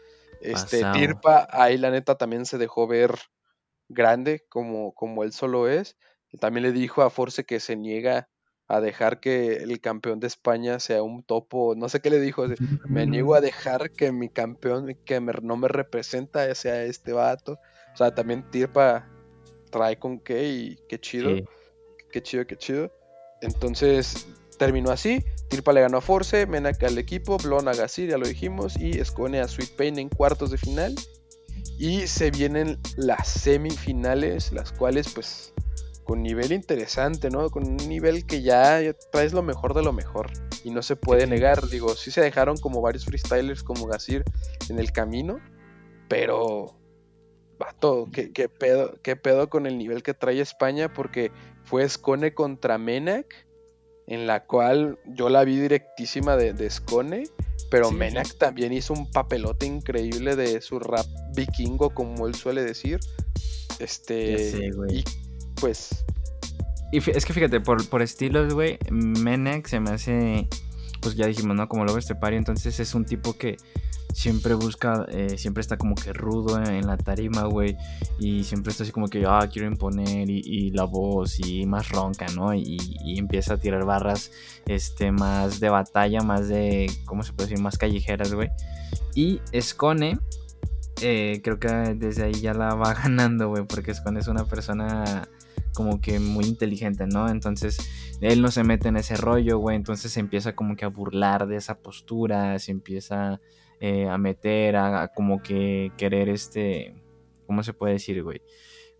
Este. 0.41 0.83
Tirpa, 0.93 1.47
ahí 1.49 1.75
la 1.79 1.89
neta 1.89 2.19
también 2.19 2.45
se 2.45 2.59
dejó 2.59 2.86
ver 2.86 3.15
grande 3.89 4.45
como, 4.47 4.93
como 4.93 5.23
él 5.23 5.31
solo 5.33 5.67
es. 5.67 5.97
También 6.39 6.61
le 6.61 6.71
dijo 6.71 7.01
a 7.01 7.09
Force 7.09 7.45
que 7.45 7.59
se 7.59 7.75
niega 7.75 8.29
a 8.67 8.79
dejar 8.79 9.19
que 9.19 9.55
el 9.57 9.81
campeón 9.81 10.19
de 10.19 10.27
España 10.27 10.79
sea 10.79 11.01
un 11.01 11.23
topo, 11.23 11.73
no 11.75 11.89
sé 11.89 11.99
qué 11.99 12.11
le 12.11 12.19
dijo, 12.19 12.45
me 12.88 13.07
niego 13.07 13.33
a 13.33 13.41
dejar 13.41 13.89
que 13.89 14.11
mi 14.11 14.29
campeón 14.29 14.95
que 15.03 15.19
me- 15.19 15.33
no 15.41 15.57
me 15.57 15.67
representa 15.67 16.53
sea 16.53 16.83
este 16.83 17.11
vato. 17.11 17.53
O 17.93 17.97
sea, 17.97 18.13
también 18.13 18.47
Tirpa 18.51 19.09
trae 19.71 19.97
con 19.97 20.19
qué 20.19 20.47
y 20.47 20.79
qué 20.88 20.99
chido, 20.99 21.29
Sí. 21.38 21.45
qué 22.11 22.21
chido, 22.21 22.45
qué 22.45 22.55
chido. 22.55 22.91
Entonces 23.41 24.27
terminó 24.57 24.91
así, 24.91 25.23
Tirpa 25.49 25.73
le 25.73 25.81
ganó 25.81 25.97
a 25.97 26.01
Force, 26.01 26.45
Menak 26.45 26.81
al 26.83 26.97
equipo, 26.97 27.37
Blon 27.37 27.67
a 27.67 27.73
Gasir, 27.73 28.09
ya 28.09 28.17
lo 28.17 28.27
dijimos, 28.27 28.77
y 28.77 28.99
Escone 28.99 29.39
a 29.39 29.47
Sweet 29.47 29.75
Pain 29.75 29.99
en 29.99 30.09
cuartos 30.09 30.51
de 30.51 30.57
final. 30.57 30.95
Y 31.77 32.07
se 32.07 32.31
vienen 32.31 32.79
las 32.95 33.27
semifinales, 33.27 34.51
las 34.53 34.71
cuales 34.71 35.09
pues 35.13 35.53
con 36.05 36.21
nivel 36.21 36.51
interesante, 36.51 37.29
¿no? 37.29 37.49
Con 37.49 37.67
un 37.67 37.89
nivel 37.89 38.25
que 38.25 38.41
ya 38.41 38.81
traes 39.11 39.33
lo 39.33 39.41
mejor 39.41 39.73
de 39.73 39.81
lo 39.81 39.91
mejor. 39.91 40.31
Y 40.63 40.69
no 40.69 40.81
se 40.81 40.95
puede 40.95 41.27
negar, 41.27 41.67
digo, 41.67 41.95
sí 41.95 42.11
se 42.11 42.21
dejaron 42.21 42.57
como 42.57 42.81
varios 42.81 43.05
freestylers 43.05 43.63
como 43.63 43.87
Gasir 43.87 44.23
en 44.69 44.79
el 44.79 44.91
camino, 44.91 45.39
pero... 46.07 46.79
Vato, 47.57 48.09
¿qué, 48.11 48.33
qué 48.33 48.49
pedo, 48.49 49.01
¿qué 49.01 49.15
pedo 49.15 49.49
con 49.49 49.65
el 49.65 49.77
nivel 49.77 50.03
que 50.03 50.13
trae 50.13 50.41
España? 50.41 50.91
Porque 50.91 51.31
fue 51.63 51.87
Scone 51.87 52.33
contra 52.33 52.77
Menak, 52.77 53.47
en 54.07 54.27
la 54.27 54.43
cual 54.45 54.99
yo 55.05 55.29
la 55.29 55.43
vi 55.43 55.59
directísima 55.59 56.37
de, 56.37 56.53
de 56.53 56.69
Scone, 56.69 57.23
pero 57.69 57.89
Sí. 57.89 57.95
Menak 57.95 58.37
también 58.37 58.73
hizo 58.73 58.93
un 58.93 59.09
papelote 59.11 59.65
increíble 59.65 60.35
de 60.35 60.61
su 60.61 60.79
rap 60.79 61.05
vikingo, 61.35 61.89
como 61.89 62.27
él 62.27 62.35
suele 62.35 62.63
decir. 62.63 62.99
Este. 63.79 64.51
Sé, 64.51 64.71
güey. 64.71 64.99
y 64.99 65.03
pues. 65.59 66.05
Y 66.91 66.97
es 67.09 67.25
que 67.25 67.33
fíjate, 67.33 67.59
por, 67.59 67.87
por 67.89 68.01
estilos, 68.01 68.53
güey, 68.53 68.77
Menek 68.89 69.67
se 69.67 69.79
me 69.79 69.89
hace, 69.89 70.47
pues 71.01 71.15
ya 71.15 71.25
dijimos, 71.25 71.55
¿no? 71.55 71.67
Como 71.67 71.83
Lobo 71.83 71.97
Estepario, 71.97 72.37
entonces 72.37 72.79
es 72.79 72.93
un 72.93 73.05
tipo 73.05 73.33
que 73.33 73.57
siempre 74.16 74.53
busca, 74.53 75.05
eh, 75.09 75.38
siempre 75.38 75.59
está 75.59 75.78
como 75.78 75.93
que 75.93 76.13
rudo 76.13 76.63
en, 76.63 76.88
la 76.88 76.95
tarima, 76.95 77.43
güey, 77.43 77.76
y 78.18 78.45
siempre 78.45 78.72
está 78.72 78.84
así 78.84 78.93
como 78.93 79.09
que, 79.09 79.26
ah, 79.28 79.49
quiero 79.51 79.68
imponer, 79.68 80.30
y, 80.30 80.72
la 80.72 80.86
voz, 80.86 81.38
y 81.45 81.66
más 81.66 81.89
ronca, 81.89 82.26
¿no? 82.34 82.53
Y, 82.53 82.78
empieza 83.18 83.55
a 83.55 83.57
tirar 83.57 83.84
barras, 83.84 84.32
este, 84.68 85.11
más 85.11 85.59
de 85.59 85.68
batalla, 85.68 86.22
más 86.22 86.47
de, 86.47 86.89
¿cómo 87.03 87.24
se 87.24 87.34
puede 87.34 87.49
decir? 87.49 87.61
Más 87.61 87.78
callejeras, 87.78 88.34
güey. 88.34 88.49
Y 89.16 89.41
Scone, 89.59 90.18
eh, 91.01 91.41
creo 91.43 91.59
que 91.59 91.68
desde 91.68 92.24
ahí 92.24 92.36
ya 92.36 92.53
la 92.53 92.74
va 92.74 92.93
ganando, 93.03 93.49
güey, 93.49 93.66
porque 93.68 93.93
Scone 93.93 94.22
es 94.22 94.28
una 94.30 94.45
persona 94.45 95.28
como 95.74 95.99
que 95.99 96.22
muy 96.22 96.45
inteligente, 96.45 97.05
¿no? 97.05 97.28
Entonces 97.28 97.78
él 98.22 98.41
no 98.41 98.49
se 98.49 98.63
mete 98.63 98.88
en 98.88 98.95
ese 98.95 99.18
rollo, 99.18 99.57
güey, 99.57 99.76
entonces 99.76 100.13
se 100.13 100.22
empieza 100.22 100.55
como 100.55 100.78
que 100.78 100.86
a 100.86 100.88
burlar 100.88 101.47
de 101.47 101.57
esa 101.57 101.80
postura, 101.80 102.57
se 102.59 102.72
empieza 102.72 103.41
eh, 103.80 104.07
a 104.09 104.17
meter, 104.17 104.76
a, 104.76 105.03
a 105.03 105.07
como 105.09 105.41
que 105.41 105.91
querer 105.97 106.30
este, 106.30 106.93
¿cómo 107.45 107.63
se 107.63 107.73
puede 107.73 107.93
decir, 107.93 108.23
güey? 108.23 108.41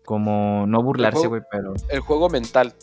Como 0.04 0.66
no 0.66 0.82
burlarse, 0.82 1.26
güey, 1.26 1.42
pero, 1.50 1.74
El 1.88 2.00
juego 2.00 2.28
mental. 2.28 2.74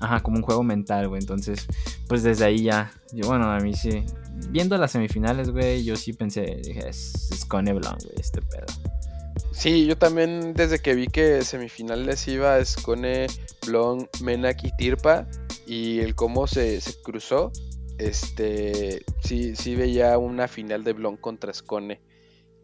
ajá, 0.00 0.20
como 0.20 0.36
un 0.36 0.42
juego 0.42 0.62
mental, 0.62 1.08
güey, 1.08 1.20
entonces, 1.20 1.66
pues 2.08 2.22
desde 2.22 2.44
ahí 2.44 2.64
ya, 2.64 2.92
yo, 3.12 3.26
bueno, 3.28 3.50
a 3.50 3.58
mí 3.60 3.74
sí, 3.74 4.04
viendo 4.50 4.76
las 4.76 4.90
semifinales, 4.92 5.50
güey, 5.50 5.84
yo 5.84 5.96
sí 5.96 6.12
pensé, 6.12 6.60
dije, 6.62 6.88
es, 6.88 7.30
es 7.32 7.44
con 7.44 7.64
güey, 7.64 7.80
este 8.18 8.42
pedo. 8.42 8.66
Sí, 9.52 9.86
yo 9.86 9.96
también 9.96 10.52
desde 10.52 10.78
que 10.80 10.94
vi 10.94 11.06
que 11.06 11.42
semifinales 11.42 12.28
iba 12.28 12.62
Scone, 12.62 13.26
Blon, 13.66 14.08
Menak 14.22 14.62
y 14.64 14.70
Tirpa 14.76 15.26
y 15.66 16.00
el 16.00 16.14
cómo 16.14 16.46
se, 16.46 16.80
se 16.82 17.00
cruzó, 17.02 17.52
este, 17.98 19.04
sí, 19.22 19.56
sí 19.56 19.74
veía 19.76 20.16
una 20.18 20.48
final 20.48 20.84
de 20.84 20.92
Blon 20.92 21.16
contra 21.16 21.52
Scone. 21.52 22.00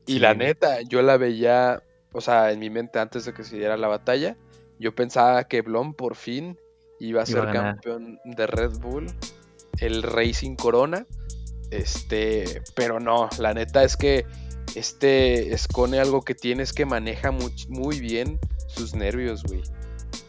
Y 0.07 0.15
Sí, 0.15 0.19
la 0.19 0.35
neta, 0.35 0.81
yo 0.83 1.03
la 1.03 1.17
veía, 1.17 1.83
o 2.13 2.21
sea, 2.21 2.51
en 2.53 2.59
mi 2.59 2.71
mente 2.71 2.99
antes 2.99 3.25
de 3.25 3.33
que 3.33 3.45
se 3.45 3.57
diera 3.57 3.77
la 3.77 3.89
batalla, 3.89 4.37
yo 4.79 4.95
pensaba 4.95 5.45
que 5.45 5.63
Blon 5.63 5.95
por 5.95 6.17
fin 6.17 6.59
iba 6.99 7.23
a 7.23 7.25
Iba 7.31 7.41
ser 7.43 7.49
a 7.49 7.53
campeón 7.53 8.19
de 8.25 8.47
Red 8.47 8.79
Bull, 8.81 9.07
el 9.79 10.03
Racing 10.03 10.57
Corona, 10.57 11.07
este, 11.71 12.63
pero 12.75 13.01
no, 13.01 13.29
la 13.39 13.55
neta 13.55 13.83
es 13.85 13.97
que 13.97 14.27
este 14.75 15.57
Scone 15.57 15.99
algo 16.01 16.23
que 16.23 16.35
tiene 16.35 16.63
es 16.63 16.73
que 16.73 16.85
maneja 16.87 17.31
much- 17.31 17.69
muy 17.69 18.01
bien 18.01 18.39
sus 18.69 18.95
nervios, 18.95 19.43
güey. 19.45 19.63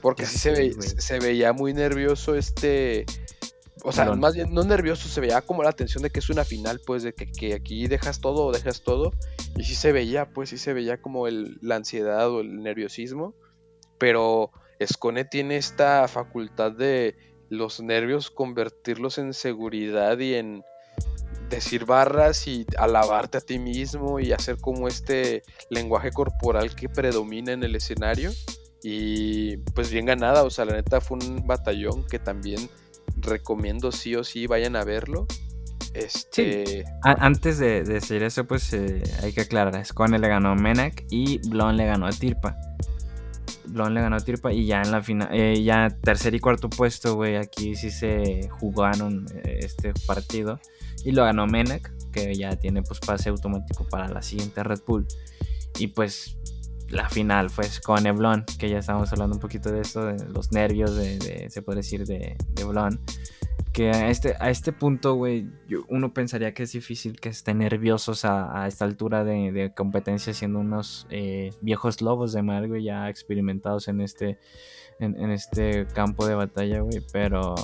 Porque 0.02 0.24
Ya 0.24 0.30
sí 0.30 0.38
se, 0.38 0.52
ve- 0.52 0.74
se 0.98 1.20
veía 1.20 1.54
muy 1.54 1.74
nervioso 1.74 2.36
este... 2.36 3.06
O 3.86 3.92
sea, 3.92 4.14
más 4.16 4.34
bien 4.34 4.54
no 4.54 4.64
nervioso, 4.64 5.10
se 5.10 5.20
veía 5.20 5.42
como 5.42 5.62
la 5.62 5.74
tensión 5.74 6.04
de 6.04 6.10
que 6.10 6.20
es 6.20 6.30
una 6.30 6.46
final, 6.46 6.80
pues 6.86 7.04
de 7.04 7.14
que, 7.14 7.30
que 7.30 7.54
aquí 7.54 7.88
dejas 7.88 8.22
todo 8.22 8.46
o 8.46 8.52
dejas 8.54 8.82
todo. 8.82 9.12
Y 9.58 9.66
sí 9.66 9.76
se 9.76 9.92
veía, 9.92 10.30
pues 10.30 10.50
sí 10.50 10.58
se 10.58 10.74
veía 10.74 11.02
como 11.02 11.28
el, 11.28 11.58
la 11.62 11.76
ansiedad 11.76 12.30
o 12.30 12.40
el 12.40 12.64
nerviosismo. 12.64 13.36
Pero 13.98 14.52
Scone 14.86 15.26
tiene 15.26 15.58
esta 15.58 16.08
facultad 16.08 16.72
de 16.72 17.16
los 17.50 17.82
nervios 17.82 18.32
convertirlos 18.32 19.18
en 19.18 19.34
seguridad 19.34 20.18
y 20.18 20.36
en 20.36 20.64
decir 21.50 21.86
barras 21.86 22.48
y 22.48 22.66
alabarte 22.78 23.38
a 23.38 23.42
ti 23.42 23.60
mismo 23.60 24.20
y 24.20 24.32
hacer 24.32 24.58
como 24.58 24.88
este 24.88 25.44
lenguaje 25.70 26.12
corporal 26.12 26.74
que 26.74 26.88
predomina 26.88 27.52
en 27.52 27.64
el 27.64 27.76
escenario. 27.76 28.32
Y 28.82 29.58
pues 29.58 29.92
bien 29.92 30.06
ganada, 30.06 30.44
o 30.44 30.50
sea, 30.50 30.66
la 30.66 30.74
neta 30.74 31.02
fue 31.02 31.18
un 31.18 31.46
batallón 31.46 32.06
que 32.08 32.20
también 32.20 32.70
recomiendo 33.24 33.92
sí 33.92 34.16
o 34.16 34.24
sí 34.24 34.48
vayan 34.48 34.76
a 34.76 34.84
verlo. 34.84 35.28
Este, 35.94 36.86
Antes 37.04 37.60
de, 37.60 37.84
de 37.84 37.94
decir 37.94 38.24
eso, 38.24 38.46
pues 38.46 38.74
eh, 38.74 39.04
hay 39.22 39.32
que 39.32 39.42
aclarar. 39.42 39.86
Scone 39.86 40.18
le 40.18 40.28
ganó 40.28 40.50
a 40.50 40.56
Menak 40.56 41.06
y 41.12 41.38
Blon 41.50 41.78
le 41.78 41.86
ganó 41.86 42.08
a 42.08 42.12
Tirpa. 42.12 42.58
Blon 43.66 43.94
le 43.94 44.02
ganó 44.02 44.16
a 44.16 44.20
Tirpa 44.20 44.52
y 44.52 44.66
ya 44.66 44.82
en 44.82 44.92
la 44.92 45.02
final, 45.02 45.30
eh, 45.32 45.64
ya 45.64 45.90
tercer 45.90 46.34
y 46.34 46.40
cuarto 46.40 46.70
puesto, 46.70 47.16
güey, 47.16 47.36
aquí 47.36 47.76
sí 47.76 47.92
se 47.92 48.50
jugaron 48.60 49.26
eh, 49.44 49.60
este 49.62 49.94
partido. 50.08 50.60
Y 51.06 51.12
lo 51.12 51.24
ganó 51.24 51.46
Menak, 51.46 51.92
que 52.12 52.34
ya 52.34 52.56
tiene 52.56 52.82
pues 52.82 53.00
pase 53.00 53.30
automático 53.30 53.88
para 53.88 54.08
la 54.08 54.22
siguiente 54.22 54.64
Red 54.64 54.82
Bull. 54.88 55.06
Y 55.78 55.88
pues 55.88 56.38
la 56.90 57.10
final 57.10 57.50
fue 57.50 57.66
Scone 57.66 58.12
Blon, 58.12 58.46
que 58.60 58.70
ya 58.70 58.80
estábamos 58.80 59.12
hablando 59.12 59.36
un 59.36 59.42
poquito 59.42 59.72
de 59.72 59.82
esto, 59.82 60.06
de 60.06 60.26
los 60.30 60.52
nervios, 60.52 60.96
de, 60.96 61.48
se 61.50 61.62
puede 61.62 61.78
decir, 61.78 62.06
de, 62.06 62.36
de 62.50 62.64
que 63.72 63.90
a 63.90 64.10
este, 64.10 64.36
a 64.40 64.52
este 64.52 64.72
punto, 64.72 65.16
güey, 65.16 65.50
uno 65.90 66.14
pensaría 66.14 66.54
que 66.54 66.64
es 66.64 66.72
difícil 66.74 67.20
que 67.20 67.30
estén 67.30 67.58
nerviosos 67.58 68.24
a, 68.24 68.68
esta 68.68 68.86
altura 68.86 69.24
de, 69.24 69.52
de 69.52 69.74
competencia, 69.74 70.32
siendo 70.34 70.60
unos 70.60 71.08
eh, 71.10 71.50
viejos 71.62 72.00
lobos 72.02 72.34
de 72.34 72.44
mar, 72.44 72.68
güey, 72.68 72.84
ya 72.84 73.10
experimentados 73.10 73.88
en 73.88 74.02
este, 74.02 74.38
en, 75.00 75.32
este 75.32 75.88
campo 75.88 76.28
de 76.28 76.36
batalla, 76.36 76.82
güey, 76.82 77.02
pero 77.12 77.56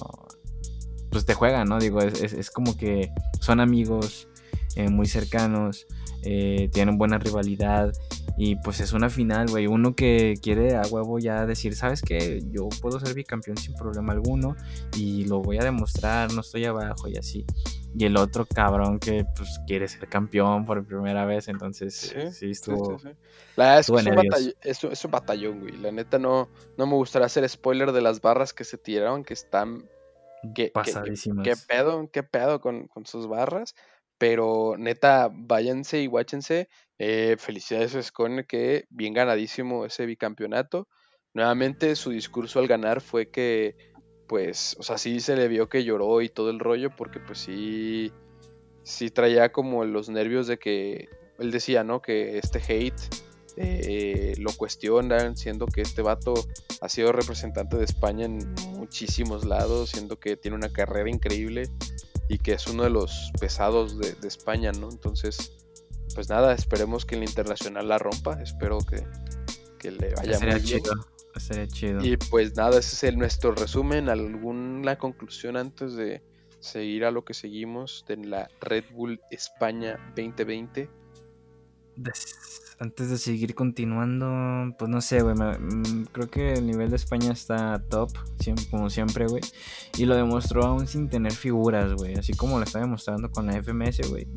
pues 1.11 1.25
te 1.25 1.35
juegan, 1.35 1.67
¿no? 1.67 1.77
Digo, 1.79 2.01
es, 2.01 2.21
es- 2.23 2.33
es 2.33 2.49
como 2.51 2.75
que 2.75 3.11
son 3.39 3.59
amigos 3.59 4.27
eh, 4.75 4.89
muy 4.89 5.05
cercanos, 5.05 5.85
eh, 6.23 6.69
tienen 6.73 6.97
buena 6.97 7.17
rivalidad 7.17 7.91
y 8.37 8.55
pues 8.57 8.79
es 8.79 8.93
una 8.93 9.09
final, 9.09 9.47
güey. 9.49 9.67
Uno 9.67 9.95
que 9.95 10.35
quiere 10.41 10.75
a 10.75 10.83
huevo 10.83 11.19
ya 11.19 11.45
decir, 11.45 11.75
¿sabes 11.75 12.01
qué? 12.01 12.41
Yo 12.51 12.69
puedo 12.81 12.99
ser 12.99 13.13
bicampeón 13.13 13.57
sin 13.57 13.73
problema 13.75 14.13
alguno 14.13 14.55
y 14.95 15.25
lo 15.25 15.41
voy 15.41 15.57
a 15.57 15.63
demostrar, 15.63 16.31
no 16.33 16.41
estoy 16.41 16.65
abajo 16.65 17.07
y 17.07 17.17
así. 17.17 17.45
Y 17.95 18.05
el 18.05 18.17
otro 18.17 18.45
cabrón 18.45 18.99
que 18.99 19.25
pues 19.35 19.59
quiere 19.65 19.87
ser 19.87 20.07
campeón 20.07 20.63
por 20.63 20.85
primera 20.85 21.25
vez, 21.25 21.47
entonces 21.47 21.95
Sí, 21.95 22.31
sí, 22.31 22.51
estuvo... 22.51 22.99
sí, 22.99 23.07
sí. 23.09 23.15
La 23.55 23.65
verdad 23.65 23.79
es 23.79 23.87
que 23.87 23.95
estuvo 23.97 23.99
es 23.99 24.05
un, 24.07 24.15
batall- 24.29 24.55
es 24.63 24.83
es 24.83 25.05
un 25.05 25.11
batallón, 25.11 25.59
güey. 25.61 25.77
La 25.77 25.91
neta 25.91 26.19
no, 26.19 26.49
no 26.77 26.85
me 26.85 26.93
gustaría 26.93 27.25
hacer 27.25 27.49
spoiler 27.49 27.91
de 27.91 28.01
las 28.01 28.21
barras 28.21 28.53
que 28.53 28.63
se 28.63 28.77
tiraron, 28.77 29.23
que 29.23 29.33
están 29.33 29.89
que- 30.55 30.69
pasadísimas. 30.73 31.43
¿Qué 31.43 31.55
pedo? 31.67 32.09
¿Qué 32.11 32.23
pedo 32.23 32.61
con, 32.61 32.87
con 32.87 33.05
sus 33.05 33.27
barras? 33.27 33.75
Pero 34.19 34.75
neta, 34.77 35.31
váyanse 35.33 36.01
y 36.01 36.07
guáchense. 36.07 36.69
Eh, 36.99 37.37
felicidades 37.39 37.95
a 37.95 38.43
que 38.43 38.85
bien 38.89 39.13
ganadísimo 39.13 39.85
ese 39.85 40.05
bicampeonato. 40.05 40.87
Nuevamente 41.33 41.95
su 41.95 42.11
discurso 42.11 42.59
al 42.59 42.67
ganar 42.67 43.01
fue 43.01 43.29
que, 43.29 43.75
pues, 44.27 44.75
o 44.77 44.83
sea, 44.83 44.97
sí 44.97 45.21
se 45.21 45.35
le 45.35 45.47
vio 45.47 45.69
que 45.69 45.85
lloró 45.85 46.21
y 46.21 46.29
todo 46.29 46.49
el 46.49 46.59
rollo, 46.59 46.93
porque 46.95 47.19
pues 47.19 47.39
sí, 47.39 48.11
sí 48.83 49.09
traía 49.09 49.51
como 49.51 49.85
los 49.85 50.09
nervios 50.09 50.47
de 50.47 50.59
que, 50.59 51.07
él 51.39 51.51
decía, 51.51 51.85
¿no? 51.85 52.01
Que 52.01 52.37
este 52.37 52.59
hate 52.59 52.99
eh, 53.55 54.33
lo 54.37 54.51
cuestionan, 54.51 55.37
siendo 55.37 55.65
que 55.65 55.81
este 55.81 56.01
vato 56.01 56.33
ha 56.81 56.89
sido 56.89 57.13
representante 57.13 57.77
de 57.77 57.85
España 57.85 58.25
en 58.25 58.39
muchísimos 58.71 59.45
lados, 59.45 59.91
siendo 59.91 60.19
que 60.19 60.35
tiene 60.35 60.57
una 60.57 60.69
carrera 60.69 61.09
increíble 61.09 61.69
y 62.29 62.37
que 62.37 62.53
es 62.53 62.67
uno 62.67 62.83
de 62.83 62.91
los 62.91 63.31
pesados 63.39 63.97
de, 63.97 64.15
España, 64.25 64.71
¿no? 64.71 64.89
Entonces, 64.89 65.51
pues 66.15 66.29
nada, 66.29 66.53
esperemos 66.53 67.05
que 67.05 67.15
el 67.15 67.23
internacional 67.23 67.89
la 67.89 67.97
rompa, 67.97 68.41
espero 68.41 68.77
que, 68.79 69.03
le 69.89 70.13
vaya 70.13 70.39
muy 70.39 70.59
bien. 70.61 70.81
Sería 71.37 71.67
chido. 71.67 72.05
Y 72.05 72.17
pues 72.17 72.55
nada, 72.55 72.79
ese 72.79 72.95
es 72.95 73.03
el, 73.03 73.17
nuestro 73.17 73.53
resumen, 73.53 74.09
alguna 74.09 74.97
conclusión 74.97 75.57
antes 75.57 75.95
de 75.95 76.21
seguir 76.59 77.05
a 77.05 77.11
lo 77.11 77.25
que 77.25 77.33
seguimos 77.33 78.05
de 78.07 78.17
la 78.17 78.47
Red 78.61 78.85
Bull 78.93 79.19
España 79.31 79.97
2020 80.15 80.89
antes 82.79 83.09
de 83.09 83.17
seguir 83.17 83.55
continuando, 83.55 84.73
pues 84.77 84.89
no 84.89 85.01
sé, 85.01 85.21
güey. 85.21 85.35
Mm, 85.35 86.05
creo 86.11 86.29
que 86.29 86.53
el 86.53 86.65
nivel 86.65 86.89
de 86.89 86.95
España 86.95 87.31
está 87.31 87.83
top, 87.89 88.11
como 88.71 88.89
siempre, 88.89 89.27
güey. 89.27 89.41
Y 89.97 90.05
lo 90.05 90.15
demostró 90.15 90.63
aún 90.63 90.87
sin 90.87 91.09
tener 91.09 91.33
figuras, 91.33 91.93
güey. 91.93 92.15
Así 92.15 92.33
como 92.33 92.57
lo 92.57 92.63
está 92.63 92.79
demostrando 92.79 93.29
con 93.31 93.47
la 93.47 93.61
FMS, 93.61 94.09
güey. 94.09 94.27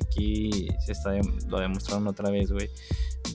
Aquí 0.00 0.68
se 0.84 0.92
está 0.92 1.12
lo 1.48 1.60
demostrando 1.60 2.10
otra 2.10 2.30
vez, 2.30 2.50
güey. 2.50 2.70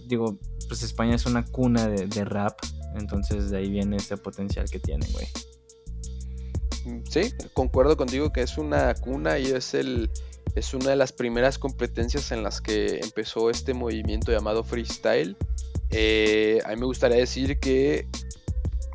Digo, 0.08 0.39
pues 0.68 0.82
España 0.82 1.16
es 1.16 1.28
una 1.28 1.45
cuna 1.45 1.88
de, 1.88 2.08
de 2.08 2.26
rap. 2.26 2.58
Entonces 2.95 3.51
de 3.51 3.58
ahí 3.58 3.70
viene 3.70 3.97
ese 3.97 4.18
potencial 4.18 4.68
que 4.70 4.80
tiene, 4.80 5.05
güey. 5.12 5.28
Sí, 7.10 7.34
concuerdo 7.53 7.95
contigo 7.97 8.32
que 8.32 8.41
es 8.41 8.58
una 8.58 8.95
cuna 8.95 9.38
y 9.38 9.47
es 9.47 9.74
el 9.74 10.10
es 10.55 10.73
una 10.73 10.89
de 10.89 10.95
las 10.95 11.11
primeras 11.11 11.57
competencias 11.57 12.31
en 12.31 12.43
las 12.43 12.61
que 12.61 12.99
empezó 12.99 13.49
este 13.49 13.73
movimiento 13.73 14.31
llamado 14.31 14.63
freestyle. 14.63 15.37
Eh, 15.89 16.59
a 16.65 16.69
mí 16.69 16.75
me 16.77 16.85
gustaría 16.85 17.17
decir 17.17 17.59
que 17.59 18.07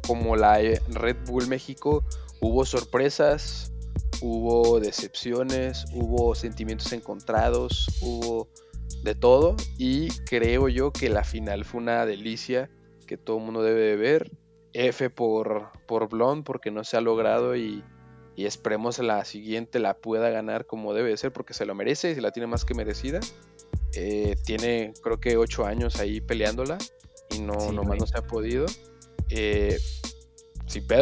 como 0.06 0.36
la 0.36 0.58
Red 0.58 1.16
Bull 1.26 1.46
México 1.46 2.04
hubo 2.40 2.64
sorpresas, 2.64 3.72
hubo 4.20 4.80
decepciones, 4.80 5.84
hubo 5.94 6.34
sentimientos 6.34 6.92
encontrados, 6.92 7.86
hubo 8.00 8.48
de 9.02 9.14
todo 9.14 9.56
y 9.78 10.08
creo 10.26 10.68
yo 10.68 10.92
que 10.92 11.08
la 11.08 11.24
final 11.24 11.64
fue 11.64 11.80
una 11.80 12.06
delicia 12.06 12.70
que 13.06 13.16
todo 13.16 13.38
el 13.38 13.44
mundo 13.44 13.62
debe 13.62 13.80
de 13.80 13.96
ver. 13.96 14.30
F 14.74 15.10
por, 15.10 15.70
por 15.86 16.08
Blonde 16.08 16.44
porque 16.44 16.70
no 16.70 16.82
se 16.82 16.96
ha 16.96 17.02
logrado 17.02 17.56
y 17.56 17.84
y 18.34 18.46
esperemos 18.46 18.98
la 18.98 19.24
siguiente 19.24 19.78
la 19.78 19.94
pueda 19.94 20.30
ganar 20.30 20.66
como 20.66 20.94
debe 20.94 21.16
ser 21.16 21.32
porque 21.32 21.54
se 21.54 21.66
lo 21.66 21.74
merece 21.74 22.10
y 22.10 22.14
se 22.14 22.20
la 22.20 22.30
tiene 22.30 22.46
más 22.46 22.64
que 22.64 22.74
merecida. 22.74 23.20
Eh, 23.94 24.36
tiene 24.44 24.94
creo 25.02 25.20
que 25.20 25.36
ocho 25.36 25.66
años 25.66 26.00
ahí 26.00 26.20
peleándola 26.20 26.78
y 27.30 27.40
no 27.40 27.72
nomás 27.72 27.98
no 27.98 28.06
se 28.06 28.18
ha 28.18 28.26
podido. 28.26 28.66
Eh, 29.28 29.78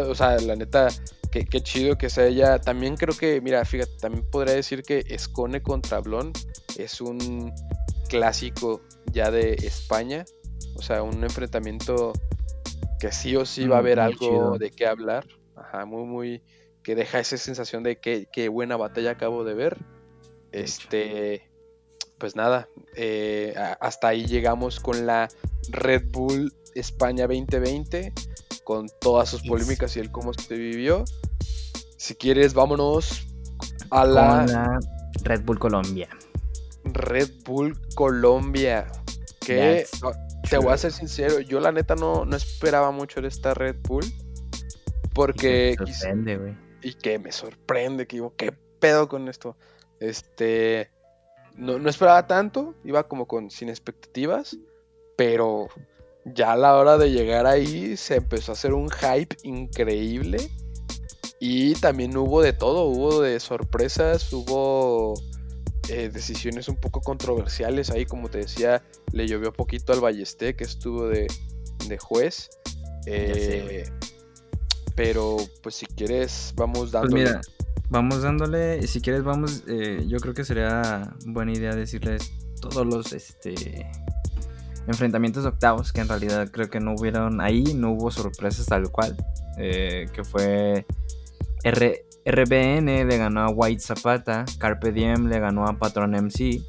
o 0.08 0.14
sea, 0.14 0.38
la 0.38 0.56
neta, 0.56 0.88
qué, 1.30 1.44
chido 1.60 1.96
que 1.96 2.10
sea 2.10 2.26
ella. 2.26 2.58
También 2.58 2.96
creo 2.96 3.16
que, 3.16 3.40
mira, 3.40 3.64
fíjate, 3.64 3.92
también 4.00 4.28
podría 4.28 4.54
decir 4.54 4.82
que 4.82 5.04
Escone 5.08 5.62
contra 5.62 6.00
Blon 6.00 6.32
es 6.76 7.00
un 7.00 7.52
clásico 8.08 8.82
ya 9.12 9.30
de 9.30 9.54
España. 9.54 10.24
O 10.76 10.82
sea, 10.82 11.02
un 11.02 11.22
enfrentamiento 11.22 12.12
que 12.98 13.12
sí 13.12 13.36
o 13.36 13.46
sí 13.46 13.66
va 13.66 13.76
a 13.76 13.78
haber 13.80 14.00
algo 14.00 14.58
de 14.58 14.70
qué 14.70 14.86
hablar. 14.86 15.26
Ajá, 15.56 15.84
muy, 15.84 16.04
muy, 16.04 16.42
que 16.82 16.94
deja 16.94 17.20
esa 17.20 17.36
sensación 17.36 17.82
de 17.82 17.98
que, 17.98 18.48
buena 18.48 18.76
batalla 18.76 19.12
acabo 19.12 19.44
de 19.44 19.54
ver. 19.54 19.78
Este, 20.52 21.48
pues 22.18 22.36
nada, 22.36 22.68
eh, 22.96 23.54
hasta 23.80 24.08
ahí 24.08 24.26
llegamos 24.26 24.80
con 24.80 25.06
la 25.06 25.28
Red 25.70 26.10
Bull 26.10 26.52
España 26.74 27.26
2020, 27.26 28.12
con 28.64 28.88
todas 29.00 29.28
sus 29.28 29.42
polémicas 29.42 29.96
y 29.96 30.00
el 30.00 30.10
cómo 30.10 30.32
se 30.32 30.54
vivió. 30.54 31.04
Si 31.96 32.14
quieres, 32.14 32.54
vámonos 32.54 33.26
a 33.90 34.04
la, 34.04 34.78
Red 35.22 35.42
Bull 35.44 35.58
Colombia. 35.58 36.08
Red 36.84 37.30
Bull 37.44 37.78
Colombia. 37.94 38.90
Que 39.40 39.86
te 40.48 40.58
voy 40.58 40.72
a 40.72 40.78
ser 40.78 40.92
sincero, 40.92 41.40
yo 41.40 41.60
la 41.60 41.72
neta 41.72 41.94
no, 41.94 42.24
no 42.24 42.36
esperaba 42.36 42.90
mucho 42.90 43.20
de 43.20 43.28
esta 43.28 43.54
Red 43.54 43.76
Bull. 43.82 44.04
Porque. 45.12 45.76
güey 45.78 46.69
y 46.82 46.94
que 46.94 47.18
me 47.18 47.32
sorprende, 47.32 48.06
que 48.06 48.16
digo, 48.16 48.34
¿qué 48.36 48.52
pedo 48.52 49.08
con 49.08 49.28
esto? 49.28 49.56
Este, 50.00 50.90
no, 51.56 51.78
no 51.78 51.90
esperaba 51.90 52.26
tanto, 52.26 52.74
iba 52.84 53.08
como 53.08 53.26
con 53.26 53.50
sin 53.50 53.68
expectativas, 53.68 54.56
pero 55.16 55.68
ya 56.24 56.52
a 56.52 56.56
la 56.56 56.76
hora 56.76 56.98
de 56.98 57.10
llegar 57.10 57.46
ahí 57.46 57.96
se 57.96 58.16
empezó 58.16 58.52
a 58.52 58.54
hacer 58.54 58.72
un 58.72 58.90
hype 58.90 59.36
increíble 59.42 60.50
y 61.38 61.74
también 61.74 62.16
hubo 62.16 62.42
de 62.42 62.52
todo, 62.52 62.84
hubo 62.84 63.22
de 63.22 63.40
sorpresas, 63.40 64.30
hubo 64.32 65.14
eh, 65.88 66.10
decisiones 66.12 66.68
un 66.68 66.76
poco 66.76 67.00
controversiales 67.00 67.90
ahí, 67.90 68.04
como 68.04 68.28
te 68.28 68.38
decía, 68.38 68.82
le 69.12 69.26
llovió 69.26 69.52
poquito 69.52 69.94
al 69.94 70.00
Ballesté 70.00 70.54
que 70.54 70.64
estuvo 70.64 71.08
de, 71.08 71.26
de 71.88 71.98
juez. 71.98 72.50
Eh, 73.06 73.90
pero 75.02 75.38
pues 75.62 75.76
si 75.76 75.86
quieres, 75.86 76.52
vamos 76.56 76.78
pues 76.78 76.92
dándole. 76.92 77.22
Pues 77.22 77.30
mira, 77.30 77.40
vamos 77.88 78.20
dándole. 78.20 78.86
Si 78.86 79.00
quieres, 79.00 79.24
vamos. 79.24 79.64
Eh, 79.66 80.04
yo 80.06 80.18
creo 80.18 80.34
que 80.34 80.44
sería 80.44 81.14
buena 81.24 81.52
idea 81.52 81.74
decirles 81.74 82.30
todos 82.60 82.86
los 82.86 83.10
este 83.14 83.90
enfrentamientos 84.86 85.46
octavos, 85.46 85.94
que 85.94 86.02
en 86.02 86.08
realidad 86.08 86.50
creo 86.52 86.68
que 86.68 86.80
no 86.80 86.94
hubieron 86.94 87.40
ahí, 87.40 87.64
no 87.74 87.92
hubo 87.92 88.10
sorpresas 88.10 88.66
tal 88.66 88.90
cual. 88.90 89.16
Eh, 89.56 90.06
que 90.12 90.22
fue 90.22 90.84
R 91.64 92.04
RBN 92.26 93.08
le 93.08 93.16
ganó 93.16 93.40
a 93.40 93.48
White 93.48 93.80
Zapata, 93.80 94.44
Carpe 94.58 94.92
Diem 94.92 95.28
le 95.28 95.40
ganó 95.40 95.64
a 95.64 95.78
Patron 95.78 96.10
MC, 96.10 96.62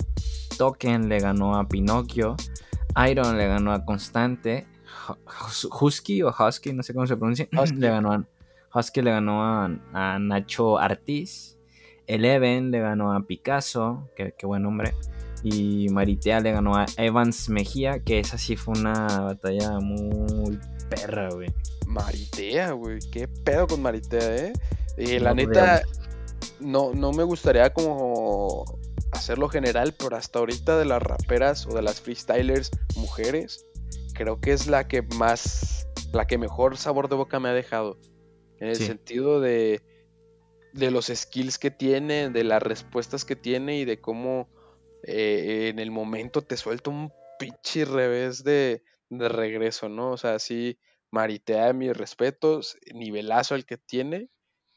Token 0.58 1.10
le 1.10 1.20
ganó 1.20 1.58
a 1.58 1.68
Pinocchio, 1.68 2.38
Iron 3.10 3.38
le 3.38 3.48
ganó 3.48 3.74
a 3.74 3.84
Constante, 3.84 4.68
Husky 5.80 6.22
o 6.24 6.34
Husky, 6.38 6.74
no 6.74 6.84
sé 6.84 6.94
cómo 6.94 7.08
se 7.08 7.18
pronuncia, 7.18 7.48
le 7.76 7.90
ganó 7.90 8.14
a, 8.14 8.26
Husky 8.74 9.02
le 9.02 9.12
ganó 9.12 9.44
a, 9.44 10.20
Nacho 10.20 10.78
Artis, 10.78 11.58
Eleven 12.08 12.72
le 12.72 12.80
ganó 12.80 13.14
a 13.14 13.26
Picasso, 13.26 14.10
que, 14.16 14.34
buen 14.46 14.64
nombre, 14.64 14.94
y 15.44 15.88
Maritea 15.90 16.40
le 16.40 16.52
ganó 16.52 16.76
a 16.76 16.86
Evans 16.98 17.50
Mejía, 17.50 18.00
que 18.00 18.20
esa 18.20 18.38
sí 18.38 18.56
fue 18.56 18.78
una 18.80 19.08
batalla 19.22 19.80
muy 19.80 20.60
perra, 20.90 21.30
güey. 21.30 21.50
Maritea, 21.88 22.72
güey, 22.72 23.00
qué 23.12 23.28
pedo 23.28 23.68
con 23.68 23.82
Maritea, 23.82 24.36
eh. 24.36 24.54
Y 24.98 25.20
la 25.20 25.34
neta, 25.34 25.82
no, 26.60 26.94
no 26.94 27.12
me 27.12 27.24
gustaría 27.24 27.74
como 27.74 28.80
hacerlo 29.12 29.50
general, 29.50 29.94
pero 29.98 30.16
hasta 30.16 30.40
ahorita 30.40 30.78
de 30.78 30.86
las 30.86 31.02
raperas 31.02 31.68
o 31.68 31.74
de 31.74 31.82
las 31.82 32.02
freestylers 32.02 32.72
mujeres, 32.96 33.66
creo 34.22 34.40
que 34.40 34.52
es 34.52 34.68
la 34.68 34.88
que 34.88 35.02
más, 35.02 35.88
la 36.14 36.28
que 36.28 36.38
mejor 36.38 36.78
sabor 36.78 37.10
de 37.10 37.16
boca 37.16 37.40
me 37.40 37.50
ha 37.50 37.54
dejado. 37.54 37.98
En 38.60 38.68
el 38.68 38.76
sentido 38.76 39.42
de, 39.42 39.82
de 40.74 40.92
los 40.92 41.08
skills 41.08 41.58
que 41.58 41.72
tiene, 41.72 42.30
de 42.30 42.44
las 42.44 42.62
respuestas 42.62 43.26
que 43.26 43.36
tiene 43.36 43.80
y 43.80 43.86
de 43.86 44.00
cómo 44.00 44.48
eh, 45.08 45.70
en 45.70 45.80
el 45.80 45.90
momento 45.90 46.44
te 46.44 46.56
suelta 46.56 46.92
un 46.92 47.12
pinche 47.40 47.84
revés 47.86 48.44
de, 48.44 48.84
de 49.10 49.28
regreso, 49.28 49.90
¿no? 49.90 50.12
O 50.12 50.18
sea, 50.18 50.38
sí, 50.38 50.78
maritea 51.10 51.74
mis 51.74 51.98
respetos, 51.98 52.78
nivelazo 52.94 53.56
el 53.56 53.66
que 53.66 53.78
tiene. 53.80 54.30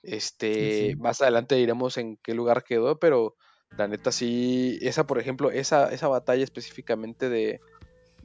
Este, 0.02 0.96
más 0.96 1.20
adelante 1.20 1.54
diremos 1.54 1.98
en 1.98 2.16
qué 2.16 2.32
lugar 2.32 2.64
quedó, 2.64 2.98
pero 2.98 3.36
la 3.76 3.88
neta 3.88 4.10
sí, 4.10 4.78
esa 4.80 5.06
por 5.06 5.18
ejemplo, 5.18 5.50
esa, 5.50 5.92
esa 5.92 6.08
batalla 6.08 6.44
específicamente 6.44 7.28
de, 7.28 7.60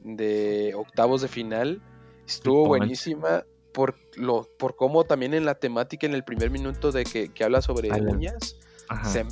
de 0.04 0.74
octavos 0.76 1.22
de 1.22 1.28
final. 1.28 1.82
Estuvo 2.26 2.66
buenísima 2.66 3.44
por 3.72 3.96
lo 4.16 4.48
por 4.58 4.76
cómo 4.76 5.04
también 5.04 5.34
en 5.34 5.44
la 5.44 5.54
temática 5.54 6.06
en 6.06 6.14
el 6.14 6.24
primer 6.24 6.50
minuto 6.50 6.90
de 6.90 7.04
que, 7.04 7.30
habla 7.44 7.62
sobre 7.62 7.90
uñas 7.90 8.56
se 9.04 9.24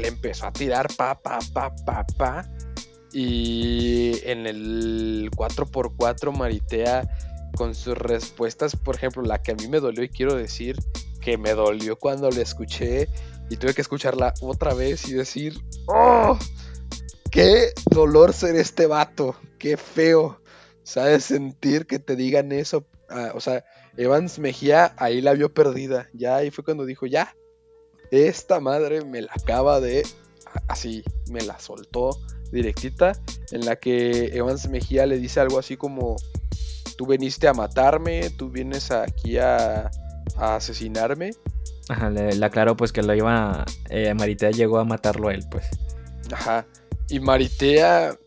le 0.00 0.08
empezó 0.08 0.46
a 0.46 0.52
tirar 0.52 0.88
pa 0.96 1.20
pa 1.22 1.38
pa 1.54 1.74
pa 1.74 2.04
pa 2.18 2.50
y 3.12 4.20
en 4.24 4.46
el 4.46 5.30
4x4 5.34 6.36
Maritea 6.36 7.08
con 7.56 7.74
sus 7.74 7.96
respuestas, 7.96 8.76
por 8.76 8.96
ejemplo, 8.96 9.22
la 9.22 9.42
que 9.42 9.52
a 9.52 9.54
mí 9.54 9.68
me 9.68 9.80
dolió 9.80 10.04
y 10.04 10.10
quiero 10.10 10.34
decir 10.34 10.76
que 11.22 11.38
me 11.38 11.52
dolió 11.54 11.96
cuando 11.96 12.30
la 12.30 12.42
escuché 12.42 13.08
y 13.48 13.56
tuve 13.56 13.72
que 13.72 13.80
escucharla 13.80 14.34
otra 14.42 14.74
vez 14.74 15.08
y 15.08 15.14
decir, 15.14 15.58
¡Oh! 15.86 16.38
Qué 17.36 17.74
dolor 17.90 18.32
ser 18.32 18.56
este 18.56 18.86
vato, 18.86 19.36
qué 19.58 19.76
feo. 19.76 20.40
¿Sabes? 20.84 21.24
Sentir 21.24 21.86
que 21.86 21.98
te 21.98 22.16
digan 22.16 22.50
eso. 22.50 22.86
Ah, 23.10 23.32
o 23.34 23.40
sea, 23.40 23.64
Evans 23.98 24.38
Mejía 24.38 24.94
ahí 24.96 25.20
la 25.20 25.34
vio 25.34 25.52
perdida. 25.52 26.08
Ya 26.14 26.36
ahí 26.36 26.50
fue 26.50 26.64
cuando 26.64 26.86
dijo, 26.86 27.04
ya, 27.04 27.36
esta 28.10 28.58
madre 28.60 29.04
me 29.04 29.20
la 29.20 29.32
acaba 29.38 29.80
de 29.80 30.06
así 30.68 31.02
me 31.30 31.42
la 31.42 31.58
soltó 31.58 32.10
directita, 32.52 33.12
en 33.50 33.66
la 33.66 33.76
que 33.76 34.28
Evans 34.28 34.70
Mejía 34.70 35.04
le 35.04 35.18
dice 35.18 35.40
algo 35.40 35.58
así 35.58 35.76
como, 35.76 36.16
tú 36.96 37.04
veniste 37.04 37.48
a 37.48 37.52
matarme, 37.52 38.30
tú 38.30 38.48
vienes 38.48 38.90
aquí 38.90 39.36
a, 39.36 39.90
asesinarme. 40.38 41.32
Ajá, 41.90 42.08
le, 42.08 42.42
aclaró 42.42 42.76
pues 42.76 42.92
que 42.92 43.02
lo 43.02 43.14
iba 43.14 43.60
a, 43.60 43.66
eh, 43.90 44.14
Maritea 44.14 44.52
llegó 44.52 44.78
a 44.78 44.84
matarlo 44.84 45.28
a 45.28 45.34
él, 45.34 45.44
pues. 45.50 45.68
Ajá. 46.32 46.66
Y 47.08 47.20
Maritea, 47.20 48.18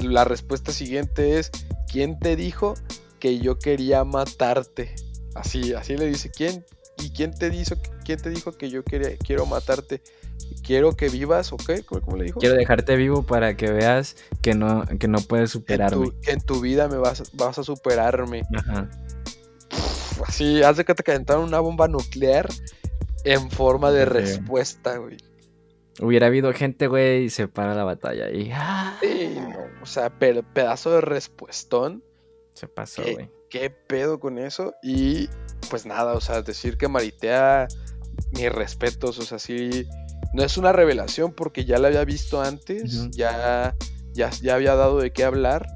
la 0.00 0.24
respuesta 0.24 0.72
siguiente 0.72 1.38
es, 1.38 1.50
¿quién 1.90 2.18
te 2.18 2.36
dijo 2.36 2.74
que 3.18 3.38
yo 3.38 3.58
quería 3.58 4.04
matarte? 4.04 4.94
Así, 5.34 5.74
así 5.74 5.96
le 5.96 6.06
dice, 6.06 6.30
¿quién? 6.30 6.64
¿Y 6.98 7.10
quién 7.10 7.32
te 7.32 7.50
dijo, 7.50 7.76
quién 8.04 8.20
te 8.20 8.30
dijo 8.30 8.52
que 8.52 8.70
yo 8.70 8.84
quería, 8.84 9.16
quiero 9.16 9.46
matarte? 9.46 10.02
quiero 10.62 10.96
que 10.96 11.08
vivas, 11.08 11.52
¿ok? 11.52 11.84
¿Cómo, 11.86 12.16
le 12.16 12.24
dijo? 12.24 12.40
Quiero 12.40 12.56
dejarte 12.56 12.96
vivo 12.96 13.22
para 13.22 13.56
que 13.56 13.70
veas 13.70 14.16
que 14.42 14.54
no, 14.54 14.84
que 14.98 15.08
no 15.08 15.20
puedes 15.20 15.50
superarme. 15.50 16.12
Que 16.22 16.32
en 16.32 16.40
tu, 16.40 16.60
vida 16.60 16.88
me 16.88 16.96
vas, 16.96 17.22
vas 17.34 17.58
a 17.58 17.64
superarme. 17.64 18.42
Ajá. 18.56 18.88
así, 20.26 20.62
haz 20.62 20.76
de 20.76 20.84
que 20.84 20.94
te 20.94 21.02
calentaron 21.02 21.44
una 21.44 21.60
bomba 21.60 21.88
nuclear 21.88 22.48
en 23.24 23.50
forma 23.50 23.90
de 23.90 24.04
respuesta, 24.04 24.96
güey. 24.98 25.18
Hubiera 26.00 26.28
habido 26.28 26.52
gente, 26.52 26.86
güey, 26.86 27.24
y 27.24 27.30
se 27.30 27.46
para 27.48 27.74
la 27.74 27.84
batalla 27.84 28.30
y... 28.30 28.52
Sí, 29.00 29.36
no, 29.36 29.82
o 29.82 29.86
sea, 29.86 30.10
pedazo 30.18 30.92
de 30.92 31.00
respuestón. 31.02 32.02
Se 32.54 32.68
pasó, 32.68 33.02
güey. 33.02 33.30
¿Qué 33.50 33.70
pedo 33.70 34.20
con 34.20 34.38
eso? 34.38 34.74
Y 34.82 35.28
pues 35.68 35.84
nada, 35.84 36.14
o 36.14 36.20
sea, 36.20 36.42
decir 36.42 36.78
que 36.78 36.88
Maritea, 36.88 37.68
mis 38.32 38.50
respetos, 38.50 39.18
o 39.18 39.22
sea, 39.22 39.38
sí, 39.38 39.86
no 40.32 40.42
es 40.42 40.56
una 40.56 40.72
revelación 40.72 41.32
porque 41.32 41.64
ya 41.64 41.78
la 41.78 41.88
había 41.88 42.04
visto 42.04 42.40
antes, 42.40 43.10
ya, 43.10 43.76
ya, 44.12 44.30
ya 44.30 44.54
había 44.54 44.76
dado 44.76 44.98
de 45.00 45.12
qué 45.12 45.24
hablar. 45.24 45.66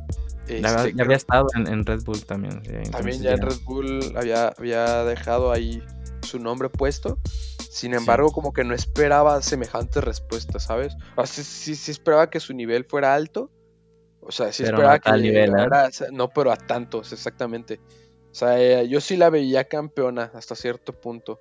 ya, 0.47 0.85
este, 0.85 1.03
había 1.03 1.17
estado 1.17 1.49
en, 1.55 1.85
Red 1.85 2.03
Bull 2.05 2.25
también. 2.25 2.63
también 2.91 3.21
ya, 3.21 3.33
en 3.33 3.43
Red 3.43 3.59
Bull 3.65 4.01
había, 4.17 4.49
había 4.57 5.05
dejado 5.05 5.53
ahí 5.53 5.83
su 6.23 6.39
nombre 6.39 6.69
puesto. 6.69 7.19
Sin 7.75 7.93
embargo, 7.93 8.31
como 8.31 8.53
que 8.53 8.63
no 8.63 8.73
esperaba 8.73 9.43
semejantes 9.43 10.05
respuestas, 10.05 10.63
¿sabes? 10.63 10.95
O 11.17 11.27
sea, 11.27 11.43
sí, 11.43 11.75
sí, 11.75 11.91
esperaba 11.91 12.31
que 12.31 12.39
su 12.39 12.55
nivel 12.55 12.85
fuera 12.85 13.17
alto. 13.17 13.51
O 14.21 14.31
sea, 14.31 14.53
sí 14.53 14.63
esperaba 14.63 15.01
que 15.01 15.11
nivel, 15.15 15.51
¿eh? 15.51 15.91
no, 16.13 16.29
pero 16.29 16.53
a 16.53 16.57
tantos, 16.57 17.13
exactamente. 17.13 17.81
O 18.31 18.35
sea, 18.35 18.63
eh, 18.63 18.89
yo 18.89 19.01
sí 19.01 19.17
la 19.17 19.29
veía 19.29 19.65
campeona 19.65 20.31
hasta 20.35 20.55
cierto 20.55 20.93
punto. 20.93 21.41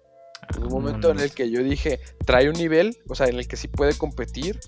En 0.57 0.63
un 0.63 0.69
momento 0.69 1.11
en 1.11 1.19
el 1.19 1.31
que 1.31 1.51
yo 1.51 1.61
dije, 1.61 1.99
trae 2.25 2.49
un 2.49 2.55
nivel, 2.55 2.97
o 3.07 3.13
sea, 3.13 3.27
en 3.27 3.35
el 3.35 3.47
que 3.47 3.55
sí 3.55 3.67
puede 3.67 3.95
competir 3.95 4.59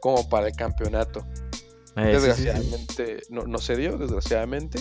como 0.00 0.28
para 0.28 0.48
el 0.48 0.56
campeonato. 0.56 1.24
Eh, 1.94 2.06
desgraciadamente, 2.06 3.20
No, 3.28 3.44
no, 3.44 3.58
se 3.58 3.76
dio, 3.76 3.96
desgraciadamente, 3.96 4.80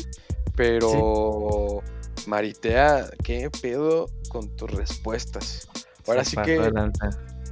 pero 0.55 1.83
Maritea, 2.25 3.11
¿qué 3.23 3.51
pedo 3.61 4.07
con 4.29 4.55
tus 4.55 4.71
respuestas? 4.71 5.67
Ahora 6.07 6.23
sí 6.23 6.37
que 6.37 6.59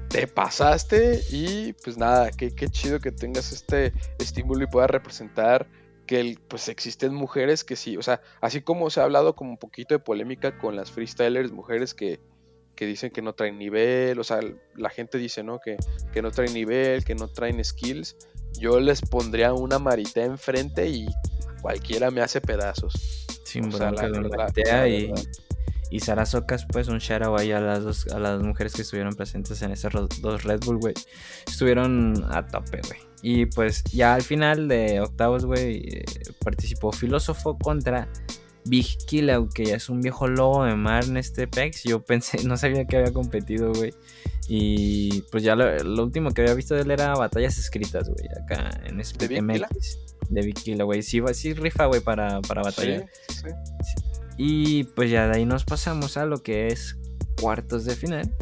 te 0.09 0.27
pasaste 0.27 1.21
y 1.31 1.73
pues 1.73 1.97
nada, 1.97 2.31
qué, 2.31 2.53
qué 2.53 2.67
chido 2.67 2.99
que 2.99 3.11
tengas 3.11 3.51
este 3.51 3.93
estímulo 4.17 4.63
y 4.63 4.67
puedas 4.67 4.89
representar 4.89 5.67
que 6.07 6.37
pues 6.47 6.69
existen 6.69 7.13
mujeres 7.13 7.63
que 7.63 7.75
sí, 7.75 7.95
o 7.95 8.01
sea, 8.01 8.21
así 8.41 8.61
como 8.61 8.89
se 8.89 8.99
ha 8.99 9.03
hablado 9.03 9.35
como 9.35 9.51
un 9.51 9.57
poquito 9.57 9.93
de 9.93 9.99
polémica 9.99 10.57
con 10.57 10.75
las 10.75 10.89
freestylers, 10.89 11.51
mujeres 11.51 11.93
que 11.93 12.19
que 12.79 12.85
dicen 12.85 13.11
que 13.11 13.21
no 13.21 13.33
traen 13.33 13.59
nivel, 13.59 14.17
o 14.19 14.23
sea, 14.23 14.39
la 14.73 14.89
gente 14.89 15.17
dice, 15.17 15.43
¿no? 15.43 15.59
Que, 15.59 15.75
que 16.13 16.21
no 16.21 16.31
traen 16.31 16.53
nivel, 16.53 17.03
que 17.03 17.13
no 17.13 17.27
traen 17.27 17.61
skills. 17.61 18.15
Yo 18.57 18.79
les 18.79 19.01
pondría 19.01 19.51
una 19.51 19.79
marita 19.79 20.23
enfrente 20.23 20.87
y 20.87 21.05
cualquiera 21.61 22.09
me 22.09 22.21
hace 22.21 22.39
pedazos. 22.39 22.93
Sin 23.43 23.65
o 23.65 23.71
sea, 23.73 23.91
la, 23.91 24.87
y, 24.87 25.11
y 25.89 25.99
Sara 25.99 26.25
Socas, 26.25 26.65
pues 26.71 26.87
un 26.87 26.99
shout 26.99 27.23
out 27.23 27.39
ahí 27.39 27.51
a 27.51 27.59
las, 27.59 27.83
dos, 27.83 28.07
a 28.07 28.19
las 28.19 28.41
mujeres 28.41 28.73
que 28.73 28.83
estuvieron 28.83 29.15
presentes 29.15 29.61
en 29.61 29.71
esos 29.71 29.91
dos 30.21 30.43
Red 30.43 30.61
Bull, 30.65 30.77
güey. 30.77 30.93
Estuvieron 31.47 32.25
a 32.29 32.45
tope, 32.45 32.81
güey. 32.87 32.99
Y 33.21 33.47
pues 33.47 33.83
ya 33.85 34.13
al 34.13 34.21
final 34.21 34.67
de 34.67 35.01
octavos, 35.01 35.45
güey, 35.45 35.77
eh, 35.77 36.05
participó 36.43 36.91
Filósofo 36.91 37.57
contra 37.57 38.07
Big 38.65 38.97
Kill, 39.07 39.29
aunque 39.31 39.65
ya 39.65 39.75
es 39.75 39.89
un 39.89 40.01
viejo 40.01 40.27
lobo 40.27 40.63
de 40.63 40.75
mar 40.75 41.03
en 41.05 41.17
este 41.17 41.47
PEX. 41.47 41.83
Yo 41.83 42.03
pensé, 42.03 42.43
no 42.45 42.55
sabía 42.55 42.85
que 42.85 42.97
había 42.97 43.11
competido, 43.11 43.73
güey. 43.73 43.93
Y 44.47 45.23
pues 45.31 45.43
ya 45.43 45.55
lo, 45.55 46.03
último 46.03 46.31
que 46.31 46.41
había 46.41 46.53
visto 46.53 46.75
de 46.75 46.81
él 46.81 46.91
era 46.91 47.13
batallas 47.13 47.57
escritas, 47.57 48.09
güey, 48.09 48.27
acá 48.43 48.81
en 48.85 48.99
este 48.99 49.41
MX. 49.41 49.99
De 50.29 50.41
Big 50.43 50.55
Kill, 50.55 50.83
güey. 50.83 51.01
Sí, 51.01 51.21
sí 51.33 51.53
rifa, 51.53 51.85
güey, 51.87 52.01
para, 52.01 52.41
para 52.41 52.61
batalla. 52.61 53.05
Sí, 53.27 53.49
sí. 53.83 54.08
Y 54.41 54.85
pues 54.85 55.11
ya 55.11 55.27
de 55.27 55.35
ahí 55.35 55.45
nos 55.45 55.65
pasamos 55.65 56.15
a 56.15 56.25
lo 56.25 56.41
que 56.41 56.67
es 56.67 56.97
cuartos 57.41 57.83
de 57.83 57.93
final. 57.93 58.33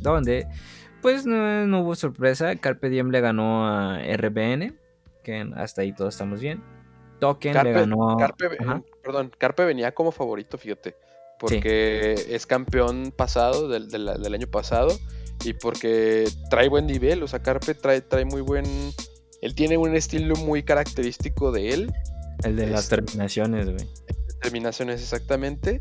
Donde, 0.00 0.48
pues 1.00 1.26
no, 1.26 1.80
hubo 1.80 1.94
sorpresa. 1.94 2.56
Carpe 2.56 2.90
Diem 2.90 3.10
le 3.10 3.20
ganó 3.20 3.68
a 3.68 4.00
RBN. 4.00 4.76
Que 5.22 5.48
hasta 5.54 5.82
ahí 5.82 5.92
todos 5.92 6.14
estamos 6.14 6.40
bien. 6.40 6.60
Token 7.20 7.54
le 7.62 7.70
ganó. 7.72 8.16
perdón, 9.04 9.30
Carpe 9.38 9.64
venía 9.64 9.94
como 9.94 10.10
favorito, 10.10 10.58
fíjate. 10.58 10.96
Porque 11.38 12.14
es 12.30 12.46
campeón 12.46 13.12
pasado, 13.16 13.68
del, 13.68 14.34
año 14.34 14.48
pasado. 14.48 14.88
Y 15.44 15.52
porque 15.52 16.28
trae 16.50 16.68
buen 16.68 16.88
nivel. 16.88 17.22
O 17.22 17.28
sea, 17.28 17.44
Carpe 17.44 17.74
trae, 17.74 18.00
trae 18.00 18.24
muy 18.24 18.40
buen. 18.40 18.64
Él 19.40 19.54
tiene 19.54 19.78
un 19.78 19.94
estilo 19.94 20.34
muy 20.34 20.64
característico 20.64 21.52
de 21.52 21.74
él. 21.74 21.92
El 22.42 22.56
de 22.56 22.66
las 22.66 22.88
terminaciones, 22.88 23.66
güey. 23.70 23.88
Terminaciones, 24.44 25.00
exactamente. 25.00 25.78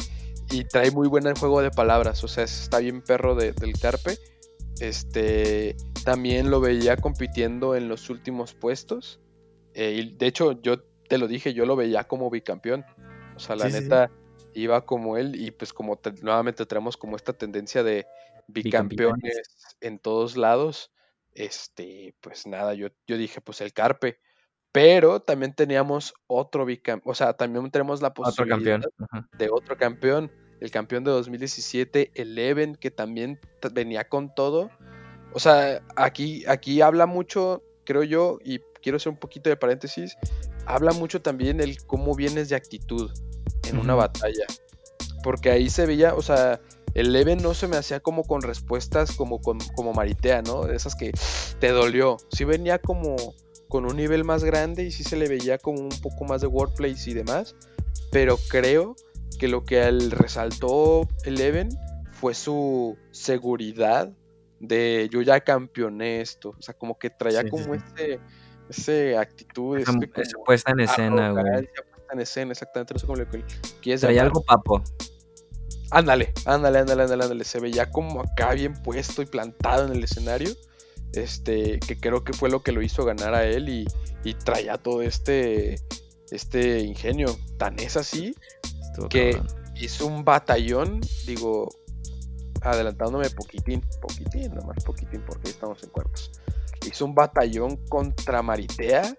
Y 0.49 0.64
trae 0.64 0.89
muy 0.89 1.07
buen 1.07 1.36
juego 1.36 1.61
de 1.61 1.70
palabras. 1.70 2.24
O 2.24 2.28
sea, 2.28 2.45
está 2.45 2.80
bien 2.80 3.01
perro 3.01 3.36
del 3.36 3.80
Carpe. 3.80 4.18
Este. 4.80 5.76
También 6.03 6.49
lo 6.49 6.59
veía 6.59 6.97
compitiendo 6.97 7.76
en 7.76 7.88
los 7.89 8.09
últimos 8.09 8.53
puestos. 8.53 9.20
Eh, 9.74 9.91
y 9.99 10.16
de 10.16 10.26
hecho, 10.26 10.61
yo 10.61 10.82
te 11.07 11.18
lo 11.18 11.28
dije, 11.28 11.53
yo 11.53 11.66
lo 11.66 11.76
veía 11.76 12.05
como 12.05 12.30
bicampeón. 12.30 12.86
O 13.36 13.39
sea, 13.39 13.55
la 13.55 13.70
neta 13.70 14.09
iba 14.53 14.86
como 14.86 15.18
él 15.18 15.36
y 15.36 15.51
pues 15.51 15.74
como 15.74 15.99
nuevamente 16.22 16.66
tenemos 16.66 16.97
como 16.97 17.16
esta 17.16 17.34
tendencia 17.34 17.84
de 17.84 18.05
bicampeones, 18.47 19.76
en 19.82 19.99
todos 19.99 20.38
lados. 20.38 20.91
Este, 21.34 22.16
pues 22.22 22.45
nada, 22.47 22.74
yo, 22.74 22.88
yo 23.07 23.18
dije 23.18 23.41
pues 23.41 23.61
el 23.61 23.74
Carpe. 23.74 24.20
Pero 24.74 25.19
también 25.19 25.53
teníamos 25.53 26.15
otro 26.26 26.65
bicampeón, 26.65 27.11
o 27.11 27.13
sea, 27.13 27.34
también 27.34 27.69
tenemos 27.69 28.01
la 28.01 28.11
posibilidad 28.11 28.82
de 29.38 29.49
otro 29.51 29.78
campeón, 29.78 30.32
el 30.59 30.71
campeón 30.71 31.03
de 31.03 31.11
2017, 31.11 32.11
Eleven, 32.15 32.76
que 32.76 32.89
también 32.89 33.39
venía 33.71 34.09
con 34.09 34.34
todo. 34.34 34.71
O 35.32 35.39
sea, 35.39 35.84
aquí, 35.95 36.43
aquí 36.47 36.82
habla 36.82 37.05
mucho, 37.05 37.61
creo 37.86 38.01
yo, 38.01 38.39
y 38.43 38.61
quiero 38.82 38.95
hacer 38.95 39.11
un 39.11 39.19
poquito 39.19 39.47
de 39.51 39.57
paréntesis, 39.57 40.17
habla 40.65 40.91
mucho 40.91 41.21
también 41.21 41.61
el 41.61 41.78
cómo 41.86 42.15
vienes 42.15 42.49
de 42.49 42.55
actitud 42.55 43.11
en 43.69 43.78
una 43.78 43.93
batalla. 43.93 44.45
Porque 45.24 45.51
ahí 45.51 45.69
se 45.69 45.86
veía, 45.86 46.15
o 46.15 46.24
sea, 46.24 46.59
el 46.95 47.13
Leven 47.13 47.43
no 47.43 47.53
se 47.53 47.67
me 47.67 47.78
hacía 47.78 47.99
como 47.99 48.24
con 48.24 48.41
respuestas 48.41 49.15
como, 49.15 49.39
como 49.39 49.93
Maritea, 49.93 50.41
¿no? 50.41 50.65
De 50.65 50.76
esas 50.76 50.95
que 50.95 51.11
te 51.59 51.69
dolió. 51.69 52.17
Sí 52.32 52.43
venía 52.43 52.80
como 52.80 53.15
con 53.74 53.86
un 53.86 53.97
nivel 53.97 54.24
más 54.24 54.43
grande 54.43 54.84
y 54.84 54.91
sí 54.91 55.03
se 55.03 55.17
le 55.17 55.28
veía 55.28 55.57
como 55.57 55.82
un 55.82 55.89
poco 55.89 56.26
más 56.26 56.41
de 56.41 56.45
wordplays 56.45 57.07
y 57.07 57.15
demás. 57.15 57.55
Pero 58.11 58.38
creo 58.47 58.95
que 59.39 59.47
lo 59.47 59.63
que 59.63 59.82
él 59.82 60.11
resaltó 60.11 61.07
Eleven 61.24 61.69
fue 62.11 62.36
su 62.36 62.95
seguridad 63.09 64.13
de 64.59 65.09
yo 65.11 65.24
ya 65.24 65.39
campeoné 65.39 66.21
esto. 66.21 66.49
O 66.49 66.61
sea, 66.61 66.76
como 66.76 66.99
que 66.99 67.09
traía 67.09 67.49
como 67.49 67.74
este 67.74 68.19
ese 68.69 69.17
actitud, 69.17 69.80
esa, 69.80 69.93
puesta 70.45 70.71
en 70.71 70.82
escena, 70.82 71.32
güey. 71.32 71.43
puesta 71.63 72.13
en 72.13 72.19
escena, 72.19 72.51
exactamente, 72.51 72.93
no 72.93 72.99
sé 72.99 73.07
cómo 73.07 73.17
le 73.17 73.28
quieres 73.82 74.01
Traía 74.01 74.21
algo 74.21 74.43
papo. 74.43 74.84
Ándale, 75.89 76.32
ándale, 76.45 76.78
ándale, 76.78 77.01
ándale, 77.01 77.24
ándale. 77.24 77.43
Se 77.43 77.59
veía 77.59 77.89
como 77.89 78.21
acá 78.21 78.53
bien 78.53 78.76
puesto 78.84 79.24
y 79.24 79.26
plantado 79.26 79.88
en 79.88 79.93
el 79.93 80.03
escenario. 80.03 80.51
Este, 81.14 81.80
que 81.80 81.97
creo 81.97 82.24
que 82.24 82.34
fue 82.34 82.49
lo 82.49 82.64
que 82.64 82.72
lo 82.72 82.82
hizo 82.82 83.05
ganar 83.05 83.36
a 83.36 83.45
él 83.45 83.70
y, 83.70 83.86
y 84.24 84.34
traía 84.34 84.78
todo 84.78 85.01
este, 85.01 85.76
este 86.32 86.80
ingenio. 86.80 87.38
Tan 87.57 87.80
es 87.80 87.97
así 87.97 88.36
que 89.09 89.39
hizo 89.76 90.05
un 90.05 90.24
batallón, 90.24 91.01
digo, 91.26 91.70
adelantándome 92.61 93.30
poquitín, 93.30 93.82
poquitín, 94.01 94.53
nomás 94.53 94.84
poquitín, 94.84 95.24
porque 95.26 95.49
estamos 95.49 95.82
en 95.84 95.89
cuerpos 95.89 96.32
hizo 96.88 97.05
un 97.05 97.16
batallón 97.16 97.78
contra 97.88 98.41
Maritea 98.41 99.16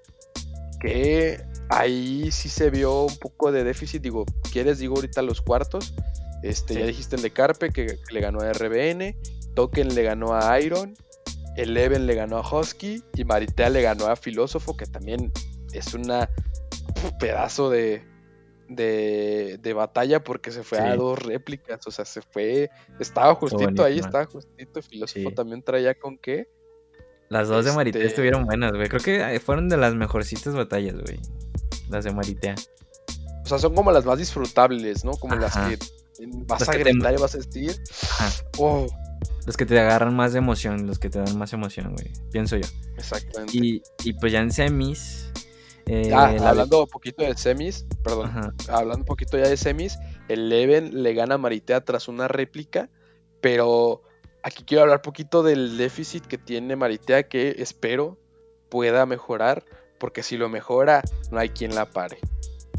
que 0.80 1.42
ahí 1.70 2.30
sí 2.30 2.48
se 2.48 2.70
vio 2.70 3.04
un 3.04 3.16
poco 3.16 3.52
de 3.52 3.64
déficit. 3.64 4.02
Digo, 4.02 4.26
¿quieres? 4.52 4.78
Digo 4.78 4.96
ahorita 4.96 5.22
los 5.22 5.40
cuartos. 5.40 5.94
Este, 6.42 6.74
Ya 6.74 6.86
dijiste 6.86 7.16
el 7.16 7.22
de 7.22 7.30
Carpe 7.30 7.70
que, 7.70 7.98
le 8.10 8.20
ganó 8.20 8.40
a 8.40 8.52
RBN. 8.52 9.16
Token 9.54 9.94
le 9.94 10.02
ganó 10.02 10.34
a 10.34 10.60
Iron. 10.60 10.94
Eleven 11.56 12.06
le 12.06 12.14
ganó 12.14 12.38
a 12.38 12.48
Husky 12.48 13.02
y 13.14 13.24
Maritea 13.24 13.70
le 13.70 13.82
ganó 13.82 14.06
a 14.06 14.16
Filósofo, 14.16 14.76
que 14.76 14.86
también 14.86 15.32
es 15.72 15.94
una 15.94 16.28
pedazo 17.18 17.70
de, 17.70 18.02
de, 18.68 19.72
batalla 19.74 20.22
porque 20.22 20.50
se 20.50 20.62
fue 20.62 20.78
a 20.78 20.96
dos 20.96 21.18
réplicas, 21.18 21.86
o 21.86 21.90
sea, 21.90 22.04
se 22.04 22.22
fue, 22.22 22.70
estaba 22.98 23.34
justito 23.34 23.84
ahí, 23.84 23.98
estaba 23.98 24.26
justito, 24.26 24.82
Filósofo 24.82 25.30
también 25.32 25.62
traía 25.62 25.94
con 25.94 26.18
qué. 26.18 26.48
Las 27.28 27.48
dos 27.48 27.64
de 27.64 27.72
Maritea 27.72 28.02
este 28.02 28.10
estuvieron 28.10 28.44
buenas, 28.44 28.72
güey, 28.72 28.88
creo 28.88 29.00
que 29.00 29.40
fueron 29.40 29.68
de 29.68 29.76
las 29.76 29.94
mejorcitas 29.94 30.54
batallas, 30.54 30.94
güey, 30.94 31.18
las 31.88 32.04
de 32.04 32.12
Maritea. 32.12 32.54
O 33.44 33.46
sea, 33.46 33.58
son 33.58 33.74
como 33.74 33.92
las 33.92 34.04
más 34.04 34.18
disfrutables, 34.18 35.04
¿no? 35.04 35.12
Como 35.12 35.34
las 35.36 35.54
que 35.54 35.78
vas 36.46 36.68
a 36.68 36.72
gritar 36.72 37.14
y 37.14 37.16
vas 37.16 37.34
a 37.34 37.38
decir, 37.38 37.76
oh, 38.58 38.86
los 39.46 39.56
que 39.56 39.66
te 39.66 39.78
agarran 39.78 40.14
más 40.14 40.32
de 40.32 40.38
emoción, 40.38 40.86
los 40.86 40.98
que 40.98 41.10
te 41.10 41.18
dan 41.18 41.36
más 41.38 41.52
emoción, 41.52 41.94
güey. 41.94 42.10
Pienso 42.30 42.56
yo. 42.56 42.66
Exactamente. 42.96 43.56
Y, 43.56 43.82
y 44.04 44.12
pues 44.14 44.32
ya 44.32 44.40
en 44.40 44.52
semis. 44.52 45.30
Eh, 45.86 46.10
ah, 46.14 46.34
hablando 46.40 46.82
un 46.82 46.88
poquito 46.88 47.22
de 47.22 47.36
semis, 47.36 47.86
perdón. 48.02 48.54
Hablando 48.68 48.98
un 48.98 49.04
poquito 49.04 49.36
ya 49.36 49.48
de 49.48 49.56
semis, 49.56 49.98
el 50.28 50.48
Leven 50.48 51.02
le 51.02 51.12
gana 51.12 51.34
a 51.34 51.38
Maritea 51.38 51.84
tras 51.84 52.08
una 52.08 52.26
réplica, 52.26 52.88
pero 53.40 54.02
aquí 54.42 54.64
quiero 54.64 54.82
hablar 54.82 54.98
un 54.98 55.02
poquito 55.02 55.42
del 55.42 55.76
déficit 55.76 56.24
que 56.24 56.38
tiene 56.38 56.76
Maritea 56.76 57.24
que 57.24 57.56
espero 57.58 58.18
pueda 58.70 59.06
mejorar, 59.06 59.64
porque 59.98 60.22
si 60.22 60.36
lo 60.36 60.48
mejora, 60.48 61.02
no 61.30 61.38
hay 61.38 61.50
quien 61.50 61.74
la 61.74 61.90
pare. 61.90 62.18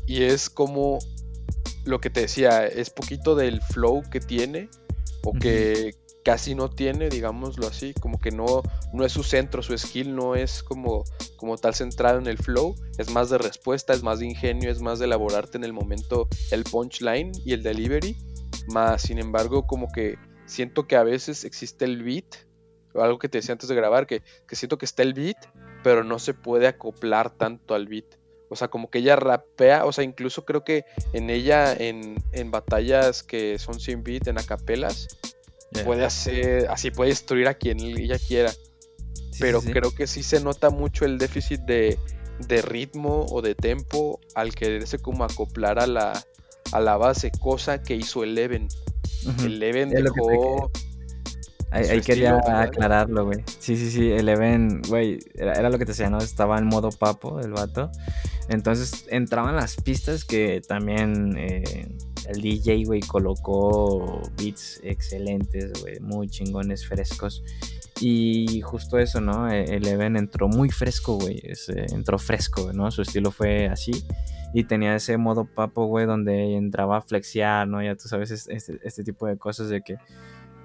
Y 0.05 0.23
es 0.23 0.49
como 0.49 0.99
lo 1.85 2.01
que 2.01 2.09
te 2.09 2.21
decía, 2.21 2.65
es 2.65 2.89
poquito 2.89 3.35
del 3.35 3.61
flow 3.61 4.03
que 4.09 4.19
tiene, 4.19 4.69
o 5.23 5.33
que, 5.33 5.95
casi 6.25 6.55
no 6.55 6.71
tiene, 6.71 7.09
digámoslo 7.09 7.67
así, 7.67 7.93
como 7.93 8.19
que 8.19 8.31
no, 8.31 8.63
no 8.91 9.05
es 9.05 9.11
su 9.11 9.21
centro, 9.21 9.61
su 9.61 9.77
skill 9.77 10.15
no 10.15 10.35
es 10.35 10.63
como, 10.63 11.03
como 11.37 11.55
tal 11.55 11.75
centrado 11.75 12.17
en 12.17 12.25
el 12.25 12.39
flow, 12.39 12.75
es 12.97 13.11
más 13.11 13.29
de 13.29 13.37
respuesta, 13.37 13.93
es 13.93 14.01
más 14.01 14.19
de 14.19 14.25
ingenio, 14.25 14.71
es 14.71 14.81
más 14.81 14.97
de 14.97 15.05
elaborarte 15.05 15.57
en 15.57 15.63
el 15.63 15.71
momento 15.71 16.27
el 16.49 16.63
punchline 16.63 17.31
y 17.45 17.53
el 17.53 17.61
delivery, 17.61 18.17
más 18.69 19.03
sin 19.03 19.19
embargo 19.19 19.67
como 19.67 19.91
que 19.91 20.17
siento 20.47 20.87
que 20.87 20.95
a 20.95 21.03
veces 21.03 21.45
existe 21.45 21.85
el 21.85 22.01
beat, 22.01 22.25
o 22.95 23.03
algo 23.03 23.19
que 23.19 23.29
te 23.29 23.37
decía 23.37 23.53
antes 23.53 23.69
de 23.69 23.75
grabar, 23.75 24.07
que, 24.07 24.23
que 24.47 24.55
siento 24.55 24.79
que 24.79 24.85
está 24.85 25.03
el 25.03 25.13
beat, 25.13 25.37
pero 25.83 26.03
no 26.03 26.17
se 26.17 26.33
puede 26.33 26.65
acoplar 26.65 27.37
tanto 27.37 27.75
al 27.75 27.87
beat. 27.87 28.17
O 28.49 28.55
sea, 28.55 28.69
como 28.69 28.89
que 28.89 28.99
ella 28.99 29.15
rapea, 29.15 29.85
o 29.85 29.91
sea, 29.91 30.03
incluso 30.03 30.45
creo 30.45 30.63
que 30.63 30.85
en 31.13 31.29
ella, 31.29 31.73
en, 31.73 32.15
en 32.31 32.51
batallas 32.51 33.21
que 33.21 33.59
son 33.59 33.79
sin 33.79 34.03
beat, 34.03 34.27
en 34.27 34.39
acapelas, 34.39 35.07
Puede 35.83 36.05
hacer, 36.05 36.67
así 36.69 36.91
puede 36.91 37.09
destruir 37.09 37.47
a 37.47 37.55
quien 37.55 37.79
ella 37.79 38.17
quiera. 38.19 38.51
pero 39.39 39.61
creo 39.61 39.93
que 39.93 40.07
sí 40.07 40.23
se 40.23 40.39
nota 40.39 40.69
mucho 40.69 41.05
el 41.05 41.17
déficit 41.17 41.61
de, 41.61 41.97
ritmo 42.63 43.25
o 43.29 43.41
de 43.41 43.55
tempo 43.55 44.19
al 44.33 44.55
quererse 44.55 44.99
como 44.99 45.23
acoplar 45.23 45.79
a 45.79 45.87
la, 45.87 46.23
a 46.71 46.79
la 46.79 46.97
base, 46.97 47.31
cosa 47.31 47.81
que 47.81 47.95
hizo 47.95 48.23
Eleven. 48.23 48.67
Eleven 49.43 49.89
dejó... 49.89 50.71
Ahí, 51.75 52.01
quería 52.01 52.39
aclararlo, 52.61 53.25
güey. 53.25 53.43
Sí, 53.59 53.75
sí, 53.75 53.91
sí, 53.91 54.09
Eleven, 54.09 54.81
güey, 54.87 55.19
era, 55.33 55.69
lo 55.69 55.77
que 55.77 55.85
te 55.85 55.91
decía, 55.91 56.09
¿no? 56.09 56.19
Estaba 56.19 56.57
en 56.57 56.67
modo 56.67 56.89
papo 56.89 57.39
el 57.41 57.51
vato. 57.51 57.91
Entonces 58.47 59.05
entraban 59.09 59.55
las 59.55 59.75
pistas 59.75 60.23
que 60.23 60.61
también 60.65 61.35
eh, 61.37 61.97
el 62.29 62.41
DJ, 62.41 62.85
güey, 62.85 63.01
colocó 63.01 64.21
beats 64.37 64.79
excelentes, 64.83 65.73
güey, 65.81 65.99
muy 65.99 66.29
chingones, 66.29 66.87
frescos. 66.87 67.43
Y 67.99 68.61
justo 68.61 68.97
eso, 68.97 69.19
¿no? 69.19 69.49
E, 69.49 69.63
el 69.75 69.85
Even 69.87 70.15
entró 70.15 70.47
muy 70.47 70.69
fresco, 70.69 71.17
güey. 71.17 71.41
Entró 71.91 72.17
fresco, 72.19 72.71
¿no? 72.73 72.89
Su 72.91 73.01
estilo 73.01 73.31
fue 73.31 73.67
así. 73.67 73.91
Y 74.53 74.63
tenía 74.63 74.95
ese 74.95 75.17
modo 75.17 75.45
papo, 75.45 75.87
güey, 75.87 76.05
donde 76.05 76.55
entraba 76.55 76.97
a 76.97 77.01
flexiar, 77.01 77.67
¿no? 77.67 77.83
Ya 77.83 77.95
tú 77.95 78.07
sabes, 78.07 78.31
este, 78.31 78.79
este 78.83 79.03
tipo 79.03 79.27
de 79.27 79.37
cosas 79.37 79.67
de 79.67 79.81
que, 79.81 79.97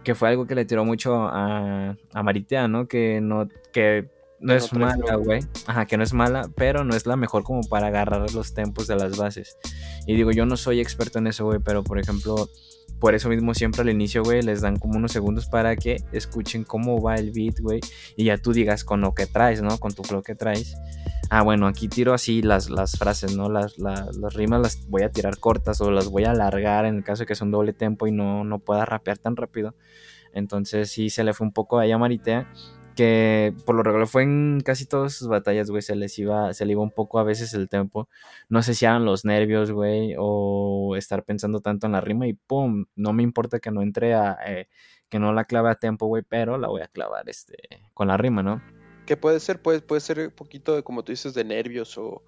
que 0.05 0.15
fue 0.15 0.29
algo 0.29 0.47
que 0.47 0.55
le 0.55 0.65
tiró 0.65 0.85
mucho 0.85 1.25
a, 1.29 1.97
a 2.13 2.23
Maritea, 2.23 2.69
¿no? 2.69 2.89
Que 2.89 3.21
no, 3.21 3.49
que 3.73 4.09
no 4.41 4.55
es 4.55 4.73
mala, 4.73 5.17
güey. 5.17 5.41
Ajá, 5.67 5.87
que 5.87 5.97
no 5.97 6.03
es 6.03 6.13
mala, 6.13 6.49
pero 6.57 6.85
no 6.85 6.97
es 6.97 7.07
la 7.07 7.17
mejor 7.17 7.45
como 7.45 7.63
para 7.63 7.89
agarrar 7.89 8.33
los 8.33 8.55
tempos 8.55 8.87
de 8.87 8.97
las 8.97 9.17
bases. 9.19 9.59
Y 10.07 10.15
digo, 10.15 10.33
yo 10.33 10.47
no 10.47 10.57
soy 10.57 10.81
experto 10.81 11.19
en 11.19 11.27
eso, 11.27 11.45
güey, 11.45 11.61
pero 11.63 11.85
por 11.85 11.99
ejemplo, 11.99 12.49
por 12.99 13.15
eso 13.15 13.29
mismo 13.29 13.55
siempre 13.55 13.83
al 13.83 13.91
inicio, 13.91 14.23
güey, 14.23 14.43
les 14.43 14.61
dan 14.61 14.77
como 14.77 14.97
unos 14.97 15.13
segundos 15.13 15.47
para 15.47 15.77
que 15.77 16.03
escuchen 16.13 16.65
cómo 16.65 17.01
va 17.01 17.15
el 17.15 17.31
beat, 17.31 17.61
güey, 17.61 17.81
y 18.17 18.25
ya 18.25 18.39
tú 18.39 18.53
digas 18.53 18.85
con 18.85 19.01
lo 19.01 19.15
que 19.15 19.27
traes, 19.27 19.63
¿no? 19.63 19.79
Con 19.79 19.93
tu 19.93 20.03
flow 20.03 20.23
que 20.23 20.35
traes. 20.35 20.77
Ah, 21.31 21.43
bueno, 21.43 21.67
aquí 21.67 21.89
tiro 21.89 22.13
así 22.13 22.43
las, 22.43 22.71
las 22.71 22.93
frases, 22.99 23.37
¿no? 23.37 23.49
Las, 23.49 23.79
las, 23.79 24.35
rimas 24.35 24.61
las 24.61 24.89
voy 24.89 25.03
a 25.03 25.11
tirar 25.11 25.39
cortas 25.39 25.81
o 25.81 25.91
las 25.91 26.09
voy 26.09 26.25
a 26.25 26.33
alargar 26.33 26.87
en 26.87 26.97
el 26.97 27.05
caso 27.05 27.23
de 27.23 27.27
que 27.27 27.35
sea 27.35 27.45
un 27.45 27.53
doble 27.53 27.73
tempo 27.73 28.07
y 28.07 28.13
no, 28.13 28.43
no 28.45 28.59
pueda 28.59 28.85
rapear 28.85 29.19
tan 29.19 29.37
rápido. 29.37 29.75
Entonces 30.33 30.91
sí 30.91 31.11
se 31.11 31.25
le 31.25 31.33
fue 31.33 31.47
un 31.47 31.53
poco 31.53 31.79
a 31.81 31.99
Maritea 31.99 32.49
que 32.95 33.55
por 33.65 33.75
lo 33.75 33.83
regular 33.83 34.07
fue 34.07 34.23
en 34.23 34.61
casi 34.65 34.87
todas 34.87 35.15
sus 35.15 35.29
batallas, 35.29 35.71
güey, 35.71 35.83
se 35.83 35.97
les 35.97 36.19
iba, 36.19 36.53
se 36.53 36.65
le 36.67 36.73
iba 36.73 36.83
un 36.83 36.91
poco 36.91 37.19
a 37.19 37.25
veces 37.25 37.55
el 37.55 37.69
tempo. 37.69 38.09
No 38.49 38.63
sé 38.63 38.75
si 38.75 38.85
eran 38.85 39.05
los 39.05 39.25
nervios, 39.25 39.71
güey, 39.71 40.15
o 40.19 40.97
estar 40.97 41.25
pensando 41.25 41.61
tanto 41.61 41.87
en 41.87 41.93
la 41.93 42.01
rima 42.01 42.27
y 42.27 42.35
pum, 42.35 42.87
no 42.97 43.13
me 43.13 43.23
importa 43.23 43.61
que 43.61 43.71
no 43.71 43.83
entre 43.83 44.15
a, 44.15 44.39
eh, 44.47 44.69
que 45.09 45.19
no 45.19 45.33
la 45.33 45.45
clave 45.45 45.71
a 45.71 45.75
tempo, 45.75 46.07
güey, 46.07 46.23
pero 46.27 46.57
la 46.59 46.69
voy 46.69 46.83
a 46.83 46.89
clavar 46.89 47.29
este, 47.29 47.57
con 47.95 48.09
la 48.09 48.17
rima, 48.17 48.43
¿no? 48.43 48.63
Que 49.07 49.17
puede 49.17 49.41
ser, 49.41 49.61
puede, 49.61 49.81
puede 49.81 50.01
ser 50.01 50.21
un 50.21 50.31
poquito 50.31 50.77
de, 50.77 50.83
como 50.83 51.03
tú 51.03 51.13
dices, 51.13 51.35
de 51.35 51.45
nervios 51.45 51.99
o, 51.99 52.23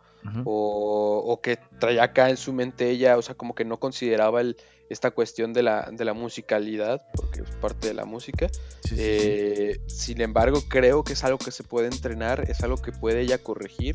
o, 0.44 1.40
que 1.42 1.58
traía 1.78 2.04
acá 2.04 2.30
en 2.30 2.36
su 2.36 2.52
mente 2.52 2.90
ella, 2.90 3.16
o 3.16 3.22
sea, 3.22 3.34
como 3.34 3.54
que 3.54 3.64
no 3.64 3.78
consideraba 3.78 4.40
el, 4.40 4.56
esta 4.92 5.10
cuestión 5.10 5.52
de 5.52 5.62
la, 5.62 5.88
de 5.90 6.04
la 6.04 6.12
musicalidad, 6.12 7.02
porque 7.14 7.42
es 7.42 7.50
parte 7.56 7.88
de 7.88 7.94
la 7.94 8.04
música. 8.04 8.48
Eh, 8.94 9.80
sin 9.86 10.20
embargo, 10.20 10.62
creo 10.68 11.02
que 11.02 11.14
es 11.14 11.24
algo 11.24 11.38
que 11.38 11.50
se 11.50 11.64
puede 11.64 11.88
entrenar, 11.88 12.44
es 12.48 12.62
algo 12.62 12.76
que 12.76 12.92
puede 12.92 13.22
ella 13.22 13.38
corregir 13.38 13.94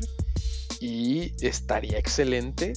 y 0.80 1.32
estaría 1.44 1.98
excelente 1.98 2.72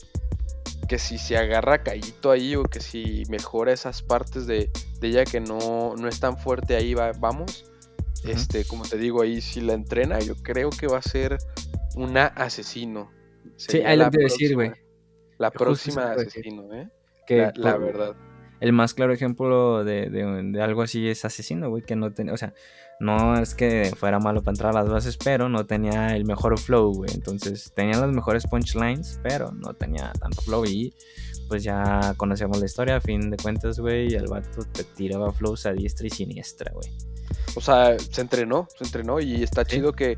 que 0.88 1.00
si 1.00 1.18
se 1.18 1.38
agarra 1.38 1.84
callito 1.84 2.32
ahí 2.32 2.56
o 2.56 2.64
que 2.64 2.80
si 2.80 3.24
mejora 3.30 3.72
esas 3.74 4.02
partes 4.04 4.46
de, 4.46 4.70
ella 5.02 5.26
que 5.26 5.40
no, 5.40 5.96
no, 5.96 6.08
es 6.08 6.20
tan 6.20 6.38
fuerte 6.38 6.76
ahí, 6.76 6.94
va, 6.94 7.14
vamos. 7.14 7.66
Este, 8.24 8.66
como 8.66 8.84
te 8.84 8.98
digo, 8.98 9.24
ahí 9.24 9.42
si 9.42 9.62
la 9.62 9.74
entrena, 9.74 10.20
yo 10.20 10.36
creo 10.36 10.70
que 10.70 10.86
va 10.86 11.00
a 11.00 11.02
ser 11.02 11.40
una 11.96 12.28
asesino. 12.28 13.12
sí, 13.56 13.80
ahí 13.82 13.98
lo 13.98 14.12
que 14.12 14.20
decir, 14.20 14.54
güey. 14.54 14.72
La 15.40 15.50
próxima 15.50 16.12
asesino, 16.12 16.72
¿eh? 16.72 16.88
Que 17.26 17.52
la, 17.56 17.78
verdad. 17.78 18.16
El 18.60 18.74
más 18.74 18.94
claro 18.94 19.12
ejemplo 19.14 19.84
de, 19.84 20.60
algo 20.62 20.84
así 20.84 21.10
es 21.10 21.26
Asesino, 21.26 21.70
güey, 21.70 21.84
que 21.84 21.96
no 21.96 22.12
tenía, 22.14 22.34
o 22.34 22.38
sea, 22.38 22.54
no 23.00 23.40
es 23.40 23.56
que 23.56 23.92
fuera 23.98 24.20
malo 24.20 24.44
para 24.44 24.54
entrar 24.54 24.78
a 24.78 24.82
las 24.82 24.90
bases, 24.90 25.18
pero 25.18 25.50
no 25.50 25.66
tenía 25.66 26.16
el 26.16 26.26
mejor 26.26 26.60
flow, 26.60 26.94
güey. 26.94 27.10
Entonces 27.14 27.72
tenía 27.74 28.00
las 28.00 28.12
mejores 28.12 28.46
punchlines, 28.46 29.20
pero 29.24 29.52
no 29.52 29.74
tenía 29.74 30.12
tanto 30.20 30.42
flow 30.44 30.66
y 30.66 30.94
pues 31.48 31.64
ya 31.64 32.14
conocemos 32.18 32.60
la 32.60 32.66
historia, 32.66 32.98
a 32.98 33.02
fin 33.02 33.32
de 33.32 33.38
cuentas, 33.38 33.80
güey, 33.80 34.14
el 34.14 34.28
vato 34.28 34.64
te 34.72 34.84
tiraba 34.84 35.34
flows 35.34 35.66
a 35.66 35.74
diestra 35.74 36.08
y 36.08 36.10
siniestra, 36.12 36.72
güey. 36.72 36.88
O 37.56 37.62
sea, 37.62 37.98
se 37.98 38.22
entrenó, 38.22 38.68
se 38.78 38.86
entrenó 38.86 39.20
y 39.20 39.44
está 39.44 39.66
chido 39.66 39.94
que 39.94 40.18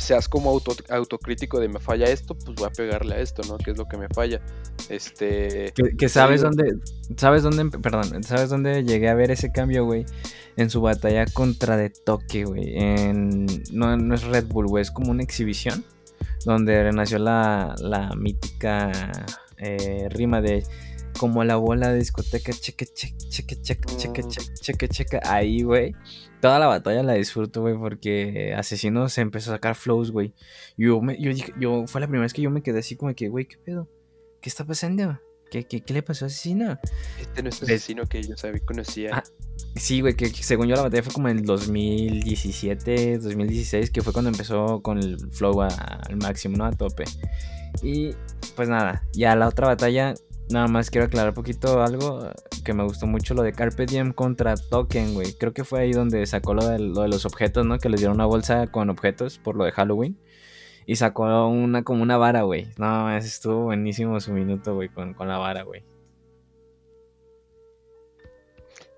seas 0.00 0.28
como 0.28 0.60
autocrítico 0.88 1.60
de 1.60 1.68
me 1.68 1.80
falla 1.80 2.06
esto, 2.06 2.34
pues 2.34 2.54
voy 2.56 2.66
a 2.66 2.70
pegarle 2.70 3.16
a 3.16 3.18
esto, 3.18 3.42
¿no? 3.48 3.58
Que 3.58 3.72
es 3.72 3.78
lo 3.78 3.86
que 3.86 3.96
me 3.96 4.08
falla. 4.08 4.40
Este. 4.88 5.72
Que, 5.98 6.08
sabes 6.08 6.42
dónde. 6.42 6.78
¿Sabes 7.16 7.42
dónde? 7.42 7.78
Perdón, 7.78 8.22
¿sabes 8.22 8.50
dónde 8.50 8.84
llegué 8.84 9.08
a 9.08 9.14
ver 9.14 9.30
ese 9.30 9.52
cambio, 9.52 9.84
güey? 9.84 10.04
En 10.56 10.70
su 10.70 10.80
batalla 10.80 11.26
contra 11.26 11.76
de 11.76 11.90
toque, 11.90 12.44
güey. 12.44 12.76
En. 12.76 13.46
No, 13.72 13.96
no 13.96 14.14
es 14.14 14.22
Red 14.24 14.46
Bull, 14.46 14.66
güey. 14.66 14.82
Es 14.82 14.90
como 14.90 15.10
una 15.10 15.22
exhibición. 15.22 15.84
Donde 16.44 16.82
renació 16.82 17.18
la, 17.18 17.74
la 17.78 18.14
mítica 18.16 18.92
eh, 19.56 20.08
rima 20.10 20.40
de 20.40 20.64
como 21.18 21.44
la 21.44 21.56
bola 21.56 21.90
de 21.90 21.98
discoteca, 21.98 22.52
cheque, 22.52 22.86
cheque, 22.86 23.16
cheque, 23.28 23.56
cheque, 23.62 23.96
cheque, 23.96 24.22
cheque, 24.22 24.54
cheque, 24.60 24.88
cheque, 24.88 25.20
ahí, 25.24 25.62
güey. 25.62 25.94
Toda 26.40 26.58
la 26.58 26.66
batalla 26.66 27.02
la 27.02 27.14
disfruto, 27.14 27.62
güey, 27.62 27.76
porque 27.76 28.54
Asesino 28.56 29.08
se 29.08 29.22
empezó 29.22 29.50
a 29.50 29.54
sacar 29.54 29.74
flows, 29.74 30.10
güey. 30.10 30.34
Yo, 30.76 31.00
me, 31.00 31.20
yo, 31.20 31.30
yo, 31.58 31.86
fue 31.86 32.00
la 32.00 32.06
primera 32.06 32.22
vez 32.22 32.34
que 32.34 32.42
yo 32.42 32.50
me 32.50 32.62
quedé 32.62 32.80
así 32.80 32.96
como 32.96 33.14
que, 33.14 33.28
güey, 33.28 33.46
¿qué 33.46 33.56
pedo? 33.56 33.88
¿Qué 34.40 34.48
está 34.48 34.64
pasando? 34.64 35.18
¿Qué, 35.50 35.64
qué, 35.64 35.80
qué 35.80 35.94
le 35.94 36.02
pasó 36.02 36.24
a 36.24 36.28
Asesino? 36.28 36.78
Este 37.20 37.42
no 37.42 37.48
es 37.48 37.62
Asesino 37.62 38.06
que 38.06 38.22
yo 38.22 38.36
sabía, 38.36 38.60
conocía. 38.64 39.10
Ah, 39.12 39.22
sí, 39.76 40.00
güey, 40.00 40.14
que, 40.14 40.28
según 40.28 40.66
yo 40.66 40.74
la 40.76 40.82
batalla 40.82 41.02
fue 41.02 41.12
como 41.12 41.28
en 41.28 41.38
el 41.38 41.44
2017, 41.44 43.18
2016, 43.18 43.90
que 43.90 44.02
fue 44.02 44.12
cuando 44.12 44.30
empezó 44.30 44.82
con 44.82 44.98
el 44.98 45.18
flow 45.30 45.62
al 45.62 46.16
máximo, 46.16 46.56
¿no? 46.56 46.64
A 46.64 46.72
tope. 46.72 47.04
Y 47.82 48.14
pues 48.54 48.68
nada, 48.68 49.04
ya 49.12 49.34
la 49.36 49.48
otra 49.48 49.68
batalla 49.68 50.14
Nada 50.50 50.68
más 50.68 50.90
quiero 50.90 51.06
aclarar 51.06 51.30
un 51.30 51.34
poquito 51.34 51.82
algo 51.82 52.30
que 52.64 52.74
me 52.74 52.84
gustó 52.84 53.06
mucho, 53.06 53.34
lo 53.34 53.42
de 53.42 53.52
Carpe 53.52 53.86
Diem 53.86 54.12
contra 54.12 54.56
Token, 54.56 55.14
güey. 55.14 55.32
Creo 55.32 55.52
que 55.54 55.64
fue 55.64 55.80
ahí 55.80 55.92
donde 55.92 56.26
sacó 56.26 56.52
lo 56.52 56.66
de, 56.66 56.78
lo 56.78 57.00
de 57.02 57.08
los 57.08 57.24
objetos, 57.24 57.64
¿no? 57.64 57.78
Que 57.78 57.88
les 57.88 58.00
dieron 58.00 58.16
una 58.16 58.26
bolsa 58.26 58.66
con 58.66 58.90
objetos 58.90 59.38
por 59.38 59.56
lo 59.56 59.64
de 59.64 59.72
Halloween. 59.72 60.18
Y 60.86 60.96
sacó 60.96 61.46
una 61.48 61.82
como 61.82 62.02
una 62.02 62.18
vara, 62.18 62.42
güey. 62.42 62.68
No, 62.76 63.10
estuvo 63.16 63.64
buenísimo 63.64 64.20
su 64.20 64.32
minuto, 64.32 64.74
güey, 64.74 64.90
con, 64.90 65.14
con 65.14 65.28
la 65.28 65.38
vara, 65.38 65.62
güey. 65.62 65.82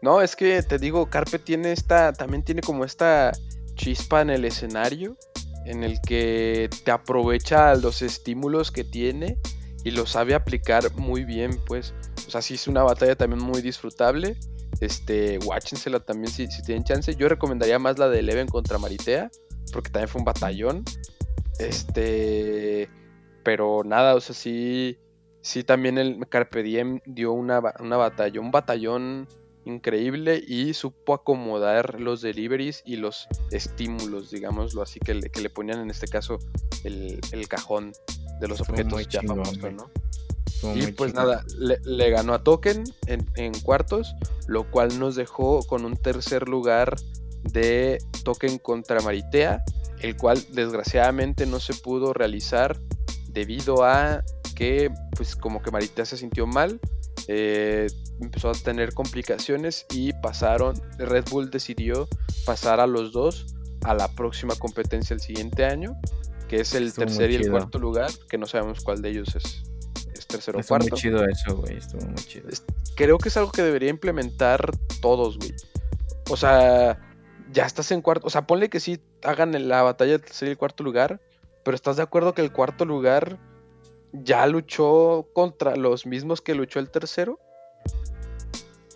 No, 0.03 0.21
es 0.21 0.35
que 0.35 0.61
te 0.63 0.79
digo, 0.79 1.09
Carpe 1.09 1.39
tiene 1.39 1.73
esta, 1.73 2.13
también 2.13 2.43
tiene 2.43 2.61
como 2.61 2.85
esta 2.85 3.33
chispa 3.75 4.21
en 4.21 4.31
el 4.31 4.45
escenario, 4.45 5.17
en 5.65 5.85
el 5.85 6.01
que 6.01 6.69
te 6.85 6.91
aprovecha 6.91 7.75
los 7.77 8.03
estímulos 8.03 8.73
que 8.73 8.85
tiene 8.85 9.39
y 9.87 9.93
lo 9.93 10.05
sabe 10.05 10.34
aplicar 10.34 10.93
muy 10.97 11.24
bien, 11.24 11.61
pues. 11.64 11.95
O 12.26 12.30
sea, 12.32 12.43
sí 12.43 12.55
es 12.55 12.66
una 12.66 12.82
batalla 12.82 13.14
también 13.14 13.41
muy 13.41 13.62
disfrutable. 13.62 14.37
Este, 14.80 15.39
watchensela 15.47 16.01
también 16.01 16.32
si, 16.32 16.49
si 16.49 16.61
tienen 16.64 16.82
chance. 16.82 17.14
Yo 17.14 17.28
recomendaría 17.28 17.78
más 17.78 17.97
la 17.97 18.09
de 18.09 18.18
Eleven 18.18 18.49
contra 18.49 18.78
Maritea, 18.78 19.30
porque 19.72 19.91
también 19.91 20.09
fue 20.09 20.18
un 20.18 20.24
batallón. 20.24 20.84
Este, 21.61 22.91
pero 23.45 23.84
nada, 23.84 24.16
o 24.16 24.20
sea, 24.20 24.34
sí, 24.34 24.99
sí 25.41 25.62
también 25.62 25.99
el 25.99 26.18
Carpe 26.28 26.64
Diem 26.64 26.99
dio 27.07 27.30
una, 27.30 27.62
una 27.78 27.97
batalla, 27.97 28.41
un 28.41 28.51
batallón 28.51 29.28
increíble 29.66 30.43
y 30.45 30.74
supo 30.74 31.14
acomodar 31.14 32.01
los 32.01 32.22
deliveries 32.22 32.82
y 32.84 32.97
los 32.97 33.28
estímulos, 33.53 34.32
digámoslo 34.32 34.82
así, 34.82 34.99
que 34.99 35.14
le, 35.14 35.30
que 35.30 35.41
le 35.41 35.49
ponían 35.49 35.78
en 35.78 35.91
este 35.91 36.09
caso 36.09 36.41
el, 36.82 37.20
el 37.30 37.47
cajón 37.47 37.93
de 38.41 38.49
los 38.49 38.61
objetos 38.61 39.09
ya 39.09 39.22
famosos, 39.22 39.59
¿no? 39.72 39.91
y 40.74 40.91
pues 40.93 41.14
nada, 41.14 41.45
le, 41.59 42.11
ganó 42.11 42.34
a 42.34 42.43
Token 42.43 42.84
en, 43.07 43.26
en, 43.37 43.53
cuartos, 43.61 44.16
lo 44.47 44.68
cual 44.70 44.99
nos 44.99 45.14
dejó 45.14 45.62
con 45.66 45.84
un 45.84 45.97
tercer 45.97 46.49
lugar 46.49 46.97
de 47.53 47.99
Token 48.24 48.59
contra 48.59 49.01
Maritea, 49.01 49.64
el 50.01 50.16
cual 50.16 50.43
desgraciadamente 50.53 51.47
no 51.47 51.61
se 51.61 51.74
pudo 51.74 52.12
realizar 52.12 52.78
debido 53.28 53.84
a 53.84 54.22
que 54.55 54.91
pues 55.14 55.37
como 55.37 55.62
que 55.62 55.70
Maritea 55.70 56.07
se 56.07 56.16
sintió 56.16 56.47
mal, 56.47 56.80
eh, 57.28 57.87
empezó 58.20 58.51
a 58.51 58.53
tener 58.53 58.95
complicaciones 58.95 59.87
y 59.91 60.12
pasaron, 60.14 60.80
Red 60.99 61.24
Bull 61.30 61.51
decidió 61.51 62.09
pasar 62.45 62.80
a 62.80 62.87
los 62.87 63.12
dos 63.12 63.55
a 63.84 63.95
la 63.95 64.09
próxima 64.09 64.55
competencia 64.57 65.14
el 65.14 65.20
siguiente 65.20 65.64
año, 65.64 65.97
que 66.49 66.61
es 66.61 66.75
el 66.75 66.93
tercer 66.93 67.31
y 67.31 67.37
el 67.37 67.51
cuarto 67.51 67.79
lugar, 67.79 68.11
que 68.29 68.39
no 68.39 68.47
sabemos 68.47 68.83
cuál 68.83 69.03
de 69.03 69.11
ellos 69.11 69.35
es, 69.35 69.63
es 70.15 70.27
tercero 70.27 70.59
o 70.59 70.63
cuarto. 70.63 70.89
muy 70.91 70.99
chido 70.99 71.25
eso, 71.25 71.57
güey, 71.57 71.77
estuvo 71.77 72.05
muy 72.07 72.15
chido. 72.17 72.49
creo 72.97 73.19
que 73.19 73.29
es 73.29 73.37
algo 73.37 73.51
que 73.51 73.63
debería 73.63 73.91
implementar 73.91 74.71
todos, 75.01 75.39
güey. 75.39 75.53
O 76.29 76.37
sea, 76.37 76.99
ya 77.53 77.67
estás 77.67 77.91
en 77.93 78.03
cuarto, 78.03 78.27
o 78.27 78.31
sea, 78.31 78.47
ponle 78.47 78.69
que 78.69 78.81
sí 78.81 79.01
hagan 79.23 79.69
la 79.69 79.83
batalla 79.83 80.13
del 80.13 80.23
tercer 80.23 80.49
y 80.49 80.51
el 80.53 80.59
cuarto 80.59 80.83
lugar, 80.83 81.21
pero 81.65 81.75
¿estás 81.75 81.97
de 81.97 82.03
acuerdo 82.03 82.35
que 82.35 82.43
el 82.43 82.53
cuarto 82.53 82.85
lugar 82.85 83.39
ya 84.13 84.47
luchó 84.47 85.29
contra 85.33 85.77
los 85.77 86.07
mismos 86.07 86.41
que 86.41 86.55
luchó 86.55 86.79
el 86.79 86.91
tercero? 86.91 87.39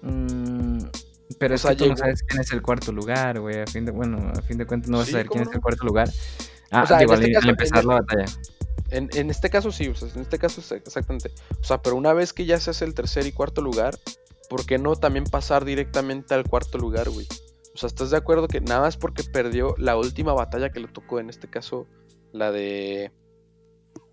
Mm, 0.03 0.79
pero 1.39 1.55
es 1.55 1.65
que 1.65 1.77
tú 1.77 1.89
no 1.89 1.97
sabes 1.97 2.23
quién 2.23 2.41
es 2.41 2.53
el 2.53 2.63
cuarto 2.63 2.93
lugar, 2.93 3.41
güey. 3.41 3.61
A 3.61 3.67
fin 3.67 3.85
de, 3.85 3.93
bueno, 3.93 4.31
a 4.37 4.43
fin 4.43 4.59
de 4.59 4.67
cuentas 4.67 4.91
no 4.91 4.99
vas 4.99 5.09
a 5.09 5.13
saber 5.13 5.27
quién 5.29 5.45
es 5.45 5.55
el 5.55 5.61
cuarto 5.61 5.85
lugar. 5.85 6.09
Ah, 6.71 6.87
digo, 6.99 7.15
este 7.15 7.37
al, 7.37 7.49
empezar 7.49 7.85
la 7.85 7.95
batalla. 7.95 8.27
En, 8.91 9.31
este 9.31 9.51
caso 9.51 9.71
sí, 9.71 9.89
o 9.89 9.95
sea, 9.95 10.09
en 10.15 10.23
este 10.23 10.39
caso 10.39 10.61
exactamente. 10.75 11.31
O 11.61 11.65
sea, 11.65 11.81
pero 11.81 11.97
una 11.97 12.13
vez 12.13 12.33
que 12.33 12.45
ya 12.45 12.59
se 12.59 12.71
hace 12.71 12.85
el 12.85 12.95
tercer 12.95 13.27
y 13.27 13.33
cuarto 13.33 13.63
lugar, 13.63 13.97
¿por 14.49 14.67
qué 14.67 14.79
no 14.79 14.97
también 14.97 15.25
pasar 15.25 15.65
directamente 15.65 16.35
al 16.35 16.49
cuarto 16.49 16.79
lugar, 16.79 17.09
güey? 17.09 17.27
O 17.73 17.79
sea, 17.79 17.87
¿estás 17.87 18.11
de 18.11 18.17
acuerdo 18.17 18.49
que 18.49 18.61
nada 18.61 18.81
más 18.81 18.97
porque 18.97 19.23
perdió 19.23 19.75
la 19.79 19.97
última 19.97 20.33
batalla 20.33 20.71
que 20.71 20.81
le 20.81 20.89
tocó, 20.89 21.21
en 21.21 21.31
este 21.31 21.49
caso, 21.49 21.87
la 22.33 22.51
de. 22.51 23.13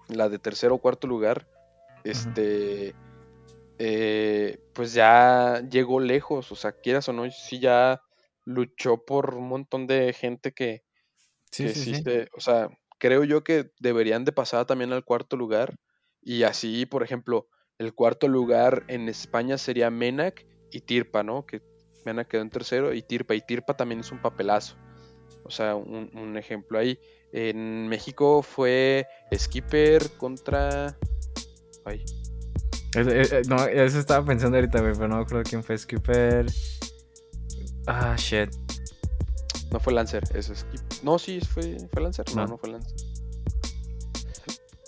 La 0.09 0.29
de 0.29 0.39
tercer 0.39 0.71
o 0.71 0.77
cuarto 0.77 1.07
lugar, 1.07 1.47
este. 2.03 2.95
Eh, 3.79 4.59
pues 4.73 4.93
ya 4.93 5.61
llegó 5.69 5.99
lejos, 5.99 6.51
o 6.51 6.55
sea, 6.55 6.71
quieras 6.71 7.09
o 7.09 7.13
no, 7.13 7.29
sí 7.29 7.59
ya 7.59 8.01
luchó 8.43 9.03
por 9.05 9.35
un 9.35 9.47
montón 9.49 9.85
de 9.85 10.13
gente 10.13 10.51
que, 10.51 10.83
sí, 11.51 11.69
sí, 11.69 12.03
o 12.35 12.39
sea, 12.39 12.69
creo 12.99 13.23
yo 13.23 13.43
que 13.43 13.71
deberían 13.79 14.25
de 14.25 14.31
pasar 14.31 14.65
también 14.65 14.93
al 14.93 15.03
cuarto 15.03 15.35
lugar 15.37 15.77
y 16.21 16.43
así, 16.43 16.85
por 16.85 17.03
ejemplo, 17.03 17.47
el 17.77 17.93
cuarto 17.93 18.27
lugar 18.27 18.83
en 18.87 19.07
España 19.09 19.57
sería 19.57 19.89
Menac 19.89 20.45
y 20.71 20.81
Tirpa, 20.81 21.23
¿no? 21.23 21.45
Que 21.45 21.61
Menac 22.05 22.27
quedó 22.27 22.41
en 22.41 22.49
tercero 22.49 22.93
y 22.93 23.01
Tirpa, 23.01 23.35
y 23.35 23.41
Tirpa 23.41 23.75
también 23.75 24.01
es 24.01 24.11
un 24.11 24.21
papelazo, 24.21 24.75
o 25.43 25.51
sea, 25.51 25.75
un, 25.75 26.09
un 26.13 26.37
ejemplo 26.37 26.79
ahí. 26.79 26.99
En 27.31 27.87
México 27.87 28.41
fue 28.41 29.05
Skipper 29.35 30.09
contra... 30.17 30.97
Ay, 31.85 32.03
eh, 32.95 33.41
no, 33.47 33.63
eso 33.65 33.99
estaba 33.99 34.25
pensando 34.25 34.57
ahorita, 34.57 34.79
güey, 34.81 34.93
pero 34.93 35.07
no 35.07 35.17
acuerdo 35.17 35.43
quién 35.47 35.63
fue 35.63 35.77
Skipper. 35.77 36.47
Ah, 37.85 38.15
shit. 38.17 38.49
No 39.71 39.79
fue 39.79 39.93
Lancer, 39.93 40.23
es 40.33 40.49
No, 41.03 41.19
sí, 41.19 41.39
fue, 41.41 41.77
fue 41.91 42.01
Lancer. 42.01 42.25
No. 42.35 42.47
no, 42.47 42.57
fue 42.57 42.69
Lancer. 42.69 42.95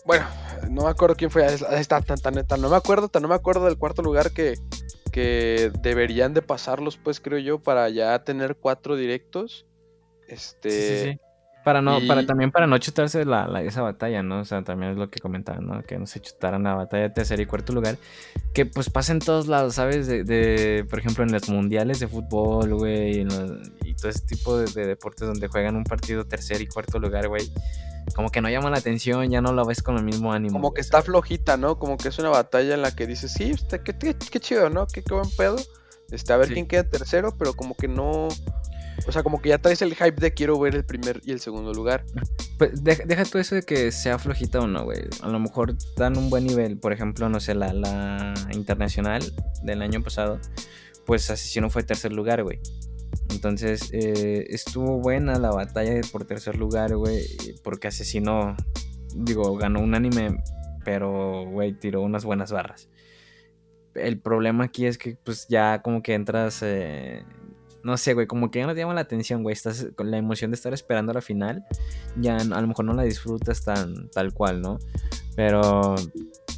Bueno, 0.06 0.26
no 0.70 0.84
me 0.84 0.90
acuerdo 0.90 1.16
quién 1.16 1.30
fue. 1.30 1.46
Está 1.46 2.02
tan, 2.02 2.20
tan, 2.20 2.46
tan, 2.46 2.62
no 2.62 2.70
me 2.70 2.76
acuerdo, 2.76 3.10
tan 3.10 3.22
no 3.22 3.28
me 3.28 3.36
acuerdo 3.36 3.66
del 3.66 3.78
cuarto 3.78 4.02
lugar 4.02 4.32
que, 4.32 4.56
que 5.12 5.72
deberían 5.82 6.34
de 6.34 6.42
pasarlos, 6.42 6.98
pues 6.98 7.20
creo 7.20 7.40
yo, 7.40 7.60
para 7.60 7.90
ya 7.90 8.24
tener 8.24 8.56
cuatro 8.56 8.96
directos. 8.96 9.66
Este. 10.28 10.72
Sí, 11.04 11.12
sí, 11.12 11.20
para 11.70 11.84
no, 11.84 12.00
para 12.08 12.26
también 12.26 12.50
para 12.50 12.66
no 12.66 12.80
chutarse 12.80 13.26
la, 13.26 13.62
esa 13.62 13.84
batalla, 13.84 14.24
¿no? 14.24 14.40
O 14.40 14.44
sea, 14.46 14.64
también 14.64 14.94
es 14.94 14.98
lo 14.98 15.12
que 15.12 15.20
comentaban, 15.20 15.68
¿no? 15.68 15.84
Que 15.84 16.00
no 16.00 16.08
se 16.08 16.20
chutaran 16.20 16.64
la 16.64 16.74
batalla 16.74 17.04
de 17.04 17.10
tercer 17.12 17.40
y 17.42 17.46
cuarto 17.46 17.74
lugar. 17.74 18.00
Que 18.56 18.66
pues 18.66 18.90
pasa 18.90 19.12
en 19.12 19.20
todos 19.20 19.46
lados, 19.46 19.76
¿sabes? 19.76 20.08
De, 20.08 20.84
por 20.90 20.98
ejemplo, 20.98 21.24
en 21.24 21.32
los 21.32 21.48
mundiales 21.48 22.00
de 22.00 22.08
fútbol, 22.08 22.74
güey, 22.74 23.22
y, 23.22 23.94
todo 23.94 24.10
ese 24.10 24.26
tipo 24.26 24.58
de, 24.58 24.88
deportes 24.88 25.28
donde 25.28 25.48
juegan 25.48 25.76
un 25.76 25.84
partido 25.84 26.26
tercer 26.26 26.60
y 26.60 26.66
cuarto 26.66 26.98
lugar, 26.98 27.28
güey. 27.28 27.48
Como 28.16 28.32
que 28.32 28.42
no 28.42 28.50
llama 28.50 28.72
la 28.72 28.80
atención, 28.80 29.30
ya 29.30 29.40
no 29.40 29.54
lo 29.54 29.64
ves 29.64 29.84
con 29.84 29.96
el 29.96 30.04
mismo 30.04 30.34
ánimo. 30.34 30.54
Como 30.54 30.74
que 30.74 30.82
está 30.82 31.04
flojita, 31.04 31.56
¿no? 31.56 31.78
Como 31.78 31.98
que 31.98 32.08
es 32.08 32.18
una 32.18 32.30
batalla 32.30 32.74
en 32.74 32.82
la 32.82 32.96
que 32.96 33.06
dices, 33.06 33.32
sí, 33.32 33.52
este, 33.52 33.84
qué, 33.84 33.96
qué, 33.96 34.40
chido, 34.40 34.72
¿no? 34.72 34.88
Qué, 34.88 35.04
qué 35.04 35.14
buen 35.14 35.30
pedo. 35.38 35.58
Este, 36.10 36.34
a 36.34 36.38
ver 36.38 36.52
quién 36.52 36.66
queda 36.66 36.90
tercero, 36.90 37.36
pero 37.38 37.54
como 37.54 37.76
que 37.76 37.88
no 37.88 38.30
o 39.08 39.12
sea, 39.12 39.24
como 39.24 39.42
que 39.42 39.50
ya 39.50 39.58
traes 39.58 39.82
el 39.82 39.96
hype 39.96 40.20
de 40.20 40.34
quiero 40.34 40.60
ver 40.60 40.76
el 40.76 40.86
primer 40.86 41.22
y 41.26 41.32
el 41.32 41.40
segundo 41.40 41.74
lugar. 41.74 42.06
Pues 42.58 42.84
deja, 42.84 43.26
todo 43.26 43.40
eso 43.40 43.56
de 43.56 43.64
que 43.64 43.92
sea 43.92 44.20
flojita 44.20 44.60
o 44.60 44.68
no, 44.68 44.84
güey. 44.84 45.02
A 45.22 45.28
lo 45.30 45.40
mejor 45.40 45.76
dan 45.96 46.18
un 46.18 46.30
buen 46.30 46.46
nivel. 46.46 46.78
Por 46.78 46.94
ejemplo, 46.94 47.30
no 47.30 47.40
sé, 47.40 47.56
la, 47.56 47.74
la 47.74 48.34
internacional 48.52 49.22
del 49.64 49.82
año 49.82 50.02
pasado, 50.04 50.40
pues 51.06 51.30
Asesino 51.30 51.70
fue 51.70 51.84
tercer 51.84 52.12
lugar, 52.14 52.44
güey. 52.44 52.60
Entonces, 53.32 53.90
eh, 53.94 54.48
estuvo 54.50 55.00
buena 55.00 55.38
la 55.38 55.52
batalla 55.52 56.02
por 56.12 56.26
tercer 56.26 56.58
lugar, 56.58 56.96
güey. 56.96 57.26
Porque 57.64 57.88
Asesino, 57.88 58.56
digo, 59.16 59.56
ganó 59.56 59.82
un 59.82 59.96
anime, 59.96 60.42
pero, 60.84 61.46
güey, 61.46 61.74
tiró 61.74 62.02
unas 62.02 62.26
buenas 62.26 62.52
barras. 62.52 62.90
El 63.96 64.20
problema 64.20 64.66
aquí 64.66 64.86
es 64.86 64.98
que, 64.98 65.18
pues, 65.24 65.48
ya 65.48 65.82
como 65.82 66.02
que 66.02 66.14
entras. 66.14 66.60
Eh, 66.64 67.24
no 67.90 67.98
sé, 67.98 68.14
güey, 68.14 68.28
como 68.28 68.52
que 68.52 68.60
ya 68.60 68.68
no 68.68 68.74
te 68.74 68.80
llama 68.80 68.94
la 68.94 69.02
atención, 69.02 69.44
güey. 69.44 69.54
Estás 69.54 69.88
con 69.96 70.12
la 70.12 70.18
emoción 70.18 70.52
de 70.52 70.56
estar 70.56 70.74
esperando 70.74 71.12
la 71.12 71.22
final. 71.22 71.66
Ya 72.16 72.38
a 72.38 72.62
lo 72.62 72.68
mejor 72.68 72.86
no 72.86 72.94
la 72.94 73.04
disfrutas 73.04 73.64
tan 73.64 74.10
tal 74.12 74.34
cual, 74.34 74.62
¿no? 74.62 74.80
Pero, 75.36 75.96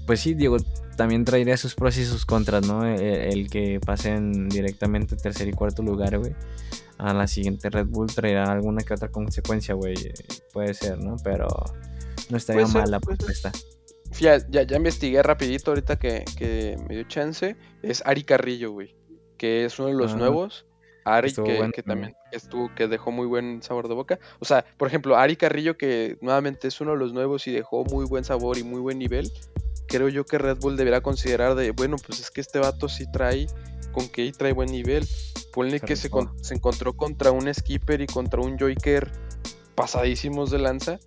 pues 0.06 0.20
sí, 0.20 0.34
digo, 0.34 0.58
también 0.98 1.26
traería 1.26 1.58
sus 1.58 1.74
pros 1.74 1.98
y 1.98 2.06
sus 2.06 2.26
contras, 2.26 2.68
¿no? 2.68 2.86
E, 2.86 3.30
el, 3.30 3.50
que 3.50 3.80
pasen 3.80 4.50
directamente 4.50 5.16
tercer 5.16 5.48
y 5.48 5.54
cuarto 5.54 5.82
lugar, 5.82 6.18
güey. 6.20 6.36
A 6.98 7.14
la 7.14 7.26
siguiente 7.28 7.70
Red 7.70 7.88
Bull 7.88 8.14
traerá 8.14 8.52
alguna 8.52 8.84
que 8.84 8.94
otra 8.94 9.10
consecuencia, 9.10 9.74
güey. 9.74 9.96
Puede 10.54 10.74
ser, 10.74 11.00
¿no? 11.00 11.16
Pero 11.24 11.48
no 12.30 12.38
estaría 12.38 12.68
mal 12.68 12.92
la 12.92 13.00
propuesta. 13.00 13.52
Fíjate, 14.12 14.48
ya, 14.50 14.64
ya 14.64 14.78
investigué 14.78 15.24
rapidito 15.24 15.72
ahorita 15.72 15.98
que, 15.98 16.26
que, 16.38 16.78
me 16.88 16.96
dio 16.96 17.04
chance. 17.08 17.56
Es 17.82 18.04
Ari 18.06 18.24
Carrillo, 18.24 18.72
güey. 18.72 18.96
Que 19.38 19.66
es 19.66 19.80
uno 19.80 19.88
de 19.88 19.96
los 19.96 20.16
nuevos 20.16 20.66
Ari, 21.04 21.34
que, 21.34 21.84
también 21.84 22.16
estuvo, 22.32 22.74
que 22.76 22.88
dejó 22.88 23.12
muy 23.12 23.28
buen 23.28 23.62
sabor 23.64 23.88
de 23.88 23.96
boca. 23.96 24.20
O 24.40 24.46
sea, 24.46 24.66
por 24.78 24.88
ejemplo, 24.88 25.18
Ari 25.18 25.36
Carrillo, 25.36 25.78
que 25.78 26.18
nuevamente 26.22 26.68
es 26.68 26.80
uno 26.82 26.92
de 26.92 26.98
los 26.98 27.14
nuevos 27.14 27.48
y 27.48 27.52
dejó 27.52 27.84
muy 27.86 28.06
buen 28.06 28.24
sabor 28.24 28.58
y 28.58 28.64
muy 28.64 28.80
buen 28.80 29.00
nivel. 29.00 29.32
Creo 29.88 30.10
yo 30.10 30.26
que 30.26 30.38
Red 30.38 30.58
Bull 30.60 30.78
deberá 30.78 31.02
considerar 31.02 31.56
de, 31.56 31.72
bueno, 31.72 31.98
pues 32.06 32.20
es 32.20 32.32
que 32.32 32.42
este 32.42 32.60
vato 32.60 32.88
sí 32.88 33.06
trae, 33.12 33.48
con 33.92 34.08
que 34.10 34.32
trae 34.32 34.54
buen 34.54 34.72
nivel. 34.72 35.08
Ponle 35.54 35.80
que 35.80 35.96
se, 35.96 36.10
encontró 36.52 36.94
contra 36.94 37.32
un 37.32 37.54
skipper 37.54 38.02
y 38.02 38.08
contra 38.08 38.42
un 38.42 38.58
joker 38.58 39.12
pasadísimos 39.76 40.52
de 40.52 40.60
lanza. 40.60 41.00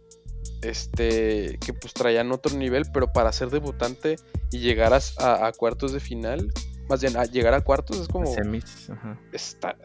este, 0.62 1.58
que 1.64 1.72
pues 1.72 1.94
traían 1.94 2.32
otro 2.32 2.56
nivel, 2.56 2.84
pero 2.92 3.12
para 3.12 3.32
ser 3.32 3.50
debutante 3.50 4.16
y 4.50 4.58
llegar 4.58 4.92
a, 5.18 5.52
cuartos 5.52 5.92
de 5.92 6.00
final, 6.00 6.52
más 6.88 7.00
bien 7.00 7.16
a 7.16 7.24
llegar 7.24 7.54
a 7.54 7.62
cuartos 7.62 7.98
es 7.98 8.08
como... 8.08 8.26
Semis, 8.26 8.90
ajá. 8.90 9.20
Está, 9.32 9.76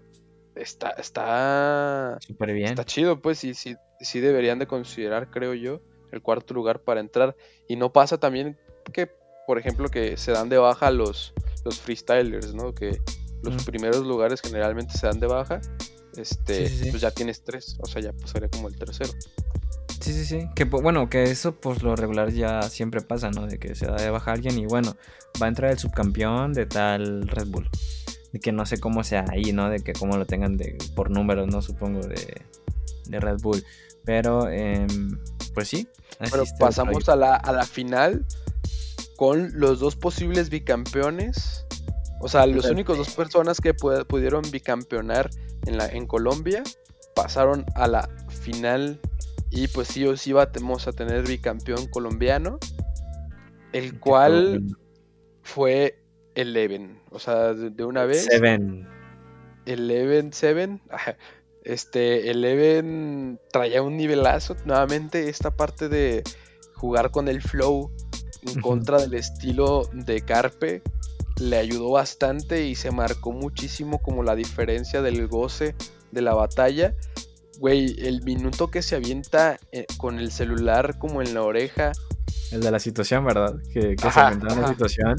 está, 0.56 0.90
está... 0.92 2.18
Súper 2.20 2.54
bien. 2.54 2.70
Está 2.70 2.86
chido, 2.86 3.22
pues, 3.22 3.44
y 3.44 3.54
sí, 3.54 3.76
sí 4.00 4.20
deberían 4.20 4.60
de 4.60 4.68
considerar, 4.68 5.30
creo 5.30 5.54
yo, 5.54 5.82
el 6.12 6.22
cuarto 6.22 6.54
lugar 6.54 6.82
para 6.82 7.00
entrar. 7.00 7.36
Y 7.68 7.76
no 7.76 7.94
pasa 7.94 8.20
también 8.20 8.58
que, 8.94 9.12
por 9.48 9.58
ejemplo, 9.60 9.90
que 9.90 10.18
se 10.18 10.32
dan 10.32 10.50
de 10.50 10.58
baja 10.58 10.92
los, 10.92 11.34
los 11.66 11.80
freestylers, 11.80 12.54
¿no? 12.54 12.74
Que 12.74 13.00
los 13.44 13.64
primeros 13.64 14.06
lugares 14.06 14.42
generalmente 14.42 14.98
se 14.98 15.08
dan 15.08 15.20
de 15.20 15.28
baja. 15.28 15.62
Este, 16.18 16.70
pues 16.90 17.02
ya 17.02 17.12
tienes 17.12 17.44
tres, 17.44 17.78
o 17.80 17.86
sea, 17.86 18.02
ya 18.02 18.12
pasaría 18.14 18.50
como 18.50 18.68
el 18.68 18.78
tercero. 18.78 19.12
Sí, 20.02 20.14
sí, 20.14 20.26
sí. 20.26 20.50
Que 20.56 20.66
bueno, 20.66 21.10
que 21.10 21.24
eso 21.24 21.56
pues 21.56 21.84
lo 21.84 21.96
regular 21.96 22.32
ya 22.32 22.62
siempre 22.64 23.02
pasa, 23.02 23.30
¿no? 23.32 23.48
De 23.48 23.60
que 23.60 23.76
se 23.76 23.86
da 23.86 23.96
de 23.96 24.10
baja 24.10 24.32
alguien 24.32 24.58
y 24.58 24.66
bueno, 24.66 24.96
va 25.42 25.48
a 25.48 25.50
entrar 25.50 25.72
el 25.72 25.80
subcampeón 25.80 26.54
de 26.54 26.66
tal 26.66 27.28
Red 27.28 27.48
Bull. 27.48 27.70
De 28.32 28.40
que 28.40 28.52
no 28.52 28.66
sé 28.66 28.80
cómo 28.80 29.04
sea 29.04 29.26
ahí, 29.30 29.52
¿no? 29.52 29.70
De 29.70 29.80
que 29.80 29.94
cómo 29.94 30.18
lo 30.18 30.26
tengan 30.26 30.56
de, 30.58 30.78
por 30.96 31.10
números, 31.10 31.48
¿no? 31.48 31.62
Supongo 31.62 32.02
de, 32.02 32.42
de 33.08 33.20
Red 33.20 33.42
Bull. 33.42 33.64
Pero, 34.06 34.50
eh, 34.50 34.88
pues 35.54 35.68
sí. 35.68 35.88
Pero 36.32 36.44
pasamos 36.60 37.10
a 37.10 37.16
la, 37.16 37.36
a 37.36 37.52
la 37.52 37.66
final 37.66 38.26
con 39.18 39.52
los 39.54 39.80
dos 39.80 39.96
posibles 39.96 40.50
bicampeones. 40.50 41.66
O 42.22 42.30
sea, 42.30 42.46
los 42.46 42.66
únicos 42.66 42.98
dos 42.98 43.12
personas 43.12 43.60
que 43.62 43.74
pudieron 43.74 44.44
bicampeonar 44.52 45.30
en, 45.66 45.78
la, 45.78 45.88
en 45.88 46.06
Colombia 46.06 46.64
pasaron 47.16 47.66
a 47.76 47.88
la 47.88 48.10
final 48.30 49.00
y 49.52 49.68
pues 49.68 49.88
sí 49.88 50.06
o 50.06 50.16
sí 50.16 50.34
vamos 50.34 50.88
a 50.88 50.92
tener 50.92 51.28
bicampeón 51.28 51.88
colombiano, 51.88 52.60
el 53.74 54.00
cual 54.00 54.64
fue 55.42 56.00
Eleven. 56.36 57.02
O 57.12 57.20
sea, 57.20 57.54
de, 57.54 57.86
una 57.86 58.06
vez. 58.06 58.26
Seven. 58.26 58.88
Eleven, 59.66 60.34
Seven. 60.34 60.82
Este, 61.66 62.32
Eleven 62.32 63.40
traía 63.52 63.82
un 63.82 63.98
nivelazo. 63.98 64.56
Nuevamente, 64.66 65.30
esta 65.30 65.52
parte 65.52 65.90
de 65.90 66.24
jugar 66.74 67.12
con 67.12 67.28
el 67.28 67.42
flow 67.42 67.92
en 68.48 68.62
contra 68.62 69.00
del 69.00 69.14
estilo 69.14 69.84
de 69.92 70.22
Carpe 70.22 70.82
le 71.40 71.58
ayudó 71.58 71.92
bastante 71.92 72.66
y 72.66 72.76
se 72.76 72.92
marcó 72.92 73.34
muchísimo 73.34 74.02
como 74.02 74.24
la 74.24 74.36
diferencia 74.36 75.02
del 75.02 75.28
goce 75.28 75.76
de 76.12 76.22
la 76.22 76.34
batalla 76.34 76.96
güey, 77.60 77.96
el 78.00 78.24
minuto 78.24 78.72
que 78.72 78.82
se 78.82 78.96
avienta 78.96 79.60
eh, 79.72 79.86
con 79.98 80.18
el 80.18 80.32
celular 80.32 80.98
como 80.98 81.22
en 81.22 81.34
la 81.34 81.44
oreja. 81.44 81.92
El 82.52 82.62
de 82.62 82.72
la 82.72 82.80
situación, 82.80 83.26
¿verdad? 83.26 83.56
Que, 83.74 83.96
se 83.98 84.20
inventa 84.20 84.54
una 84.54 84.70
situación. 84.70 85.16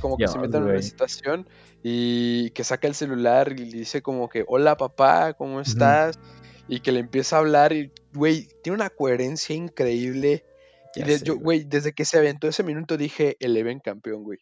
como 0.00 0.16
que 0.16 0.26
se 0.26 0.38
mete 0.38 0.56
en 0.56 0.62
una 0.64 0.82
situación 0.82 1.46
y 1.82 2.50
que 2.50 2.64
saca 2.64 2.88
el 2.88 2.94
celular 2.94 3.52
y 3.52 3.66
le 3.66 3.78
dice 3.78 4.02
como 4.02 4.28
que, 4.28 4.44
hola 4.48 4.76
papá, 4.76 5.34
¿cómo 5.34 5.60
estás? 5.60 6.18
Y 6.66 6.80
que 6.80 6.92
le 6.92 7.00
empieza 7.00 7.36
a 7.36 7.40
hablar 7.40 7.74
y, 7.74 7.92
güey, 8.14 8.48
tiene 8.62 8.76
una 8.76 8.88
coherencia 8.88 9.54
increíble. 9.54 10.44
y 10.94 11.22
yo, 11.22 11.36
güey, 11.36 11.64
desde 11.64 11.92
que 11.92 12.06
se 12.06 12.18
aventó 12.18 12.48
ese 12.48 12.62
minuto 12.62 12.96
dije, 12.96 13.36
el 13.40 13.50
Eleven 13.50 13.80
campeón, 13.80 14.24
güey. 14.24 14.38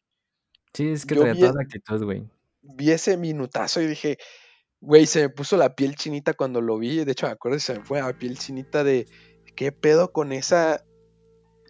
Sí, 0.72 0.88
es 0.88 1.04
que 1.04 1.16
trae 1.16 1.34
toda 1.34 1.54
la 1.54 1.62
actitud, 1.62 2.04
güey. 2.04 2.24
Vi 2.62 2.92
ese 2.92 3.16
minutazo 3.16 3.82
y 3.82 3.86
dije, 3.86 4.18
Güey, 4.82 5.06
se 5.06 5.22
me 5.22 5.28
puso 5.28 5.56
la 5.56 5.76
piel 5.76 5.94
chinita 5.94 6.34
cuando 6.34 6.60
lo 6.60 6.76
vi. 6.76 7.04
De 7.04 7.12
hecho, 7.12 7.26
me 7.26 7.32
acuerdo 7.32 7.60
se 7.60 7.78
me 7.78 7.84
fue 7.84 8.00
la 8.00 8.12
piel 8.18 8.36
chinita 8.36 8.82
de 8.82 9.06
qué 9.54 9.70
pedo 9.70 10.10
con 10.10 10.32
esa. 10.32 10.84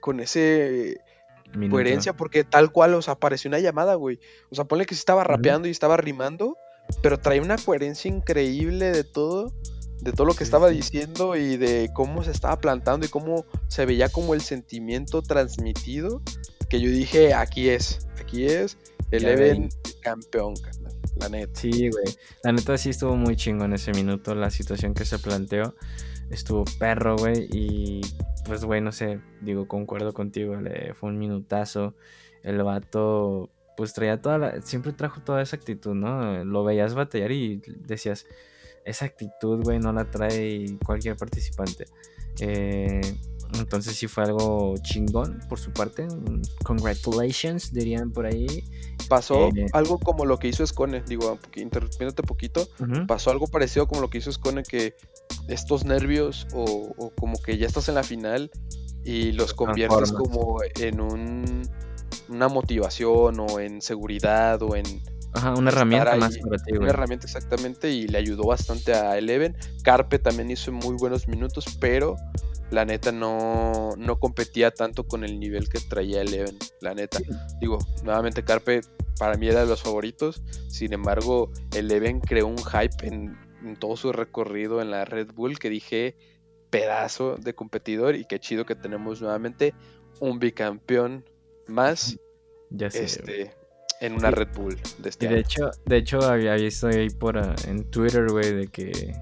con 0.01 0.19
ese. 0.19 0.97
coherencia, 1.71 2.15
porque 2.17 2.43
tal 2.43 2.73
cual, 2.73 2.95
o 2.95 3.03
sea, 3.03 3.15
apareció 3.15 3.51
una 3.51 3.59
llamada, 3.59 3.97
güey. 3.97 4.19
O 4.51 4.55
sea, 4.55 4.65
ponle 4.65 4.87
que 4.87 4.95
se 4.95 5.01
estaba 5.01 5.25
rapeando 5.25 5.69
y 5.69 5.71
estaba 5.71 5.99
rimando, 5.99 6.57
pero 7.03 7.21
traía 7.21 7.43
una 7.43 7.59
coherencia 7.59 8.09
increíble 8.09 8.93
de 8.93 9.05
todo, 9.05 9.53
de 10.01 10.13
todo 10.13 10.27
lo 10.27 10.33
que 10.33 10.45
estaba 10.45 10.71
diciendo 10.71 11.37
y 11.37 11.59
de 11.59 11.91
cómo 11.93 12.25
se 12.25 12.31
estaba 12.31 12.59
plantando 12.61 13.05
y 13.05 13.11
cómo 13.11 13.45
se 13.69 13.85
veía 13.85 14.09
como 14.09 14.33
el 14.33 14.41
sentimiento 14.41 15.21
transmitido. 15.21 16.23
Que 16.71 16.81
yo 16.81 16.91
dije, 16.91 17.35
aquí 17.35 17.69
es, 17.69 18.09
aquí 18.19 18.47
es, 18.47 18.79
el 19.11 19.27
Eleven 19.27 19.69
campeón, 20.01 20.55
la 21.17 21.29
neta. 21.29 21.61
Sí, 21.61 21.91
güey. 21.91 22.05
La 22.43 22.53
neta 22.53 22.77
sí 22.79 22.91
estuvo 22.91 23.17
muy 23.17 23.37
chingo 23.37 23.65
en 23.65 23.75
ese 23.75 23.93
minuto. 23.93 24.35
La 24.35 24.51
situación 24.51 24.95
que 24.95 25.05
se 25.05 25.19
planteó 25.19 25.75
estuvo 26.31 26.65
perro, 26.79 27.17
güey. 27.17 27.49
Y 27.53 28.01
pues, 28.47 28.65
güey, 28.65 28.81
no 28.81 28.93
sé. 28.93 29.21
Digo, 29.41 29.69
concuerdo 29.69 30.13
contigo. 30.13 30.57
Le, 30.57 30.95
fue 30.95 31.11
un 31.11 31.19
minutazo. 31.19 31.95
El 32.43 32.63
vato, 32.63 33.51
pues 33.77 33.93
traía 33.93 34.21
toda 34.21 34.39
la. 34.39 34.63
Siempre 34.63 34.93
trajo 34.93 35.21
toda 35.21 35.43
esa 35.43 35.57
actitud, 35.57 35.95
¿no? 35.95 36.45
Lo 36.45 36.65
veías 36.65 36.95
batallar 36.95 37.33
y 37.33 37.63
decías. 37.67 38.27
Esa 38.85 39.05
actitud, 39.05 39.63
güey, 39.63 39.79
no 39.79 39.93
la 39.93 40.11
trae 40.11 40.77
cualquier 40.85 41.17
participante. 41.17 41.85
Eh, 42.41 43.01
entonces 43.59 43.97
sí 43.97 44.07
fue 44.07 44.25
algo 44.25 44.75
chingón 44.83 45.41
por 45.49 45.59
su 45.59 45.73
parte. 45.73 46.07
Congratulations, 46.65 47.73
dirían 47.73 48.11
por 48.11 48.27
ahí. 48.27 48.65
Pasó 49.09 49.49
eh, 49.49 49.67
algo 49.73 49.99
como 49.99 50.25
lo 50.25 50.39
que 50.39 50.49
hizo 50.49 50.67
Scone, 50.67 51.03
digo, 51.07 51.39
interrumpiéndote 51.57 52.23
poquito, 52.23 52.69
pasó 53.07 53.31
algo 53.31 53.47
parecido 53.47 53.87
como 53.87 54.01
lo 54.01 54.11
que 54.11 54.19
hizo 54.19 54.33
Scone, 54.33 54.63
que 54.63 54.95
estos 55.49 55.85
nervios 55.85 56.47
o, 56.55 57.13
como 57.19 57.41
que 57.41 57.59
ya 57.59 57.67
estás 57.67 57.89
en 57.89 57.97
la 57.97 58.03
final 58.03 58.51
y 59.05 59.33
los 59.33 59.55
conviertes 59.55 60.13
como 60.13 60.59
en 60.79 61.01
un, 61.01 61.63
una 62.29 62.49
motivación 62.49 63.41
o 63.41 63.61
en 63.61 63.83
seguridad 63.83 64.63
o 64.63 64.77
en... 64.77 64.85
Ajá, 65.35 65.55
una 65.55 65.71
herramienta 65.71 66.17
más 66.17 66.37
para 66.39 66.63
ti, 66.63 66.77
Una 66.77 66.91
herramienta 66.91 67.27
exactamente 67.27 67.91
y 67.91 68.07
le 68.07 68.19
ayudó 68.19 68.45
bastante 68.45 68.93
a 68.93 69.17
Eleven. 69.17 69.57
Carpe 69.83 70.19
también 70.19 70.51
hizo 70.51 70.73
muy 70.73 70.97
buenos 70.97 71.27
minutos, 71.27 71.65
pero 71.81 72.17
la 72.71 72.85
neta 72.85 73.13
no, 73.13 73.95
no 73.97 74.19
competía 74.19 74.71
tanto 74.71 75.07
con 75.07 75.25
el 75.25 75.39
nivel 75.39 75.69
que 75.69 75.79
traía 75.81 76.23
Eleven, 76.23 76.59
la 76.81 76.95
neta. 76.95 77.19
Digo, 77.61 77.79
nuevamente 78.03 78.45
Carpe 78.45 78.83
para 79.19 79.37
mí 79.37 79.49
era 79.49 79.61
de 79.61 79.67
los 79.67 79.83
favoritos, 79.83 80.43
sin 80.69 80.93
embargo 80.93 81.51
Eleven 81.75 82.21
creó 82.21 82.47
un 82.47 82.59
hype 82.59 83.07
en, 83.07 83.37
todo 83.79 83.97
su 83.97 84.13
recorrido 84.13 84.83
en 84.83 84.91
la 84.91 85.05
Red 85.05 85.33
Bull 85.35 85.59
que 85.59 85.71
dije 85.71 86.17
pedazo 86.71 87.37
de 87.37 87.55
competidor 87.55 88.17
y 88.17 88.25
qué 88.25 88.41
chido 88.41 88.67
que 88.67 88.75
tenemos 88.75 89.21
nuevamente 89.21 89.75
un 90.19 90.39
bicampeón 90.39 91.25
más 91.69 92.19
ya 92.71 92.91
sé, 92.91 93.05
este, 93.05 93.55
en 94.03 94.15
una 94.15 94.31
Red 94.31 94.49
Bull 94.55 94.77
de 94.99 95.09
este 95.09 95.29
de 95.29 95.39
hecho 95.39 95.71
de 95.87 95.97
hecho 95.97 96.21
había 96.23 96.55
visto 96.55 96.89
ahí 96.89 97.09
por 97.09 97.39
ah, 97.39 97.55
en 97.67 97.91
Twitter 97.91 98.27
güey 98.31 98.53
de 98.53 98.67
que 98.67 99.15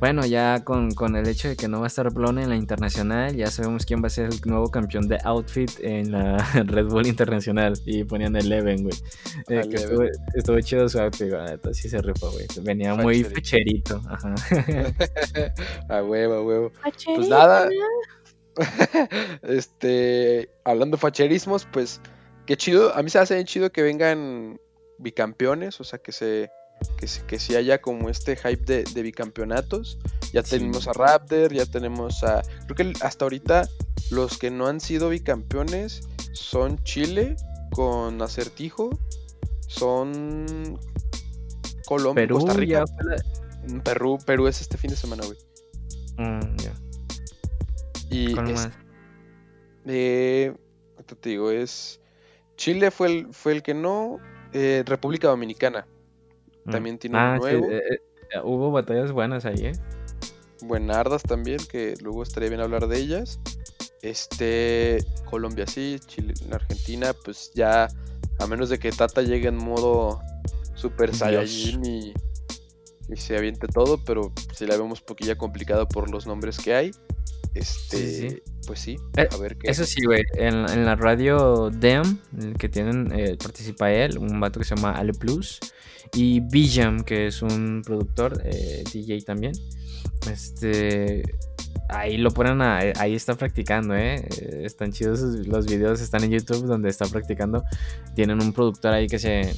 bueno, 0.00 0.26
ya 0.26 0.62
con, 0.64 1.16
el 1.16 1.26
hecho 1.26 1.48
de 1.48 1.56
que 1.56 1.66
no 1.66 1.78
va 1.78 1.84
a 1.84 1.86
estar 1.86 2.12
Blone 2.12 2.42
en 2.42 2.50
la 2.50 2.56
internacional, 2.56 3.34
ya 3.34 3.46
sabemos 3.46 3.86
quién 3.86 4.02
va 4.02 4.08
a 4.08 4.10
ser 4.10 4.26
el 4.26 4.40
nuevo 4.44 4.70
campeón 4.70 5.08
de 5.08 5.18
outfit 5.24 5.70
en 5.80 6.12
la 6.12 6.36
Red 6.66 6.88
Bull 6.88 7.06
internacional. 7.06 7.72
Y 7.86 8.04
ponían 8.04 8.36
Eleven, 8.36 8.82
güey. 8.82 8.94
Eh, 9.48 9.62
estuvo, 10.34 10.60
chido 10.60 10.90
su 10.90 11.00
outfit, 11.00 11.30
güey. 11.30 11.74
Sí 11.74 11.88
se 11.88 12.02
rifó, 12.02 12.30
güey. 12.32 12.46
Venía 12.60 12.94
muy 12.94 13.24
fecherito. 13.24 14.02
Ajá. 14.10 14.34
a 15.88 16.02
huevo, 16.02 16.34
a 16.34 16.42
huevo. 16.42 16.72
Pues 17.16 17.28
nada. 17.28 17.70
este, 19.42 20.50
hablando 20.64 20.98
de 20.98 21.00
facherismos, 21.00 21.66
pues 21.72 22.02
qué 22.46 22.56
chido. 22.56 22.94
A 22.94 23.02
mí 23.02 23.10
se 23.10 23.18
hace 23.18 23.34
bien 23.34 23.46
chido 23.46 23.70
que 23.70 23.82
vengan 23.82 24.60
bicampeones, 24.98 25.80
o 25.80 25.84
sea, 25.84 25.98
que 25.98 26.12
se 26.12 26.50
que, 26.96 27.06
que 27.26 27.38
si 27.38 27.54
haya 27.54 27.80
como 27.80 28.08
este 28.08 28.36
hype 28.36 28.84
de, 28.84 29.02
bicampeonatos. 29.02 29.98
Ya 30.32 30.42
tenemos 30.42 30.88
a 30.88 30.92
Raptor, 30.92 31.52
ya 31.52 31.66
tenemos 31.66 32.24
a... 32.24 32.42
Creo 32.66 32.76
que 32.92 33.04
hasta 33.04 33.24
ahorita 33.24 33.68
los 34.10 34.38
que 34.38 34.50
no 34.50 34.66
han 34.66 34.80
sido 34.80 35.08
bicampeones 35.08 36.08
son 36.32 36.82
Chile 36.82 37.36
con 37.70 38.20
acertijo, 38.20 38.90
son 39.68 40.78
Colombia, 41.86 42.22
Perú, 42.22 42.36
Costa 42.36 42.52
Rica. 42.54 42.84
Mm, 43.68 43.78
Perú, 43.80 44.18
Perú 44.24 44.48
es 44.48 44.60
este 44.60 44.76
fin 44.76 44.90
de 44.90 44.96
semana, 44.96 45.24
güey. 45.24 45.38
Mm, 46.18 46.56
ya. 46.56 46.72
Y 48.10 48.38
es, 48.50 48.68
eh, 49.86 50.54
te 51.20 51.28
digo, 51.30 51.50
es 51.50 52.00
Chile 52.56 52.90
fue 52.90 53.08
el, 53.08 53.32
fue 53.32 53.52
el 53.52 53.62
que 53.62 53.74
no, 53.74 54.18
eh, 54.52 54.82
República 54.86 55.28
Dominicana 55.28 55.86
Mm. 56.64 56.70
También 56.70 56.98
tiene 56.98 57.16
un 57.16 57.22
ah, 57.22 57.36
nuevo. 57.36 57.70
Eh, 57.70 57.82
eh, 57.88 58.40
hubo 58.42 58.70
batallas 58.70 59.12
buenas 59.12 59.44
ahí, 59.44 59.66
¿eh? 59.66 59.72
Buenardas 60.62 61.22
también, 61.22 61.58
que 61.70 61.94
luego 62.02 62.22
estaría 62.22 62.48
bien 62.48 62.60
hablar 62.60 62.88
de 62.88 62.98
ellas. 62.98 63.40
Este, 64.02 64.98
Colombia 65.24 65.66
sí, 65.66 65.98
Chile, 66.06 66.34
Argentina, 66.50 67.14
pues 67.24 67.52
ya, 67.54 67.88
a 68.38 68.46
menos 68.46 68.68
de 68.68 68.78
que 68.78 68.90
Tata 68.92 69.22
llegue 69.22 69.48
en 69.48 69.56
modo 69.56 70.20
Super 70.74 71.14
Saiyajin 71.14 71.84
y, 71.84 72.14
y, 73.08 73.16
se 73.16 73.36
aviente 73.36 73.66
todo, 73.66 73.98
pero 74.04 74.32
si 74.54 74.66
la 74.66 74.76
vemos 74.76 75.00
poquilla 75.00 75.36
complicado 75.36 75.88
por 75.88 76.10
los 76.10 76.26
nombres 76.26 76.58
que 76.58 76.74
hay. 76.74 76.90
Este, 77.54 78.42
pues 78.66 78.80
sí, 78.80 78.96
Eh, 79.16 79.28
a 79.30 79.36
ver 79.36 79.56
qué. 79.56 79.70
Eso 79.70 79.84
sí, 79.84 80.04
güey. 80.04 80.22
En, 80.34 80.68
en 80.68 80.84
la 80.84 80.96
radio 80.96 81.70
DEM, 81.70 82.18
que 82.58 82.68
tienen, 82.68 83.12
eh, 83.16 83.36
participa 83.40 83.92
él, 83.92 84.18
un 84.18 84.40
vato 84.40 84.58
que 84.58 84.64
se 84.66 84.74
llama 84.74 84.92
Ale 84.92 85.12
Plus. 85.12 85.60
Y 86.14 86.40
Bijam, 86.40 87.04
que 87.04 87.28
es 87.28 87.42
un 87.42 87.82
productor, 87.84 88.42
eh, 88.44 88.84
DJ 88.92 89.22
también. 89.22 89.52
Este. 90.30 91.22
Ahí 91.88 92.16
lo 92.16 92.30
ponen 92.30 92.62
a, 92.62 92.78
Ahí 92.98 93.14
está 93.14 93.34
practicando, 93.34 93.94
¿eh? 93.94 94.24
Están 94.62 94.92
chidos 94.92 95.20
los 95.46 95.66
videos, 95.66 96.00
están 96.00 96.24
en 96.24 96.30
YouTube 96.30 96.66
donde 96.66 96.88
está 96.88 97.06
practicando. 97.06 97.62
Tienen 98.14 98.42
un 98.42 98.52
productor 98.52 98.92
ahí 98.94 99.06
que 99.06 99.18
se. 99.18 99.52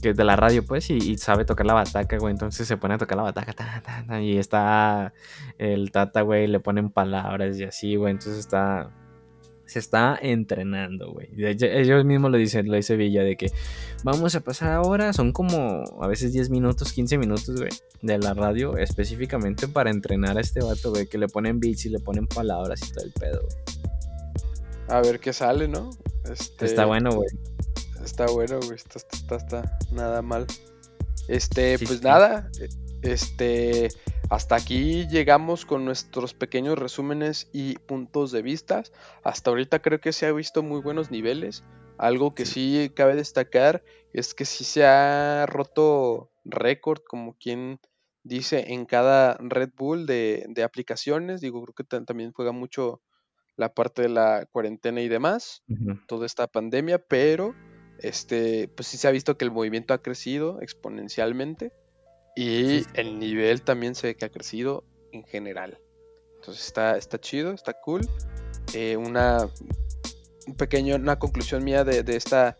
Que 0.00 0.10
es 0.10 0.16
de 0.16 0.24
la 0.24 0.36
radio, 0.36 0.64
pues, 0.64 0.88
y, 0.90 0.96
y 0.96 1.18
sabe 1.18 1.44
tocar 1.44 1.66
la 1.66 1.74
bataca, 1.74 2.16
güey. 2.18 2.32
Entonces 2.32 2.66
se 2.66 2.76
pone 2.76 2.94
a 2.94 2.98
tocar 2.98 3.16
la 3.16 3.24
bataca, 3.24 3.52
ta, 3.52 3.82
ta, 3.84 4.04
ta, 4.06 4.20
y 4.20 4.38
está 4.38 5.12
el 5.58 5.90
tata, 5.90 6.22
güey, 6.22 6.46
le 6.46 6.60
ponen 6.60 6.90
palabras 6.90 7.58
y 7.58 7.64
así, 7.64 7.96
güey. 7.96 8.12
Entonces 8.12 8.38
está. 8.38 8.90
Se 9.66 9.78
está 9.78 10.18
entrenando, 10.20 11.12
güey. 11.12 11.28
Ellos 11.36 12.04
mismos 12.04 12.32
lo 12.32 12.38
dicen, 12.38 12.66
lo 12.66 12.74
dice 12.74 12.96
Villa, 12.96 13.22
de 13.22 13.36
que 13.36 13.52
vamos 14.02 14.34
a 14.34 14.40
pasar 14.40 14.72
ahora. 14.72 15.12
Son 15.12 15.30
como 15.30 15.84
a 16.00 16.08
veces 16.08 16.32
10 16.32 16.50
minutos, 16.50 16.92
15 16.92 17.18
minutos, 17.18 17.54
güey, 17.56 17.70
de 18.02 18.18
la 18.18 18.34
radio 18.34 18.76
específicamente 18.76 19.68
para 19.68 19.90
entrenar 19.90 20.36
a 20.38 20.40
este 20.40 20.58
vato, 20.60 20.90
güey. 20.90 21.06
Que 21.06 21.18
le 21.18 21.28
ponen 21.28 21.60
beats 21.60 21.86
y 21.86 21.90
le 21.90 22.00
ponen 22.00 22.26
palabras 22.26 22.82
y 22.82 22.92
todo 22.92 23.04
el 23.04 23.12
pedo, 23.12 23.42
güey. 23.42 23.90
A 24.88 25.00
ver 25.02 25.20
qué 25.20 25.32
sale, 25.32 25.68
¿no? 25.68 25.90
Este, 26.28 26.64
Está 26.64 26.86
bueno, 26.86 27.12
güey. 27.12 27.28
Está 28.04 28.26
bueno, 28.26 28.58
güey. 28.60 28.76
Está, 28.76 28.98
está, 28.98 29.36
está- 29.36 29.78
nada 29.92 30.22
mal. 30.22 30.46
Este, 31.28 31.78
Sí, 31.78 31.86
pues 31.86 31.98
sí. 31.98 32.04
nada. 32.04 32.50
Este, 33.02 33.88
hasta 34.30 34.56
aquí 34.56 35.06
llegamos 35.08 35.64
con 35.64 35.84
nuestros 35.84 36.34
pequeños 36.34 36.78
resúmenes 36.78 37.48
y 37.52 37.74
puntos 37.78 38.32
de 38.32 38.42
vista. 38.42 38.82
Hasta 39.22 39.50
ahorita 39.50 39.80
creo 39.80 40.00
que 40.00 40.12
se 40.12 40.26
ha 40.26 40.32
visto 40.32 40.62
muy 40.62 40.80
buenos 40.80 41.10
niveles. 41.10 41.62
Algo 41.98 42.34
que 42.34 42.46
sí 42.46 42.90
cabe 42.94 43.14
destacar 43.14 43.82
es 44.12 44.34
que 44.34 44.44
sí 44.44 44.64
se 44.64 44.84
ha 44.86 45.46
roto 45.46 46.30
récord, 46.44 47.00
como 47.06 47.34
quien 47.34 47.78
dice, 48.22 48.72
en 48.72 48.86
cada 48.86 49.34
Red 49.38 49.70
Bull 49.76 50.06
de, 50.06 50.46
de 50.48 50.62
aplicaciones. 50.62 51.40
Digo, 51.40 51.62
creo 51.62 51.74
que 51.74 51.84
ta- 51.84 52.04
también 52.04 52.32
juega 52.32 52.52
mucho 52.52 53.02
la 53.56 53.74
parte 53.74 54.02
de 54.02 54.08
la 54.08 54.46
cuarentena 54.50 55.02
y 55.02 55.08
demás 55.08 55.62
toda 56.08 56.24
esta 56.24 56.46
pandemia, 56.46 56.98
pero 56.98 57.54
este, 58.02 58.68
pues 58.68 58.88
sí 58.88 58.96
se 58.96 59.08
ha 59.08 59.10
visto 59.10 59.36
que 59.36 59.44
el 59.44 59.50
movimiento 59.50 59.94
ha 59.94 60.02
crecido 60.02 60.60
exponencialmente 60.60 61.72
y 62.36 62.84
el 62.94 63.18
nivel 63.18 63.62
también 63.62 63.94
se 63.94 64.08
ve 64.08 64.16
que 64.16 64.24
ha 64.24 64.30
crecido 64.30 64.84
en 65.12 65.24
general. 65.24 65.78
Entonces 66.36 66.66
está, 66.66 66.96
está 66.96 67.20
chido, 67.20 67.52
está 67.52 67.74
cool. 67.74 68.08
Eh, 68.72 68.96
una, 68.96 69.48
un 70.46 70.54
pequeño, 70.54 70.96
una 70.96 71.18
conclusión 71.18 71.64
mía 71.64 71.84
de, 71.84 72.02
de 72.02 72.16
esta 72.16 72.56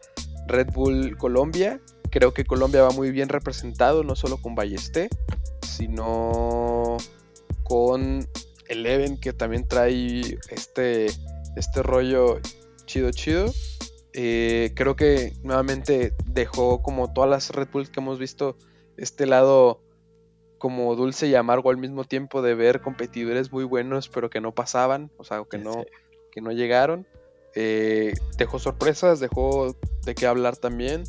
Red 0.47 0.73
Bull 0.73 1.17
Colombia. 1.17 1.81
Creo 2.11 2.35
que 2.35 2.45
Colombia 2.45 2.83
va 2.83 2.91
muy 2.91 3.11
bien 3.11 3.29
representado, 3.29 4.03
no 4.03 4.17
solo 4.17 4.37
con 4.39 4.55
Ballesté, 4.55 5.09
sino 5.63 6.97
con 7.63 8.27
Eleven, 8.69 9.19
que 9.19 9.33
también 9.33 9.67
trae 9.67 10.39
este, 10.51 11.07
este 11.57 11.83
rollo 11.83 12.41
chido, 12.85 13.11
chido. 13.13 13.53
Eh, 14.13 14.73
creo 14.75 14.97
que 14.97 15.35
nuevamente 15.43 16.15
dejó 16.27 16.83
como 16.83 17.13
todas 17.13 17.31
las 17.31 17.51
Red 17.51 17.69
Bulls 17.73 17.91
que 17.91 18.01
hemos 18.01 18.19
visto 18.19 18.57
este 18.97 19.27
lado 19.27 19.81
como 20.59 20.95
dulce 20.97 21.29
y 21.29 21.35
amargo 21.35 21.71
al 21.71 21.77
mismo 21.77 22.05
tiempo 22.05 22.43
de 22.43 22.55
ver 22.55 22.81
competidores 22.81 23.51
muy 23.51 23.65
buenos 23.65 24.09
pero 24.09 24.29
que 24.29 24.41
no 24.41 24.53
pasaban, 24.53 25.11
o 25.17 25.25
sea, 25.25 25.43
que 25.49 25.59
no, 25.59 25.85
que 26.33 26.41
no 26.41 26.53
llegaron. 26.53 27.07
Eh, 27.55 28.15
dejó 28.37 28.59
sorpresas, 28.59 29.21
dejó 29.21 29.77
de 30.05 30.15
qué 30.15 30.27
hablar 30.27 30.57
también. 30.57 31.05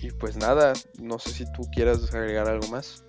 Y 0.00 0.10
pues 0.10 0.36
nada, 0.36 0.72
no 1.00 1.18
sé 1.18 1.30
si 1.30 1.52
tú 1.52 1.62
quieras 1.74 2.12
agregar 2.14 2.48
algo 2.48 2.68
más. 2.68 3.04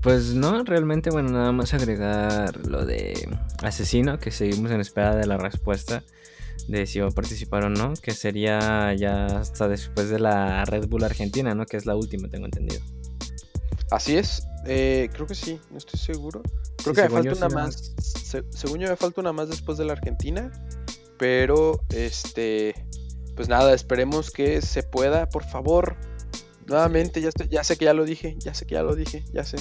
Pues 0.00 0.34
no, 0.34 0.64
realmente, 0.64 1.10
bueno, 1.10 1.30
nada 1.30 1.52
más 1.52 1.74
agregar 1.74 2.66
lo 2.66 2.86
de 2.86 3.28
asesino, 3.62 4.18
que 4.18 4.30
seguimos 4.30 4.70
en 4.70 4.80
espera 4.80 5.14
de 5.14 5.26
la 5.26 5.36
respuesta 5.36 6.02
de 6.70 6.86
si 6.86 7.00
va 7.00 7.08
a 7.08 7.10
participar 7.10 7.64
o 7.64 7.68
no, 7.70 7.94
que 7.94 8.12
sería 8.12 8.94
ya 8.94 9.26
hasta 9.26 9.68
después 9.68 10.08
de 10.08 10.18
la 10.20 10.64
Red 10.64 10.86
Bull 10.88 11.04
Argentina, 11.04 11.54
¿no? 11.54 11.66
Que 11.66 11.76
es 11.76 11.86
la 11.86 11.96
última, 11.96 12.28
tengo 12.28 12.46
entendido. 12.46 12.80
Así 13.90 14.16
es, 14.16 14.46
eh, 14.66 15.08
creo 15.12 15.26
que 15.26 15.34
sí, 15.34 15.58
no 15.70 15.78
estoy 15.78 15.98
seguro. 15.98 16.42
Creo 16.76 16.94
Sí, 16.94 17.00
que 17.02 17.08
me 17.08 17.10
falta 17.10 17.32
una 17.34 17.48
sí, 17.48 17.54
más. 17.54 17.92
se- 18.00 18.44
según 18.50 18.78
yo 18.78 18.88
me 18.88 18.96
falta 18.96 19.20
una 19.20 19.32
más 19.32 19.48
después 19.48 19.76
de 19.78 19.84
la 19.84 19.92
Argentina. 19.94 20.50
Pero 21.18 21.80
este. 21.90 22.74
Pues 23.36 23.48
nada, 23.48 23.74
esperemos 23.74 24.30
que 24.30 24.62
se 24.62 24.82
pueda, 24.82 25.28
por 25.28 25.44
favor. 25.44 25.96
Nuevamente, 26.66 27.20
ya, 27.20 27.30
sé- 27.32 27.48
ya 27.50 27.64
sé 27.64 27.76
que 27.76 27.84
ya 27.86 27.94
lo 27.94 28.04
dije, 28.04 28.36
ya 28.38 28.54
sé 28.54 28.64
que 28.64 28.74
ya 28.76 28.82
lo 28.82 28.94
dije, 28.94 29.24
ya 29.32 29.44
sé. 29.44 29.56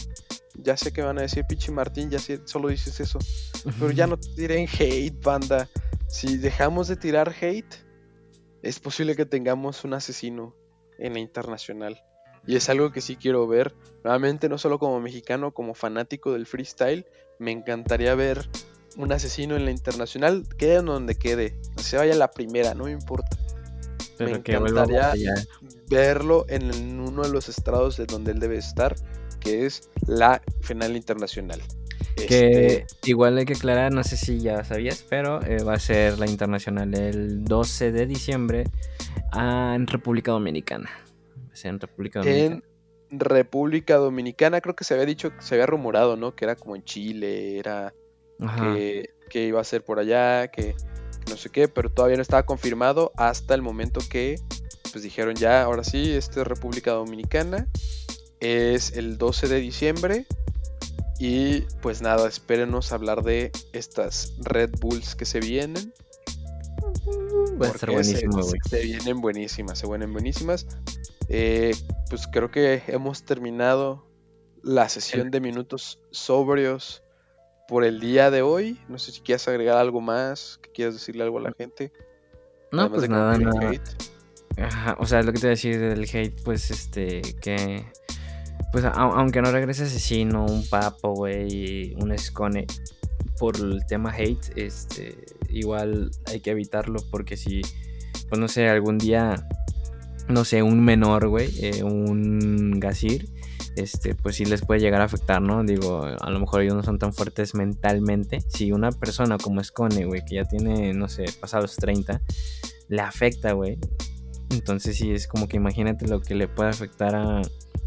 Ya 0.62 0.78
sé 0.78 0.92
que 0.92 1.02
van 1.02 1.18
a 1.18 1.22
decir, 1.22 1.46
Pichi 1.48 1.72
Martín, 1.72 2.10
ya 2.10 2.20
sé, 2.20 2.42
solo 2.46 2.68
dices 2.70 3.00
eso. 3.00 3.20
Pero 3.80 3.92
ya 3.92 4.06
no 4.08 4.18
tiren 4.18 4.68
hate, 4.80 5.20
banda. 5.24 5.68
Si 6.10 6.38
dejamos 6.38 6.88
de 6.88 6.96
tirar 6.96 7.34
hate, 7.40 7.76
es 8.64 8.80
posible 8.80 9.16
que 9.16 9.26
tengamos 9.26 9.84
un 9.84 9.94
asesino 9.94 10.56
en 10.98 11.14
la 11.14 11.20
internacional. 11.20 12.04
Y 12.48 12.56
es 12.56 12.68
algo 12.68 12.92
que 12.92 13.00
sí 13.00 13.16
quiero 13.16 13.48
ver. 13.48 13.76
Nuevamente, 14.04 14.50
no 14.50 14.58
solo 14.58 14.80
como 14.80 15.00
mexicano, 15.00 15.54
como 15.54 15.76
fanático 15.76 16.34
del 16.34 16.48
freestyle, 16.48 17.06
me 17.38 17.52
encantaría 17.52 18.16
ver 18.16 18.50
un 18.98 19.12
asesino 19.12 19.56
en 19.56 19.66
la 19.66 19.72
internacional, 19.72 20.46
quede 20.58 20.78
en 20.78 20.88
donde 20.88 21.16
quede. 21.16 21.60
Que 21.78 21.84
se 21.84 21.98
vaya 21.98 22.14
a 22.14 22.18
la 22.18 22.32
primera, 22.32 22.74
no 22.74 22.86
me 22.86 22.92
importa. 22.92 23.38
Pero 24.18 24.32
me 24.32 24.38
encantaría 24.38 25.14
verlo 25.88 26.46
en 26.50 27.00
uno 27.00 27.22
de 27.22 27.30
los 27.30 27.50
estrados 27.50 27.98
de 27.98 28.08
donde 28.08 28.32
él 28.32 28.40
debe 28.40 28.58
estar, 28.58 28.96
que 29.40 29.68
es 29.68 29.90
la 30.08 30.42
final 30.62 30.98
internacional. 30.98 31.62
Que 32.28 32.68
Este, 32.68 33.10
igual 33.10 33.38
hay 33.38 33.46
que 33.46 33.54
aclarar, 33.54 33.92
no 33.92 34.04
sé 34.04 34.18
si 34.18 34.40
ya 34.40 34.64
sabías, 34.64 35.06
pero 35.10 35.42
eh, 35.44 35.64
va 35.64 35.74
a 35.74 35.80
ser 35.80 36.20
la 36.20 36.28
internacional 36.28 36.94
el 36.94 37.44
12 37.44 37.92
de 37.92 38.06
diciembre 38.06 38.64
ah, 39.32 39.74
en 39.76 39.88
República 39.88 40.32
Dominicana. 40.32 40.90
Va 41.48 41.54
a 41.54 41.56
ser 41.56 41.72
en 41.72 41.80
República 41.80 42.20
Dominicana. 42.20 42.62
en 43.12 43.20
República 43.20 43.96
Dominicana 43.98 44.62
creo 44.62 44.76
que 44.76 44.84
se 44.84 44.94
había 44.94 45.06
dicho, 45.06 45.32
se 45.40 45.56
había 45.56 45.66
rumorado, 45.66 46.16
¿no? 46.16 46.36
Que 46.36 46.46
era 46.46 46.56
como 46.56 46.76
en 46.76 46.84
Chile, 46.84 47.58
era 47.58 47.94
que, 48.40 49.10
que 49.30 49.46
iba 49.46 49.60
a 49.60 49.64
ser 49.64 49.84
por 49.84 50.00
allá, 50.00 50.48
que, 50.48 50.74
que 50.74 51.32
no 51.32 51.38
sé 51.38 51.50
qué, 51.50 51.68
pero 51.68 51.90
todavía 51.90 52.18
no 52.18 52.22
estaba 52.22 52.44
confirmado 52.44 53.12
hasta 53.18 53.56
el 53.56 53.62
momento 53.62 54.00
que 54.10 54.36
pues 54.92 55.04
dijeron 55.04 55.36
ya, 55.36 55.64
ahora 55.64 55.84
sí, 55.84 56.12
esta 56.14 56.42
es 56.42 56.48
República 56.48 56.92
Dominicana, 56.92 57.68
es 58.40 58.94
el 58.94 59.18
12 59.18 59.48
de 59.48 59.60
diciembre 59.60 60.26
y 61.20 61.62
pues 61.82 62.02
nada, 62.02 62.28
espérenos 62.28 62.92
hablar 62.92 63.24
de 63.24 63.52
estas 63.74 64.34
Red 64.40 64.72
Bulls 64.80 65.16
que 65.16 65.26
se 65.26 65.40
vienen. 65.40 65.94
Va 67.62 67.68
a 67.68 67.70
estar 67.70 67.90
porque 67.90 68.04
se- 68.06 68.26
buenísimo. 68.28 68.44
Se, 68.70 68.80
vienen 68.82 69.22
buenísimas, 69.22 69.80
se 69.80 69.88
vienen 69.88 70.14
buenísimas. 70.14 70.66
Eh, 71.28 71.76
pues 72.10 72.26
creo 72.32 72.50
que 72.50 72.82
hemos 72.88 73.24
terminado 73.24 74.08
la 74.64 74.90
sesión 74.90 75.30
de 75.30 75.40
minutos 75.42 76.00
sobrios 76.12 77.04
por 77.68 77.84
el 77.84 78.00
día 78.00 78.32
de 78.32 78.42
hoy. 78.42 78.80
No 78.88 78.98
sé 78.98 79.12
si 79.12 79.22
quieres 79.22 79.48
agregar 79.48 79.78
algo 79.78 80.02
más, 80.02 80.60
que 80.64 80.72
quieras 80.72 80.96
decirle 80.96 81.24
algo 81.24 81.38
a 81.38 81.42
la 81.42 81.54
gente. 81.58 81.92
No, 82.72 82.82
además 82.82 82.98
pues 83.00 83.10
nada, 83.10 83.38
nada. 83.38 83.70
hate. 83.70 83.90
Ajá, 84.58 84.98
o 85.00 85.06
sea, 85.06 85.22
lo 85.22 85.32
que 85.32 85.40
te 85.40 85.48
voy 85.48 85.50
a 85.50 85.52
decir 85.52 85.80
del 85.80 86.04
hate, 86.04 86.42
pues 86.44 86.72
este, 86.72 87.22
que. 87.42 87.86
Pues 88.72 88.86
aunque 88.86 89.42
no 89.42 89.52
regrese 89.52 89.84
asesino, 89.84 90.46
un 90.46 90.68
papo, 90.68 91.14
güey, 91.14 91.96
un 91.96 92.12
escone 92.12 92.68
por 93.40 93.56
el 93.56 93.86
tema 93.88 94.14
hate, 94.16 94.52
este, 94.58 95.16
igual 95.50 96.12
hay 96.28 96.42
que 96.42 96.52
evitarlo 96.52 97.00
porque 97.10 97.38
si, 97.38 97.62
pues 98.30 98.40
no 98.40 98.48
sé, 98.48 98.70
algún 98.70 98.98
día, 98.98 99.48
no 100.28 100.46
sé, 100.46 100.62
un 100.62 100.84
menor, 100.84 101.30
güey, 101.30 101.50
eh, 101.62 101.84
un 101.84 102.80
gasir, 102.80 103.30
este, 103.76 104.14
pues 104.14 104.36
sí 104.36 104.46
les 104.46 104.62
puede 104.62 104.82
llegar 104.82 105.02
a 105.02 105.06
afectar, 105.06 105.42
¿no? 105.42 105.64
Digo, 105.64 106.04
a 106.04 106.30
lo 106.30 106.40
mejor 106.40 106.62
ellos 106.62 106.76
no 106.76 106.84
son 106.84 107.00
tan 107.00 107.14
fuertes 107.14 107.56
mentalmente. 107.56 108.42
Si 108.48 108.72
una 108.72 108.92
persona 108.92 109.38
como 109.38 109.62
Escone, 109.62 110.06
güey, 110.06 110.24
que 110.26 110.36
ya 110.36 110.46
tiene, 110.46 110.94
no 110.94 111.08
sé, 111.08 111.26
pasados 111.40 111.76
30, 111.78 112.22
le 112.90 113.02
afecta, 113.02 113.54
güey. 113.54 113.80
Entonces 114.52 114.98
sí 114.98 115.12
es 115.12 115.28
como 115.28 115.48
que 115.48 115.58
imagínate 115.58 116.08
lo 116.08 116.22
que 116.22 116.36
le 116.36 116.48
puede 116.48 116.70
afectar 116.70 117.16
a 117.16 117.42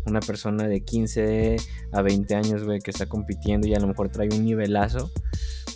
una 0.07 0.21
persona 0.21 0.67
de 0.67 0.81
15 0.81 1.57
a 1.93 2.03
20 2.03 2.35
años, 2.35 2.65
güey, 2.65 2.81
que 2.81 2.91
está 2.91 3.07
compitiendo 3.07 3.67
y 3.67 3.75
a 3.75 3.81
lo 3.81 3.87
mejor 3.89 4.09
trae 4.11 4.29
un 4.33 4.45
nivelazo. 4.45 5.11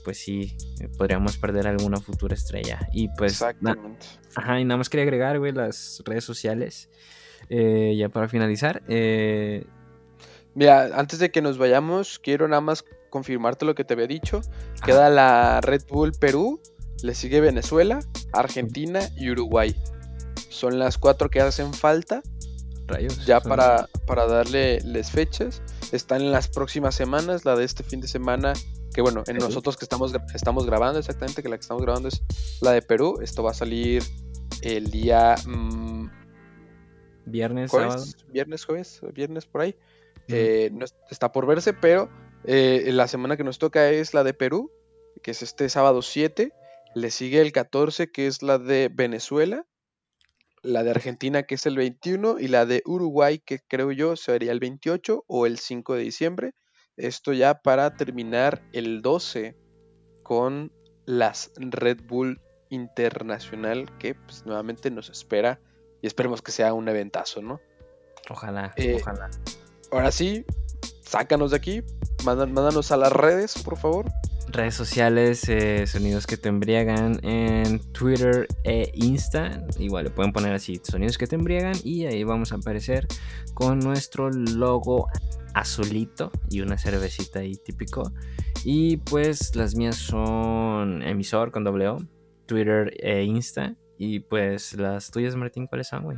Pues 0.04 0.18
sí, 0.18 0.56
eh, 0.80 0.88
podríamos 0.96 1.36
perder 1.36 1.66
alguna 1.66 1.98
futura 1.98 2.34
estrella. 2.34 2.88
Y 2.92 3.08
pues, 3.16 3.32
Exactamente. 3.32 4.06
ajá, 4.34 4.60
y 4.60 4.64
nada 4.64 4.78
más 4.78 4.88
quería 4.88 5.02
agregar, 5.02 5.38
güey, 5.38 5.52
las 5.52 6.02
redes 6.04 6.24
sociales. 6.24 6.88
eh, 7.48 7.94
ya 7.96 8.08
para 8.08 8.28
finalizar, 8.28 8.82
eh, 8.88 9.64
Mira, 10.56 10.98
antes 10.98 11.18
de 11.18 11.30
que 11.30 11.42
nos 11.42 11.58
vayamos, 11.58 12.18
quiero 12.18 12.48
nada 12.48 12.62
más 12.62 12.82
confirmarte 13.10 13.66
lo 13.66 13.74
que 13.74 13.84
te 13.84 13.92
había 13.92 14.06
dicho. 14.06 14.40
Queda 14.82 15.10
la 15.10 15.60
Red 15.60 15.82
Bull 15.86 16.12
Perú, 16.18 16.62
le 17.02 17.14
sigue 17.14 17.42
Venezuela, 17.42 18.00
Argentina 18.32 19.00
y 19.18 19.30
Uruguay. 19.30 19.76
Son 20.48 20.78
las 20.78 20.98
cuatro 20.98 21.30
que 21.30 21.40
hacen 21.40 21.72
falta. 21.74 22.22
Rayos. 22.86 23.26
Ya 23.26 23.40
para, 23.40 23.88
para 24.06 24.26
darle 24.26 24.80
las 24.82 25.10
fechas. 25.10 25.62
Están 25.92 26.22
en 26.22 26.32
las 26.32 26.48
próximas 26.48 26.94
semanas. 26.94 27.44
La 27.44 27.56
de 27.56 27.64
este 27.64 27.82
fin 27.82 28.00
de 28.00 28.08
semana. 28.08 28.52
Que 28.94 29.02
bueno, 29.02 29.20
en 29.26 29.36
Perú. 29.36 29.40
nosotros 29.40 29.76
que 29.76 29.84
estamos, 29.84 30.14
estamos 30.34 30.64
grabando 30.64 30.98
exactamente, 30.98 31.42
que 31.42 31.48
la 31.48 31.56
que 31.56 31.62
estamos 31.62 31.82
grabando 31.82 32.08
es 32.08 32.22
la 32.60 32.72
de 32.72 32.82
Perú. 32.82 33.18
Esto 33.22 33.42
va 33.42 33.50
a 33.50 33.54
salir 33.54 34.02
el 34.62 34.90
día 34.90 35.34
mm, 35.46 36.08
Viernes, 37.26 37.72
sábado. 37.72 37.90
jueves, 37.90 38.16
viernes, 38.28 38.64
jueves, 38.64 39.00
viernes 39.12 39.46
por 39.46 39.60
ahí. 39.62 39.76
Eh, 40.28 40.70
no 40.72 40.84
está 41.10 41.32
por 41.32 41.46
verse, 41.46 41.72
pero 41.72 42.08
eh, 42.44 42.88
la 42.92 43.08
semana 43.08 43.36
que 43.36 43.44
nos 43.44 43.58
toca 43.58 43.90
es 43.90 44.14
la 44.14 44.22
de 44.24 44.32
Perú, 44.32 44.72
que 45.22 45.32
es 45.32 45.42
este 45.42 45.68
sábado 45.68 46.02
7. 46.02 46.52
Le 46.94 47.10
sigue 47.10 47.40
el 47.40 47.52
14, 47.52 48.10
que 48.10 48.28
es 48.28 48.42
la 48.42 48.58
de 48.58 48.90
Venezuela. 48.92 49.66
La 50.66 50.82
de 50.82 50.90
Argentina, 50.90 51.44
que 51.44 51.54
es 51.54 51.64
el 51.66 51.76
21. 51.76 52.38
Y 52.40 52.48
la 52.48 52.66
de 52.66 52.82
Uruguay, 52.84 53.38
que 53.38 53.60
creo 53.66 53.92
yo 53.92 54.16
sería 54.16 54.52
el 54.52 54.60
28 54.60 55.24
o 55.26 55.46
el 55.46 55.58
5 55.58 55.94
de 55.94 56.02
diciembre. 56.02 56.54
Esto 56.96 57.32
ya 57.32 57.62
para 57.62 57.96
terminar 57.96 58.62
el 58.72 59.00
12 59.00 59.56
con 60.22 60.72
las 61.04 61.52
Red 61.56 62.00
Bull 62.08 62.40
Internacional, 62.68 63.96
que 63.98 64.14
pues, 64.14 64.44
nuevamente 64.44 64.90
nos 64.90 65.08
espera. 65.08 65.60
Y 66.02 66.06
esperemos 66.06 66.42
que 66.42 66.52
sea 66.52 66.74
un 66.74 66.88
eventazo, 66.88 67.42
¿no? 67.42 67.60
Ojalá, 68.28 68.72
Eh, 68.76 68.98
ojalá. 69.00 69.30
Ahora 69.92 70.10
sí, 70.10 70.44
sácanos 71.02 71.52
de 71.52 71.58
aquí. 71.58 71.82
Mándanos 72.24 72.90
a 72.90 72.96
las 72.96 73.12
redes, 73.12 73.62
por 73.62 73.78
favor. 73.78 74.06
Redes 74.56 74.74
sociales, 74.74 75.46
eh, 75.50 75.86
sonidos 75.86 76.26
que 76.26 76.38
te 76.38 76.48
embriagan 76.48 77.20
en 77.22 77.78
Twitter 77.92 78.48
e 78.64 78.90
Insta. 78.94 79.62
Igual 79.78 80.04
le 80.04 80.10
pueden 80.10 80.32
poner 80.32 80.54
así, 80.54 80.80
sonidos 80.82 81.18
que 81.18 81.26
te 81.26 81.34
embriagan. 81.34 81.74
Y 81.84 82.06
ahí 82.06 82.24
vamos 82.24 82.52
a 82.52 82.56
aparecer 82.56 83.06
con 83.52 83.80
nuestro 83.80 84.30
logo 84.30 85.08
azulito 85.52 86.32
y 86.48 86.62
una 86.62 86.78
cervecita 86.78 87.40
ahí 87.40 87.56
típico. 87.56 88.14
Y 88.64 88.96
pues 88.96 89.54
las 89.56 89.74
mías 89.76 89.96
son 89.96 91.02
emisor 91.02 91.52
con 91.52 91.62
doble 91.62 91.88
O, 91.88 91.98
Twitter 92.46 92.94
e 92.98 93.24
Insta. 93.24 93.76
Y 93.98 94.20
pues 94.20 94.72
las 94.72 95.10
tuyas, 95.10 95.36
Martín, 95.36 95.66
¿cuáles 95.66 95.88
son, 95.88 96.04
güey? 96.04 96.16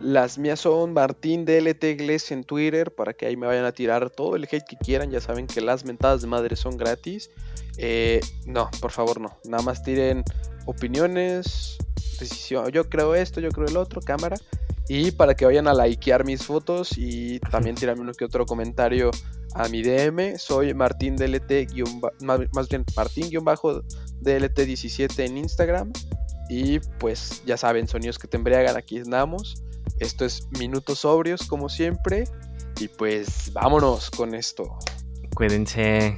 Las 0.00 0.36
mías 0.36 0.60
son 0.60 0.92
Martín 0.92 1.46
DLT 1.46 1.84
en 2.30 2.44
Twitter 2.44 2.94
para 2.94 3.14
que 3.14 3.26
ahí 3.26 3.36
me 3.36 3.46
vayan 3.46 3.64
a 3.64 3.72
tirar 3.72 4.10
todo 4.10 4.36
el 4.36 4.44
hate 4.44 4.64
que 4.64 4.76
quieran. 4.76 5.10
Ya 5.10 5.20
saben 5.20 5.46
que 5.46 5.60
las 5.60 5.84
mentadas 5.84 6.20
de 6.20 6.28
madre 6.28 6.56
son 6.56 6.76
gratis. 6.76 7.30
Eh, 7.78 8.20
no, 8.44 8.68
por 8.80 8.90
favor, 8.90 9.20
no. 9.20 9.38
Nada 9.44 9.62
más 9.62 9.82
tiren 9.82 10.24
opiniones, 10.66 11.78
decisión. 12.20 12.70
Yo 12.70 12.88
creo 12.90 13.14
esto, 13.14 13.40
yo 13.40 13.50
creo 13.50 13.68
el 13.68 13.76
otro, 13.76 14.02
cámara. 14.02 14.36
Y 14.88 15.10
para 15.12 15.34
que 15.34 15.46
vayan 15.46 15.66
a 15.66 15.74
likear 15.74 16.24
mis 16.24 16.44
fotos 16.44 16.96
y 16.96 17.40
también 17.40 17.74
tirarme 17.74 18.02
uno 18.02 18.12
que 18.12 18.24
otro 18.24 18.46
comentario 18.46 19.10
a 19.54 19.68
mi 19.68 19.82
DM. 19.82 20.38
Soy 20.38 20.74
Martín 20.74 21.16
DLT, 21.16 21.72
más 22.20 22.68
bien 22.68 22.84
Martín-DLT17 22.94 25.24
en 25.24 25.38
Instagram. 25.38 25.92
Y 26.48 26.78
pues 27.00 27.42
ya 27.44 27.56
saben, 27.56 27.88
sonidos 27.88 28.16
que 28.18 28.28
te 28.28 28.36
embriagan, 28.36 28.76
aquí 28.76 28.98
andamos. 28.98 29.64
Esto 29.98 30.24
es 30.24 30.46
Minutos 30.58 31.00
Sobrios, 31.00 31.46
como 31.46 31.68
siempre. 31.68 32.24
Y 32.80 32.88
pues 32.88 33.52
vámonos 33.52 34.10
con 34.10 34.34
esto. 34.34 34.78
Cuídense. 35.34 36.16